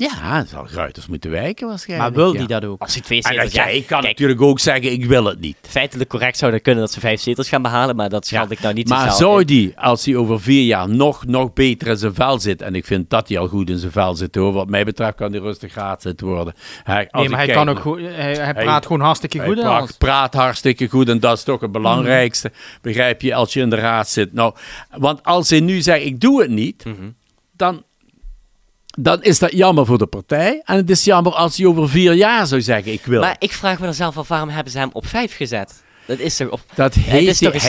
Ja, 0.00 0.36
dan 0.38 0.46
zal 0.46 0.66
Ruiters 0.72 1.06
moeten 1.06 1.30
wijken 1.30 1.60
Maar 1.66 1.68
waarschijnlijk. 1.68 2.14
wil 2.14 2.32
ja. 2.32 2.38
die 2.38 2.46
dat 2.46 2.64
ook? 2.64 2.80
Als 2.80 2.92
hij 2.94 3.02
twee 3.02 3.18
En 3.22 3.24
zetels... 3.28 3.44
dat, 3.44 3.52
ja, 3.54 3.66
ik 3.66 3.86
kan 3.86 4.00
kijk, 4.00 4.12
natuurlijk 4.12 4.40
ook 4.42 4.58
zeggen, 4.60 4.92
ik 4.92 5.04
wil 5.04 5.24
het 5.24 5.40
niet. 5.40 5.56
feitelijk 5.62 6.10
correct 6.10 6.38
zou 6.38 6.52
dat 6.52 6.62
kunnen 6.62 6.80
dat 6.82 6.92
ze 6.92 7.00
vijf 7.00 7.20
zetels 7.20 7.48
gaan 7.48 7.62
behalen, 7.62 7.96
maar 7.96 8.08
dat 8.08 8.26
schat 8.26 8.50
ik 8.50 8.60
nou 8.60 8.74
niet 8.74 8.88
Maar 8.88 9.10
zo 9.10 9.16
zou 9.16 9.44
die, 9.44 9.72
als 9.78 10.04
hij 10.04 10.16
over 10.16 10.40
vier 10.40 10.64
jaar 10.64 10.88
nog, 10.88 11.26
nog 11.26 11.52
beter 11.52 11.88
in 11.88 11.96
zijn 11.96 12.14
vel 12.14 12.38
zit, 12.38 12.62
en 12.62 12.74
ik 12.74 12.84
vind 12.84 13.10
dat 13.10 13.28
hij 13.28 13.38
al 13.38 13.48
goed 13.48 13.70
in 13.70 13.78
zijn 13.78 13.92
vel 13.92 14.14
zit 14.14 14.34
hoor, 14.34 14.52
wat 14.52 14.68
mij 14.68 14.84
betreft 14.84 15.14
kan 15.16 15.30
hij 15.32 15.40
rustig 15.40 15.74
raad 15.74 16.02
zitten 16.02 16.26
worden. 16.26 16.54
Hij, 16.84 17.08
als 17.10 17.20
Nee, 17.22 17.28
maar 17.30 17.38
hij 17.38 17.46
kijk 17.48 17.58
kan 17.66 17.68
ook 17.76 17.80
goed. 17.80 18.00
Hij, 18.00 18.34
hij 18.34 18.54
praat 18.54 18.86
gewoon 18.86 19.02
hartstikke 19.02 19.38
Hij 19.38 19.46
goed. 19.46 19.56
hè, 19.56 19.62
praat, 19.62 19.80
als- 19.80 19.92
praat 19.96 20.34
hartstikke 20.34 20.88
goed 20.88 21.08
en 21.08 21.20
dat 21.20 21.36
is 21.36 21.42
toch 21.44 21.60
het 21.60 21.72
belangrijkste. 21.72 22.52
Begrijp 22.82 23.22
je, 23.22 23.34
als 23.34 23.52
je 23.52 23.60
in 23.60 23.70
de 23.70 23.76
raad 23.76 24.08
zit. 24.08 24.32
Nou, 24.32 24.54
want 24.96 25.22
als 25.24 25.50
hij 25.50 25.60
nu 25.60 25.80
zegt, 25.80 26.04
ik 26.04 26.20
doe 26.20 26.40
het 26.42 26.50
niet, 26.50 26.84
Mhm. 26.84 26.94
dan, 27.56 27.82
dan 29.02 29.22
is 29.22 29.38
dat 29.38 29.52
jammer 29.52 29.86
voor 29.86 29.98
de 29.98 30.06
partij. 30.06 30.62
En 30.64 30.76
het 30.76 30.90
is 30.90 31.04
jammer 31.04 31.32
als 31.32 31.56
hij 31.56 31.66
over 31.66 31.88
vier 31.88 32.12
jaar 32.14 32.46
zou 32.46 32.62
zeggen, 32.62 32.92
ik 32.92 33.04
wil. 33.04 33.20
Maar 33.20 33.36
ik 33.38 33.52
vraag 33.52 33.78
me 33.78 33.84
dan 33.84 33.94
zelf 33.94 34.18
af, 34.18 34.28
waarom 34.28 34.48
hebben 34.48 34.72
ze 34.72 34.78
hem 34.78 34.90
op 34.92 35.06
vijf 35.06 35.36
gezet? 35.36 35.82
Dat 36.06 36.18
is 36.18 36.36
toch 36.36 36.48
op... 36.50 36.60
dat 36.74 36.92
toch 36.92 37.02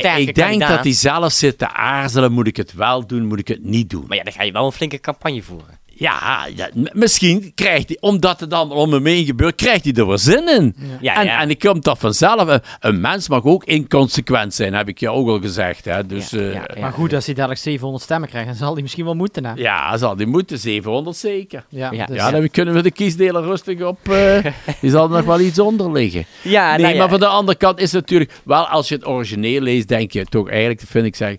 hij- 0.02 0.22
ik 0.22 0.36
denk 0.36 0.60
dat 0.60 0.84
hij 0.84 0.94
zelf 0.94 1.32
zit 1.32 1.58
te 1.58 1.74
aarzelen, 1.74 2.32
moet 2.32 2.48
ik 2.48 2.58
het 2.58 2.74
wel 2.74 3.08
doen, 3.08 3.26
moet 3.26 3.40
ik 3.40 3.48
het 3.48 3.64
niet 3.64 3.90
doen. 3.90 4.06
Maar 4.08 4.18
ja, 4.18 4.24
dan 4.24 4.34
ga 4.34 4.44
je 4.44 4.52
wel 4.52 4.66
een 4.66 4.72
flinke 4.72 5.00
campagne 5.00 5.42
voeren. 5.42 5.79
Ja, 6.00 6.48
ja, 6.56 6.70
misschien 6.94 7.52
krijgt 7.56 7.88
hij, 7.88 7.98
omdat 8.00 8.40
het 8.40 8.54
allemaal 8.54 8.78
om 8.78 8.94
hem 8.94 9.06
heen 9.06 9.26
gebeurt, 9.26 9.56
krijgt 9.56 9.84
hij 9.84 9.94
er 9.94 10.08
weer 10.08 10.18
zin 10.18 10.50
in. 10.50 10.76
Ja, 11.02 11.16
en, 11.16 11.26
ja. 11.26 11.42
en 11.42 11.50
ik 11.50 11.60
komt 11.60 11.84
dat 11.84 11.98
vanzelf. 12.00 12.48
Een, 12.48 12.62
een 12.80 13.02
mens 13.02 13.30
mag 13.30 13.44
ook 13.44 13.64
inconsequent 13.64 14.54
zijn, 14.54 14.74
heb 14.74 14.88
ik 14.88 15.00
je 15.00 15.10
ook 15.10 15.28
al 15.28 15.40
gezegd. 15.40 15.86
Hè? 15.86 16.06
Dus, 16.06 16.30
Ja, 16.30 16.40
eh. 16.68 16.82
Maar 16.82 16.92
goed, 16.92 17.14
als 17.14 17.26
hij 17.26 17.34
dadelijk 17.36 17.60
700 17.62 18.04
stemmen 18.04 18.30
krijgt, 18.30 18.48
dan 18.48 18.56
zal 18.58 18.74
hij 18.74 18.82
misschien 18.82 19.06
wel 19.06 19.14
moeten. 19.16 19.46
Hè? 19.46 19.52
Ja, 19.56 19.98
zal 19.98 20.16
die 20.16 20.28
moeten, 20.28 20.58
700 20.60 21.18
zeker. 21.18 21.64
Ja, 21.70 21.92
Ja. 21.92 22.06
dus- 22.06 22.16
Ja, 22.16 22.32
dan 22.32 22.50
kunnen 22.50 22.74
we 22.74 22.82
de 22.82 22.92
kiesdeler 22.92 23.44
rustig 23.44 23.82
op. 23.82 24.10
eh 24.10 24.46
die 24.82 24.90
zal 24.90 25.04
er 25.04 25.10
nog 25.10 25.26
wel 25.26 25.40
iets 25.40 25.60
onder 25.60 25.92
liggen. 25.92 26.26
Ja, 26.42 26.70
nee, 26.72 26.82
nou 26.82 26.94
ja. 26.94 27.00
maar 27.00 27.10
van 27.10 27.20
de 27.20 27.28
andere 27.28 27.58
kant 27.58 27.80
is 27.80 27.92
het 27.92 28.02
natuurlijk 28.02 28.32
wel, 28.44 28.68
als 28.68 28.88
je 28.90 28.96
het 28.96 29.08
origineel 29.08 29.62
leest, 29.62 29.88
denk 29.88 30.12
je 30.12 30.26
toch 30.26 30.50
eigenlijk, 30.50 30.82
vind 30.88 31.06
ik 31.06 31.16
zeg, 31.16 31.36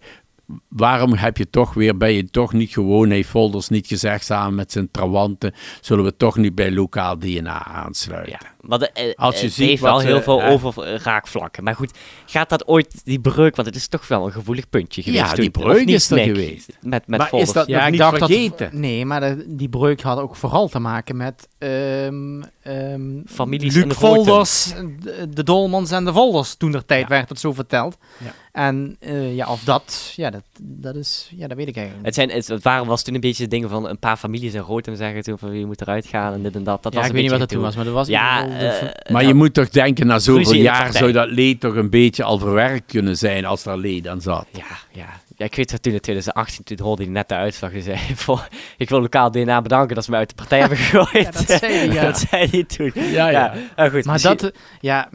waarom 0.68 1.14
heb 1.14 1.36
je 1.36 1.50
toch 1.50 1.74
weer, 1.74 1.96
ben 1.96 2.12
je 2.12 2.30
toch 2.30 2.52
niet 2.52 2.70
gewoon, 2.70 3.10
heeft 3.10 3.28
Volders 3.28 3.68
niet 3.68 3.86
gezegd 3.86 4.24
samen 4.24 4.54
met 4.54 4.72
zijn 4.72 4.90
trawanten, 4.90 5.54
zullen 5.80 6.04
we 6.04 6.16
toch 6.16 6.36
niet 6.36 6.54
bij 6.54 6.72
lokaal 6.72 7.18
DNA 7.18 7.64
aansluiten? 7.66 8.32
Ja, 8.32 8.40
maar 8.60 8.78
de, 8.78 8.90
eh, 8.90 9.14
Als 9.14 9.38
je 9.40 9.44
het 9.44 9.54
ziet 9.54 9.68
heeft 9.68 9.82
wat 9.82 10.02
wel 10.02 10.22
heel 10.22 10.58
veel 10.58 10.86
eh, 10.86 10.94
raakvlakken. 10.98 11.64
Maar 11.64 11.74
goed, 11.74 11.92
gaat 12.26 12.48
dat 12.48 12.66
ooit 12.68 13.00
die 13.04 13.20
breuk, 13.20 13.56
want 13.56 13.68
het 13.68 13.76
is 13.76 13.88
toch 13.88 14.08
wel 14.08 14.26
een 14.26 14.32
gevoelig 14.32 14.68
puntje 14.68 15.02
geweest. 15.02 15.24
Ja, 15.24 15.34
die 15.34 15.50
breuk 15.50 15.84
niet, 15.84 15.94
is 15.94 16.10
er 16.10 16.16
Nick? 16.16 16.24
geweest. 16.26 16.68
Met, 16.80 17.06
met 17.06 17.18
Maar 17.18 17.28
Volders. 17.28 17.50
is 17.50 17.56
dat 17.56 17.66
Ja, 17.66 17.76
nog 17.76 17.84
ik 17.84 17.90
niet 17.90 18.00
dacht 18.00 18.16
vergeten? 18.18 18.70
dat. 18.70 18.72
Nee, 18.80 19.04
maar 19.06 19.20
de- 19.20 19.44
die 19.48 19.68
breuk 19.68 20.00
had 20.02 20.18
ook 20.18 20.36
vooral 20.36 20.68
te 20.68 20.78
maken 20.78 21.16
met. 21.16 21.48
ehm 21.58 22.42
ehm 22.62 23.20
Families 23.26 23.74
Luc 23.74 23.84
de. 23.88 23.94
Volders, 23.94 24.72
de, 25.00 25.28
de 25.30 25.42
Dolmans 25.42 25.90
en 25.90 26.04
de 26.04 26.12
Volders. 26.12 26.54
Toen 26.54 26.70
der 26.70 26.84
tijd 26.84 27.02
Ja. 27.02 27.08
werd 27.08 27.28
het 27.28 27.40
zo 27.40 27.52
verteld. 27.52 27.96
Ja. 28.18 28.32
En 28.52 28.96
eh, 29.00 29.36
ja, 29.36 29.46
of 29.48 29.64
dat. 29.64 30.12
Ja, 30.16 30.30
dat, 30.30 30.42
dat 30.60 30.94
is. 30.94 31.30
Ja, 31.36 31.48
dat 31.48 31.56
weet 31.56 31.68
ik 31.68 31.76
eigenlijk 31.76 32.06
Het, 32.06 32.14
zijn, 32.14 32.30
het, 32.30 32.62
waren, 32.62 32.86
was 32.86 33.02
toen 33.02 33.14
een 33.14 33.20
beetje 33.20 33.48
dingen 33.48 33.68
van 33.68 33.88
een 33.88 33.98
paar 33.98 34.16
families 34.16 34.54
in 34.54 34.60
Rotem 34.60 34.96
zeggen 34.96 35.22
toen 35.22 35.38
van 35.38 35.50
wie 35.50 35.66
moet 35.66 35.80
eruit 35.80 36.06
gaan 36.06 36.32
en 36.32 36.42
dit 36.42 36.54
en 36.54 36.64
dat. 36.64 36.82
dat 36.82 36.92
ja, 36.92 36.98
was 36.98 37.08
ik 37.08 37.14
een 37.14 37.20
weet 37.20 37.30
niet 37.30 37.38
wat 37.38 37.40
dat 37.40 37.48
toen 37.48 37.62
was, 37.62 37.76
maar 37.76 37.84
dat 37.84 37.94
was. 37.94 38.08
Ja, 38.08 38.42
eh, 38.46 38.82
Maar 38.82 39.02
nou, 39.08 39.26
je 39.26 39.34
moet 39.34 39.54
toch 39.54 39.68
denken, 39.68 40.06
na 40.06 40.18
zoveel 40.18 40.52
jaar 40.54 40.92
zou 40.92 41.12
dat 41.12 41.30
leed 41.30 41.60
toch 41.60 41.74
een 41.74 41.90
beetje 41.90 42.24
al 42.24 42.38
verwerkt 42.38 42.86
kunnen 42.86 43.16
zijn 43.16 43.44
als 43.44 43.64
er 43.64 43.78
leed 43.78 44.08
aan 44.08 44.20
zat. 44.20 44.46
Ja, 44.52 44.64
ja. 44.92 45.06
ja, 45.36 45.44
ik 45.44 45.54
weet 45.54 45.70
dat 45.70 45.82
toen 45.82 45.92
in 45.92 46.00
2018, 46.00 46.64
toen 46.64 46.86
hoorde 46.86 47.02
hij 47.02 47.12
net 47.12 47.28
de 47.28 47.34
uitslag 47.34 47.72
en 47.72 47.82
zei 47.82 47.98
voor, 48.14 48.48
ik 48.76 48.88
wil 48.88 49.00
lokaal 49.00 49.30
DNA 49.30 49.62
bedanken 49.62 49.94
dat 49.94 50.04
ze 50.04 50.10
me 50.10 50.16
uit 50.16 50.28
de 50.28 50.34
partij 50.34 50.58
hebben 50.64 50.78
gegooid. 50.78 51.24
Ja, 51.24 51.30
dat 51.30 51.46
zei 51.58 51.72
hij, 51.74 51.88
ja. 51.98 52.02
dat 52.02 52.26
zei 52.30 52.48
hij 52.50 52.64
toen. 52.64 52.92
Ja, 52.94 53.28
ja. 53.28 53.54
maar 53.76 53.90
goed. 53.90 54.04
Maar 54.04 54.12
misschien- 54.12 54.36
dat, 54.36 54.52
ja, 54.80 55.08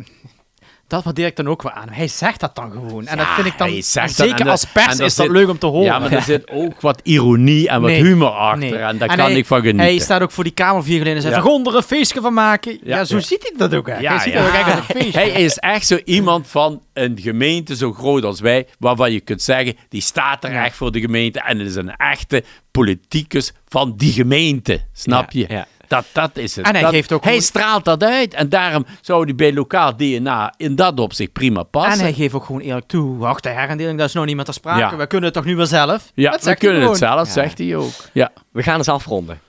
dat 0.88 1.04
waardeer 1.04 1.26
ik 1.26 1.36
dan 1.36 1.48
ook 1.48 1.62
wel 1.62 1.72
aan. 1.72 1.90
Hij 1.90 2.08
zegt 2.08 2.40
dat 2.40 2.56
dan 2.56 2.72
gewoon. 2.72 3.08
En 3.08 3.18
dat 3.18 3.28
vind 3.28 3.48
ik 3.48 3.58
dan, 3.58 3.82
zegt 3.82 4.18
dat 4.18 4.28
zeker 4.28 4.50
als 4.50 4.66
pers 4.66 4.86
er 4.86 4.92
is 4.92 5.16
dat 5.16 5.26
zit- 5.26 5.30
leuk 5.36 5.50
om 5.50 5.58
te 5.58 5.66
horen. 5.66 5.84
Ja, 5.86 6.00
maar 6.00 6.12
er 6.12 6.22
zit 6.34 6.50
ook 6.50 6.82
wat 6.82 7.00
ironie 7.04 7.70
en 7.70 7.82
wat 7.82 7.90
Nee, 7.90 8.04
humor 8.04 8.30
achter. 8.30 8.60
nee. 8.60 8.76
En 8.76 8.98
daar 8.98 9.10
En 9.10 9.18
kan 9.18 9.26
hij- 9.26 9.36
ik 9.38 9.46
van 9.46 9.58
genieten. 9.60 9.82
Hij 9.84 9.98
staat 10.00 10.22
ook 10.22 10.32
voor 10.32 10.44
die 10.44 10.54
Kamer 10.54 10.84
vier 10.84 10.98
geleden 10.98 11.16
en 11.16 11.22
zei 11.22 11.34
Ja. 11.36 11.42
van, 11.42 11.50
"Goh, 11.52 11.68
er 11.68 11.76
een 11.76 11.84
feestje 11.84 12.22
van 12.22 12.34
maken. 12.34 12.72
Ja, 12.72 12.98
Ja, 12.98 13.06
zo 13.06 13.20
ziet 13.20 13.42
hij 13.42 13.54
dat 13.58 13.74
ook 13.76 13.88
hij 13.88 14.20
ziet 14.20 14.34
dat 14.34 14.44
ook 14.48 14.68
een 14.78 14.84
feestje. 15.02 15.20
Hij 15.20 15.30
is 15.30 15.58
echt 15.58 15.88
zo 15.88 16.00
iemand 16.06 16.48
van 16.48 16.82
een 16.94 17.20
gemeente 17.22 17.76
zo 17.76 17.94
groot 17.94 18.24
als 18.24 18.40
wij, 18.40 18.68
waarvan 18.80 19.12
je 19.12 19.20
kunt 19.20 19.42
zeggen, 19.42 19.76
die 19.90 20.02
staat 20.02 20.44
er 20.44 20.52
echt 20.56 20.76
voor 20.76 20.92
de 20.92 21.00
gemeente 21.00 21.40
en 21.42 21.60
het 21.60 21.68
is 21.68 21.76
een 21.76 21.96
echte 21.96 22.44
politicus 22.72 23.54
van 23.68 23.94
die 23.98 24.12
gemeente. 24.14 24.82
Snap 24.94 25.32
je? 25.32 25.46
ja. 25.48 25.68
Dat, 25.88 26.06
dat 26.12 26.38
is 26.38 26.56
het. 26.56 26.66
En 26.66 26.72
hij 26.72 26.82
Dat- 26.82 26.92
geeft 26.92 27.12
ook 27.12 27.24
hij 27.24 27.32
gewoon- 27.32 27.46
straalt 27.48 27.86
dat 27.86 28.04
uit 28.04 28.34
en 28.34 28.50
daarom 28.50 28.86
zou 29.02 29.24
hij 29.24 29.36
bij 29.36 29.54
lokaal 29.54 29.96
DNA 29.98 30.54
in 30.58 30.76
dat 30.76 31.00
opzicht 31.00 31.32
prima 31.32 31.64
passen. 31.64 31.92
En 31.94 32.00
hij 32.00 32.14
geeft 32.14 32.34
ook 32.34 32.44
gewoon 32.46 32.62
eerlijk 32.62 32.88
toe, 32.88 33.18
wacht, 33.18 33.44
de 33.44 33.50
herendeling, 33.50 33.98
dat 33.98 34.08
is 34.08 34.14
nog 34.14 34.26
niet 34.26 34.36
met 34.36 34.46
ter 34.46 34.54
sprake. 34.54 34.80
Ja. 34.80 34.96
We 34.96 35.08
kunnen 35.08 35.26
het 35.26 35.34
toch 35.38 35.46
nu 35.46 35.56
wel 35.56 35.66
zelf? 35.66 36.12
ja, 36.14 36.40
we 36.42 36.56
kunnen 36.56 36.82
het 36.82 36.98
zelf, 36.98 37.28
Ja. 37.28 37.34
zegt 37.34 37.58
hij 37.58 37.76
ook. 37.76 37.92
Ja. 38.14 38.32
We 38.52 38.64
gaan 38.64 38.78
eens 38.78 38.90
afronden. 38.90 39.40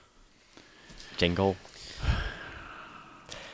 Jingle. 1.15 1.53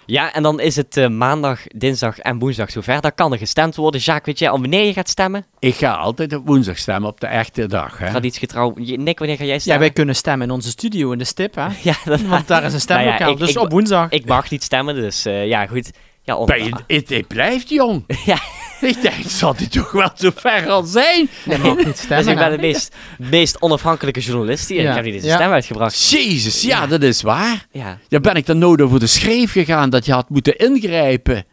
Ja, 0.06 0.34
en 0.34 0.44
dan 0.44 0.60
is 0.60 0.76
het 0.76 0.98
eh, 0.98 1.08
maandag, 1.08 1.60
dinsdag 1.76 2.20
en 2.20 2.40
woensdag 2.40 2.72
zover. 2.72 3.02
Dan 3.02 3.12
kan 3.16 3.32
er 3.32 3.38
gestemd 3.38 3.76
worden. 3.76 4.02
Jacques, 4.02 4.26
weet 4.26 4.40
jij 4.40 4.50
al 4.50 4.60
wanneer 4.60 4.86
je 4.86 4.94
gaat 4.94 5.10
stemmen? 5.10 5.46
Ik 5.60 5.76
ga 5.76 5.94
altijd 5.94 6.34
op 6.34 6.46
woensdag 6.48 6.78
stemmen 6.78 7.10
op 7.10 7.20
de 7.20 7.28
echte 7.28 7.66
dag. 7.68 7.98
Hè? 7.98 8.10
Traditiegetrouw. 8.10 8.74
Je- 8.78 8.98
Nick, 8.98 9.20
wanneer 9.20 9.38
ga 9.38 9.44
jij 9.44 9.54
Ja, 9.54 9.60
stemmen? 9.60 9.82
wij 9.82 9.92
kunnen 9.92 10.16
stemmen 10.16 10.48
in 10.48 10.54
onze 10.54 10.70
studio 10.70 11.12
in 11.12 11.18
de 11.18 11.24
stip, 11.26 11.56
hè? 11.56 11.68
Ja, 11.90 11.96
dat, 12.06 12.22
Want 12.22 12.48
daar 12.48 12.64
is 12.64 12.74
een 12.74 12.80
stemlokaal, 12.80 13.18
Nou 13.20 13.30
ja, 13.30 13.34
ik- 13.34 13.40
dus 13.40 13.50
ik- 13.56 13.60
op 13.62 13.72
woensdag. 13.72 14.10
ik 14.10 14.26
mag 14.26 14.50
niet 14.50 14.64
stemmen, 14.64 14.96
dus 14.96 15.26
eh, 15.26 15.48
ja, 15.48 15.66
goed. 15.68 15.92
Ja, 16.22 16.36
on- 16.36 16.46
Ben 16.46 16.64
je, 16.64 16.72
het, 16.88 17.10
het 17.10 17.28
blijft 17.28 17.70
jong. 17.70 18.04
Ja 18.26 18.38
ik 18.86 19.02
denk, 19.02 19.24
zal 19.28 19.56
die 19.56 19.68
toch 19.68 19.92
wel 19.92 20.10
zo 20.16 20.30
ver 20.36 20.70
al 20.70 20.84
zijn? 20.84 21.30
Nee, 21.46 21.58
maar 21.58 21.76
niet 21.86 21.98
stemmen. 21.98 22.18
Dus 22.26 22.34
ik 22.34 22.40
ben 22.40 22.52
de 22.52 22.58
meest, 22.58 22.96
meest 23.18 23.62
onafhankelijke 23.62 24.20
journalist 24.20 24.70
hier. 24.70 24.80
en 24.86 24.90
Ik 24.90 24.96
heb 24.96 25.06
niet 25.06 25.24
eens 25.24 25.34
stem 25.34 25.52
uitgebracht. 25.52 26.10
Jezus, 26.10 26.62
ja, 26.62 26.88
dat 26.88 27.02
is 27.02 27.22
waar. 27.22 27.66
Ja. 27.72 27.98
ja 28.08 28.20
ben 28.20 28.36
ik 28.36 28.46
dan 28.46 28.58
nodig 28.58 28.90
voor 28.90 29.00
de 29.00 29.08
schreef 29.08 29.52
gegaan 29.52 29.90
dat 29.90 30.06
je 30.06 30.12
had 30.12 30.30
moeten 30.30 30.58
ingrijpen 30.58 31.46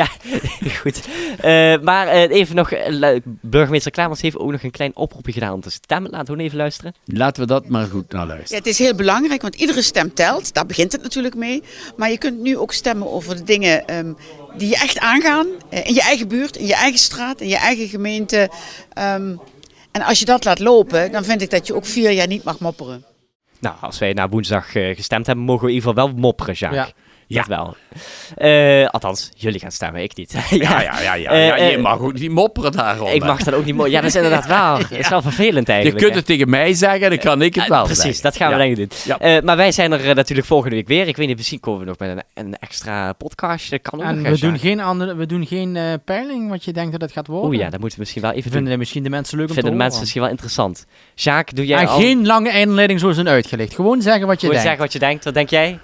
ja 0.00 0.08
goed. 0.80 1.00
Eh, 1.40 1.80
maar 1.80 2.06
eh, 2.06 2.30
even 2.30 2.56
nog, 2.56 2.70
eh, 2.70 3.16
burgemeester 3.24 3.90
Klamers 3.90 4.20
heeft 4.20 4.38
ook 4.38 4.50
nog 4.50 4.62
een 4.62 4.70
klein 4.70 4.96
oproepje 4.96 5.32
gedaan 5.32 5.52
om 5.52 5.60
te 5.60 5.70
stemmen. 5.70 6.10
Laten 6.10 6.26
we 6.26 6.32
gewoon 6.32 6.46
even 6.46 6.58
luisteren. 6.58 6.94
Laten 7.04 7.42
we 7.42 7.48
dat 7.48 7.68
maar 7.68 7.86
goed 7.86 8.12
naar 8.12 8.20
Ja, 8.20 8.26
luisteren. 8.26 8.58
het 8.58 8.66
is 8.66 8.78
heel 8.78 8.94
belangrijk, 8.94 9.42
want 9.42 9.54
iedere 9.54 9.82
stem 9.82 10.14
telt. 10.14 10.54
Daar 10.54 10.66
begint 10.66 10.92
het 10.92 11.02
natuurlijk 11.02 11.34
mee. 11.34 11.62
Maar 11.96 12.10
je 12.10 12.18
kunt 12.18 12.40
nu 12.40 12.56
ook 12.56 12.72
stemmen 12.72 13.10
over 13.12 13.36
de 13.36 13.42
dingen 13.42 13.86
ehm, 13.86 14.12
die 14.56 14.68
je 14.68 14.76
echt 14.76 14.98
aangaan. 14.98 15.46
in 15.70 15.94
je 15.94 16.02
eigen 16.02 16.28
buurt, 16.28 16.56
in 16.56 16.66
je 16.66 16.74
eigen 16.74 16.98
straat, 16.98 17.40
in 17.40 17.48
je 17.48 17.56
eigen 17.56 17.88
gemeente. 17.88 18.50
Ehm, 18.92 19.36
en 19.90 20.02
als 20.02 20.18
je 20.18 20.24
dat 20.24 20.44
laat 20.44 20.58
lopen, 20.58 21.12
dan 21.12 21.24
vind 21.24 21.42
ik 21.42 21.50
dat 21.50 21.66
je 21.66 21.74
ook 21.74 21.86
vier 21.86 22.10
jaar 22.10 22.26
niet 22.26 22.44
mag 22.44 22.58
mopperen. 22.58 23.04
Nou, 23.60 23.76
als 23.80 23.98
wij 23.98 24.12
na 24.12 24.28
woensdag 24.28 24.70
gestemd 24.72 25.26
hebben, 25.26 25.44
mogen 25.44 25.64
we 25.64 25.70
in 25.70 25.76
ieder 25.76 25.90
geval 25.90 26.06
wel 26.06 26.16
mopperen, 26.16 26.54
Jacques. 26.54 26.86
Ja. 26.86 27.09
Dat 27.36 27.46
wel. 27.46 27.76
Eh, 28.36 28.86
althans, 28.88 29.30
jullie 29.36 29.60
gaan 29.60 29.70
stemmen, 29.70 30.02
ik 30.02 30.16
niet. 30.16 30.32
Ja, 30.50 30.82
ja, 30.82 31.00
ja, 31.00 31.14
ja. 31.14 31.30
Eh, 31.30 31.46
ja 31.46 31.56
je 31.56 31.76
eh, 31.76 31.82
mag 31.82 31.98
ook 32.00 32.12
niet 32.12 32.30
mopperen 32.30 32.72
daarom. 32.72 33.08
Ik 33.08 33.24
mag 33.24 33.42
dat 33.42 33.54
ook 33.54 33.64
niet 33.64 33.74
mooi. 33.74 33.90
Ja, 33.90 34.00
dat 34.00 34.08
is 34.10 34.16
inderdaad 34.16 34.46
waar. 34.56 34.78
Dat 34.78 34.90
is 34.98 35.08
wel 35.08 35.22
vervelend 35.22 35.66
Je 35.66 35.72
eigenlijk. 35.72 36.02
kunt 36.02 36.12
hè. 36.12 36.18
het 36.18 36.26
tegen 36.26 36.50
mij 36.50 36.74
zeggen, 36.74 37.08
dan 37.08 37.18
kan 37.18 37.42
ik 37.42 37.54
het 37.54 37.64
Eh, 37.64 37.70
wel 37.70 37.84
Precies, 37.84 38.02
zeggen. 38.02 38.22
dat 38.22 38.36
gaan 38.36 38.48
we 38.48 38.52
Ja. 38.56 38.58
denk 38.60 38.76
ik 38.78 38.88
doen. 38.88 38.98
Ja. 39.04 39.18
Eh, 39.18 39.42
maar 39.42 39.56
wij 39.56 39.72
zijn 39.72 39.92
er 39.92 40.08
eh, 40.08 40.14
natuurlijk 40.14 40.46
volgende 40.48 40.76
week 40.76 40.88
weer. 40.88 41.08
Ik 41.08 41.16
weet 41.16 41.26
niet, 41.26 41.36
misschien 41.36 41.60
komen 41.60 41.80
we 41.80 41.86
nog 41.86 41.98
met 41.98 42.10
een, 42.10 42.22
een 42.44 42.54
extra 42.58 43.12
podcast. 43.12 43.70
Dat 43.70 43.80
kan 43.82 43.98
ook 44.00 44.06
En 44.06 44.22
nog, 44.22 44.32
we 44.32 44.38
doen 44.38 44.58
geen, 44.58 44.80
andere, 44.80 45.14
we 45.14 45.26
doen 45.26 45.46
geen 45.46 45.76
eh, 45.76 45.84
peiling 46.04 46.48
wat 46.50 46.64
je 46.64 46.72
denkt 46.72 46.92
dat 46.92 47.00
het 47.00 47.12
gaat 47.12 47.26
worden. 47.26 47.48
Oeh 47.48 47.58
ja, 47.58 47.70
dat 47.70 47.80
moeten 47.80 47.90
we 47.98 48.04
misschien 48.04 48.22
wel 48.22 48.30
even 48.30 48.42
Vinden 48.42 48.60
doen. 48.62 48.72
de 48.72 48.78
misschien 48.78 49.02
de 49.02 49.10
mensen 49.10 49.38
leuk 49.38 49.48
om 49.48 49.54
Vinden 49.54 49.72
te 49.72 49.76
de 49.78 49.82
mensen 49.84 50.00
misschien 50.00 50.20
wel 50.22 50.30
interessant. 50.30 50.86
Jacques, 51.14 51.54
doe 51.54 51.66
jij 51.66 51.80
en 51.80 51.86
al... 51.86 51.98
geen 51.98 52.26
lange 52.26 52.50
einleiding 52.50 53.00
zoals 53.00 53.16
een 53.16 53.28
uitgelegd. 53.28 53.74
Gewoon 53.74 54.02
zeggen 54.02 54.26
wat 54.26 54.40
je 54.40 54.46
Gewoon 54.46 54.62
denkt. 54.62 54.62
zeggen 54.68 54.82
wat 54.84 54.92
je 54.92 54.98
denkt. 54.98 55.24
Wat 55.24 55.34
denk 55.34 55.50
jij? 55.50 55.78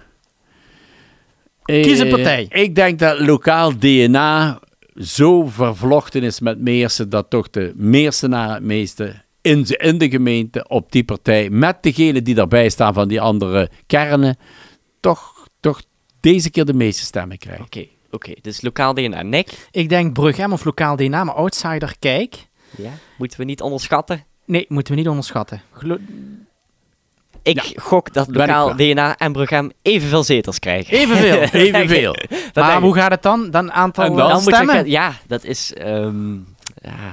Kies 1.66 1.98
een 1.98 2.06
Eh, 2.06 2.12
partij. 2.12 2.46
Ik 2.50 2.74
denk 2.74 2.98
dat 2.98 3.18
lokaal 3.20 3.78
DNA 3.78 4.60
zo 4.96 5.46
vervlochten 5.46 6.22
is 6.22 6.40
met 6.40 6.60
Meersen 6.60 7.08
dat 7.10 7.30
toch 7.30 7.50
de 7.50 7.72
Meersenaar 7.76 8.54
het 8.54 8.62
meeste 8.62 9.24
in 9.40 9.62
de, 9.62 9.76
in 9.76 9.98
de 9.98 10.10
gemeente 10.10 10.68
op 10.68 10.92
die 10.92 11.04
partij, 11.04 11.50
met 11.50 11.82
degenen 11.82 12.24
die 12.24 12.34
daarbij 12.34 12.68
staan 12.68 12.94
van 12.94 13.08
die 13.08 13.20
andere 13.20 13.70
kernen, 13.86 14.36
toch, 15.00 15.48
toch 15.60 15.82
deze 16.20 16.50
keer 16.50 16.64
de 16.64 16.74
meeste 16.74 17.04
stemmen 17.04 17.38
krijgen. 17.38 17.64
Oké, 17.64 17.86
oké. 18.10 18.32
Dus 18.40 18.62
lokaal 18.62 18.94
DNA. 18.94 19.22
Nick? 19.22 19.68
Ik 19.70 19.88
denk 19.88 20.12
Brughem 20.12 20.52
of 20.52 20.64
lokaal 20.64 20.96
DNA, 20.96 21.24
maar 21.24 21.34
outsider 21.34 21.94
kijk. 21.98 22.34
Ja. 22.76 22.90
Moeten 23.18 23.38
we 23.38 23.44
niet 23.44 23.60
onderschatten? 23.60 24.24
Nee, 24.44 24.64
moeten 24.68 24.92
we 24.94 24.98
niet 24.98 25.08
onderschatten. 25.08 25.62
Gelo- 25.70 25.98
Ik 27.46 27.72
gok 27.76 28.12
dat 28.12 28.28
lokaal. 28.30 28.76
DNA 28.76 29.16
en 29.16 29.32
Brughem 29.32 29.70
evenveel 29.82 30.22
zetels 30.22 30.58
krijgen. 30.58 30.98
Evenveel. 30.98 31.40
Evenveel. 31.66 32.16
Dat 32.52 32.64
maar 32.64 32.80
hoe 32.80 32.94
gaat 32.94 33.10
het 33.10 33.22
dan? 33.22 33.50
Dan 33.50 33.72
aantal 33.72 34.04
En 34.04 34.14
dan 34.14 34.40
stemmen? 34.40 34.84
je, 34.84 34.90
ja, 34.90 35.12
dat 35.26 35.44
is... 35.44 35.72
ehm 35.72 36.34
ja, 36.82 37.12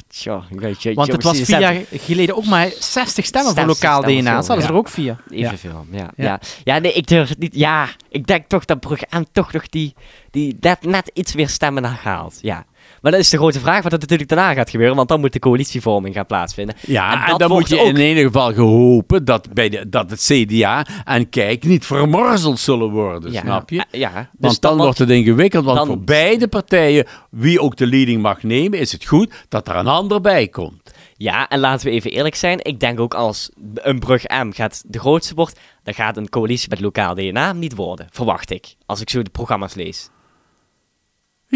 je, 0.80 0.94
Want 0.94 1.12
het 1.12 1.24
was 1.24 1.42
vier 1.42 1.60
jaar 1.60 1.82
geleden 1.92 2.36
ook 2.36 2.46
maar 2.46 2.72
60 2.80 3.26
stemmen 3.26 3.56
voor 3.56 3.64
60 3.64 3.84
lokaal 3.84 4.02
stemmen 4.02 4.24
DNA. 4.24 4.42
Ze 4.42 4.48
hadden 4.48 4.66
ja. 4.66 4.72
er 4.72 4.78
ook 4.78 4.90
vier. 4.90 5.16
Evenveel, 5.30 5.86
ja. 5.92 5.98
Ja. 6.00 6.10
Ja. 6.16 6.40
Ja. 6.64 6.80
nee, 6.80 6.94
ik 6.94 7.08
durf 7.08 7.30
het 7.30 7.40
niet. 7.40 7.56
Ja, 7.56 7.88
ik 8.10 8.28
denk 8.28 8.48
toch 8.48 8.66
dat 8.66 8.80
Brugge 8.80 9.08
toch 9.32 9.54
nog 9.54 9.68
die, 9.68 9.94
die 10.32 10.58
net, 10.60 10.84
net 10.84 11.12
iets 11.14 11.36
meer 11.36 11.50
stemmen 11.50 11.82
naar 11.82 12.00
haalt. 12.04 12.38
Ja. 12.42 12.66
Maar 13.04 13.12
dat 13.12 13.22
is 13.22 13.30
de 13.30 13.38
grote 13.38 13.60
vraag 13.60 13.84
wat 13.84 13.94
er 13.94 14.00
natuurlijk 14.00 14.30
daarna 14.30 14.54
gaat 14.54 14.70
gebeuren, 14.70 14.96
want 14.96 15.08
dan 15.08 15.20
moet 15.20 15.34
de 15.34 15.40
coalitievorming 15.40 16.16
gaan 16.16 16.26
plaatsvinden. 16.26 16.76
Ja, 16.82 17.28
En 17.32 17.38
dan 17.38 17.50
moet 17.52 17.70
je 17.70 17.80
ook- 17.80 17.88
in 17.88 17.98
ieder 18.08 18.24
geval 18.24 18.54
gehopen 18.54 19.26
dat, 19.26 19.54
bij 19.54 19.70
de, 19.70 19.90
dat 19.90 20.10
het 20.10 20.22
CDA 20.32 20.86
en 21.04 21.30
Kijk 21.30 21.64
niet 21.64 21.86
vermorzeld 21.86 22.60
zullen 22.60 22.90
worden, 22.90 23.32
ja. 23.32 23.42
snap 23.42 23.70
je? 23.70 23.84
Eh, 23.92 24.00
Ja, 24.00 24.12
dus 24.14 24.28
Want 24.40 24.62
dan, 24.62 24.78
wordt 24.78 24.98
het 24.98 25.10
ingewikkeld, 25.10 25.66
want 25.66 25.78
dan- 25.78 25.88
voor 25.88 26.00
beide 26.02 26.48
partijen, 26.48 27.06
wie 27.30 27.60
ook 27.62 27.76
de 27.76 27.88
leading 27.88 28.22
mag 28.22 28.44
nemen, 28.44 28.80
is 28.80 28.92
het 28.92 29.06
goed 29.06 29.34
dat 29.50 29.68
er 29.68 29.76
een 29.76 29.88
ander 29.88 30.22
bij 30.22 30.48
komt. 30.48 30.92
Ja, 31.18 31.48
en 31.50 31.60
laten 31.60 31.86
we 31.88 31.92
even 31.94 32.12
eerlijk 32.12 32.36
zijn. 32.36 32.60
Ik 32.62 32.80
denk 32.80 33.00
ook 33.00 33.14
als 33.14 33.50
een 33.74 34.00
brug 34.00 34.24
M 34.28 34.52
gaat 34.52 34.84
de 34.88 35.00
grootste 35.00 35.34
wordt, 35.34 35.60
dan 35.84 35.94
gaat 35.94 36.18
een 36.18 36.30
coalitie 36.30 36.70
met 36.70 36.80
lokaal 36.80 37.16
DNA 37.16 37.54
niet 37.54 37.76
worden. 37.76 38.08
Verwacht 38.12 38.52
ik. 38.52 38.76
Als 38.86 39.02
ik 39.02 39.10
zo 39.10 39.22
de 39.22 39.30
programma's 39.30 39.74
lees. 39.74 40.10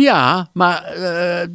Ja, 0.02 0.50
maar... 0.54 0.84
eh, 0.84 1.02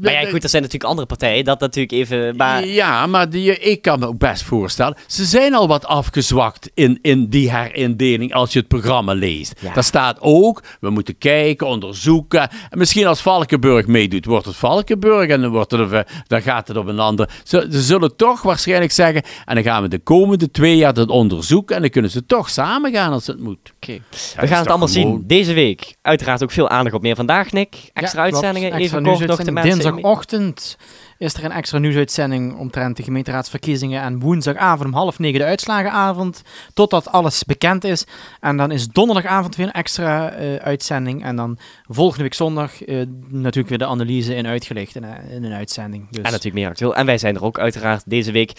Maar 0.01 0.13
ja, 0.13 0.25
goed, 0.31 0.43
er 0.43 0.49
zijn 0.49 0.63
natuurlijk 0.63 0.91
andere 0.91 1.07
partijen. 1.07 1.45
Dat 1.45 1.61
natuurlijk 1.61 1.93
even... 1.93 2.37
Maar, 2.37 2.67
Ja, 2.67 3.07
maar 3.07 3.31
die, 3.31 3.59
ik 3.59 3.83
kan 3.83 3.99
me 3.99 4.07
ook 4.07 4.19
best 4.19 4.43
voorstellen. 4.43 4.97
Ze 5.07 5.25
zijn 5.25 5.55
al 5.55 5.69
wat 5.69 5.87
afgezwakt 5.87 6.71
in, 6.75 6.99
in 7.03 7.29
die 7.29 7.51
herindeling 7.51 8.33
als 8.35 8.53
je 8.53 8.59
het 8.59 8.69
programma 8.69 9.13
leest. 9.13 9.55
Ja. 9.61 9.73
Daar 9.75 9.85
staat 9.85 10.17
ook, 10.21 10.63
we 10.81 10.91
moeten 10.91 11.19
kijken, 11.19 11.67
onderzoeken. 11.67 12.41
En 12.71 12.79
misschien 12.79 13.07
als 13.07 13.21
Valkenburg 13.21 13.87
meedoet, 13.87 14.25
wordt 14.25 14.47
het 14.47 14.57
Valkenburg 14.57 15.29
en 15.31 15.41
dan, 15.41 15.51
wordt 15.51 15.71
het, 15.71 15.93
eh, 15.93 16.01
dan 16.27 16.43
gaat 16.43 16.69
het 16.69 16.77
op 16.77 16.87
een 16.87 16.99
ander. 17.01 17.29
Ze, 17.45 17.69
ze 17.71 17.83
zullen 17.83 18.17
toch 18.17 18.43
waarschijnlijk 18.43 18.93
zeggen, 18.93 19.23
en 19.45 19.55
dan 19.55 19.65
gaan 19.65 19.83
we 19.83 19.89
de 19.89 19.99
komende 19.99 20.51
twee 20.51 20.77
jaar 20.77 20.95
dat 20.95 21.09
onderzoeken 21.09 21.77
en 21.77 21.83
dan 21.83 21.91
kunnen 21.91 22.11
ze 22.11 22.27
toch 22.27 22.51
samen 22.51 22.93
gaan 22.93 23.13
als 23.13 23.27
het 23.27 23.41
moet. 23.41 23.73
Oké. 23.83 23.99
We 24.41 24.47
gaan 24.47 24.59
het 24.59 24.69
allemaal 24.69 24.89
gewoon- 24.89 25.17
zien. 25.19 25.25
Deze 25.27 25.53
week 25.53 25.95
uiteraard 26.03 26.43
ook 26.43 26.51
veel 26.51 26.69
aandacht 26.69 26.95
op 26.95 27.03
meer 27.03 27.17
vandaag, 27.17 27.53
Nick. 27.53 27.75
Extra 27.93 28.25
Ja, 28.25 28.29
klopt. 28.29 28.45
uitzendingen. 28.45 28.79
Extra 28.79 28.99
even 28.99 29.03
kort 29.03 29.05
nog 29.07 29.19
de 29.19 29.27
nieuwsuitzending. 29.27 29.67
mensen. 29.67 29.93
Dinsdagochtend 29.93 30.77
is 31.19 31.35
er 31.35 31.45
een 31.45 31.53
extra 31.53 31.79
nieuwsuitzending 31.79 32.57
omtrent 32.59 32.97
de 32.97 33.03
gemeenteraadsverkiezingen. 33.03 34.03
En 34.03 34.21
woensdagavond 34.21 34.89
om 34.89 34.95
half 34.95 35.19
negen 35.19 35.39
de 35.39 35.45
uitslagenavond. 35.45 36.43
Totdat 36.75 37.09
alles 37.13 37.45
bekend 37.45 37.85
is. 37.85 38.05
En 38.41 38.57
dan 38.57 38.71
is 38.71 38.89
donderdagavond 38.89 39.57
weer 39.57 39.67
een 39.67 39.73
extra 39.73 40.31
eh, 40.31 40.55
uitzending. 40.55 41.25
En 41.25 41.37
dan 41.37 41.59
volgende 41.89 42.23
week 42.23 42.35
zondag 42.35 42.85
eh, 42.85 42.97
natuurlijk 43.29 43.69
weer 43.69 43.79
de 43.79 43.87
analyse 43.87 44.35
in 44.35 44.47
uitgelicht 44.47 44.95
in, 44.97 45.05
eh, 45.05 45.35
in 45.35 45.45
een 45.45 45.53
uitzending. 45.53 46.07
Dus. 46.11 46.17
En 46.17 46.23
natuurlijk 46.31 46.55
meer 46.55 46.69
actueel. 46.69 46.95
En 46.95 47.07
wij 47.07 47.19
zijn 47.19 47.35
er 47.37 47.45
ook 47.45 47.59
uiteraard 47.59 48.03
deze 48.07 48.33
week. 48.33 48.53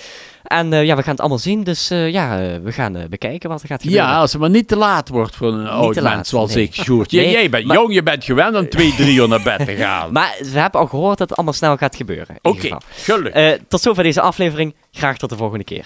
En 0.44 0.74
eh, 0.74 0.84
ja, 0.86 0.96
we 0.96 1.02
gaan 1.02 1.12
het 1.12 1.20
allemaal 1.20 1.38
zien. 1.40 1.64
Dus 1.64 1.90
eh, 1.90 2.10
ja, 2.12 2.38
we 2.64 2.72
gaan 2.72 2.96
eh, 2.96 3.06
bekijken 3.10 3.50
wat 3.50 3.62
er 3.62 3.68
gaat 3.68 3.82
gebeuren. 3.82 4.08
Ja, 4.08 4.18
als 4.18 4.32
het 4.32 4.42
maar 4.42 4.50
niet 4.50 4.68
te 4.68 4.76
laat 4.76 5.10
wordt 5.10 5.36
voor 5.36 5.54
een 5.54 5.68
oud 5.68 5.94
te 5.94 6.02
laat, 6.02 6.16
mens 6.16 6.30
zoals 6.30 6.54
nee. 6.56 6.64
ik, 6.64 6.74
Sjoerd. 6.74 7.12
Jij- 7.12 7.24
Nee, 7.24 7.32
jij 7.34 7.50
bent 7.50 7.66
maar- 7.66 7.76
jong, 7.78 7.94
je 7.94 8.04
bent 8.04 8.24
gewend 8.24 8.56
om 8.56 8.70
twee, 8.70 8.94
drie 8.96 9.16
uur 9.16 9.28
naar 9.28 9.42
bed 9.44 9.66
te 9.66 9.76
gaan. 9.84 10.12
Maar 10.12 10.36
we 10.40 10.60
hebben 10.60 10.80
al 10.82 10.88
gehoord 10.88 11.18
dat 11.18 11.28
het 11.30 11.38
allemaal 11.38 11.56
snel 11.56 11.78
gaat 11.78 11.96
gebeuren. 11.96 12.36
In 12.54 12.58
Oké, 12.60 12.64
ieder 12.66 12.82
geval. 13.06 13.16
gelukkig. 13.16 13.42
Eh, 13.42 13.60
tot 13.68 13.82
zover 13.82 14.04
deze 14.04 14.22
aflevering. 14.22 14.76
Graag 14.92 15.18
tot 15.18 15.30
de 15.30 15.36
volgende 15.38 15.64
keer. 15.64 15.84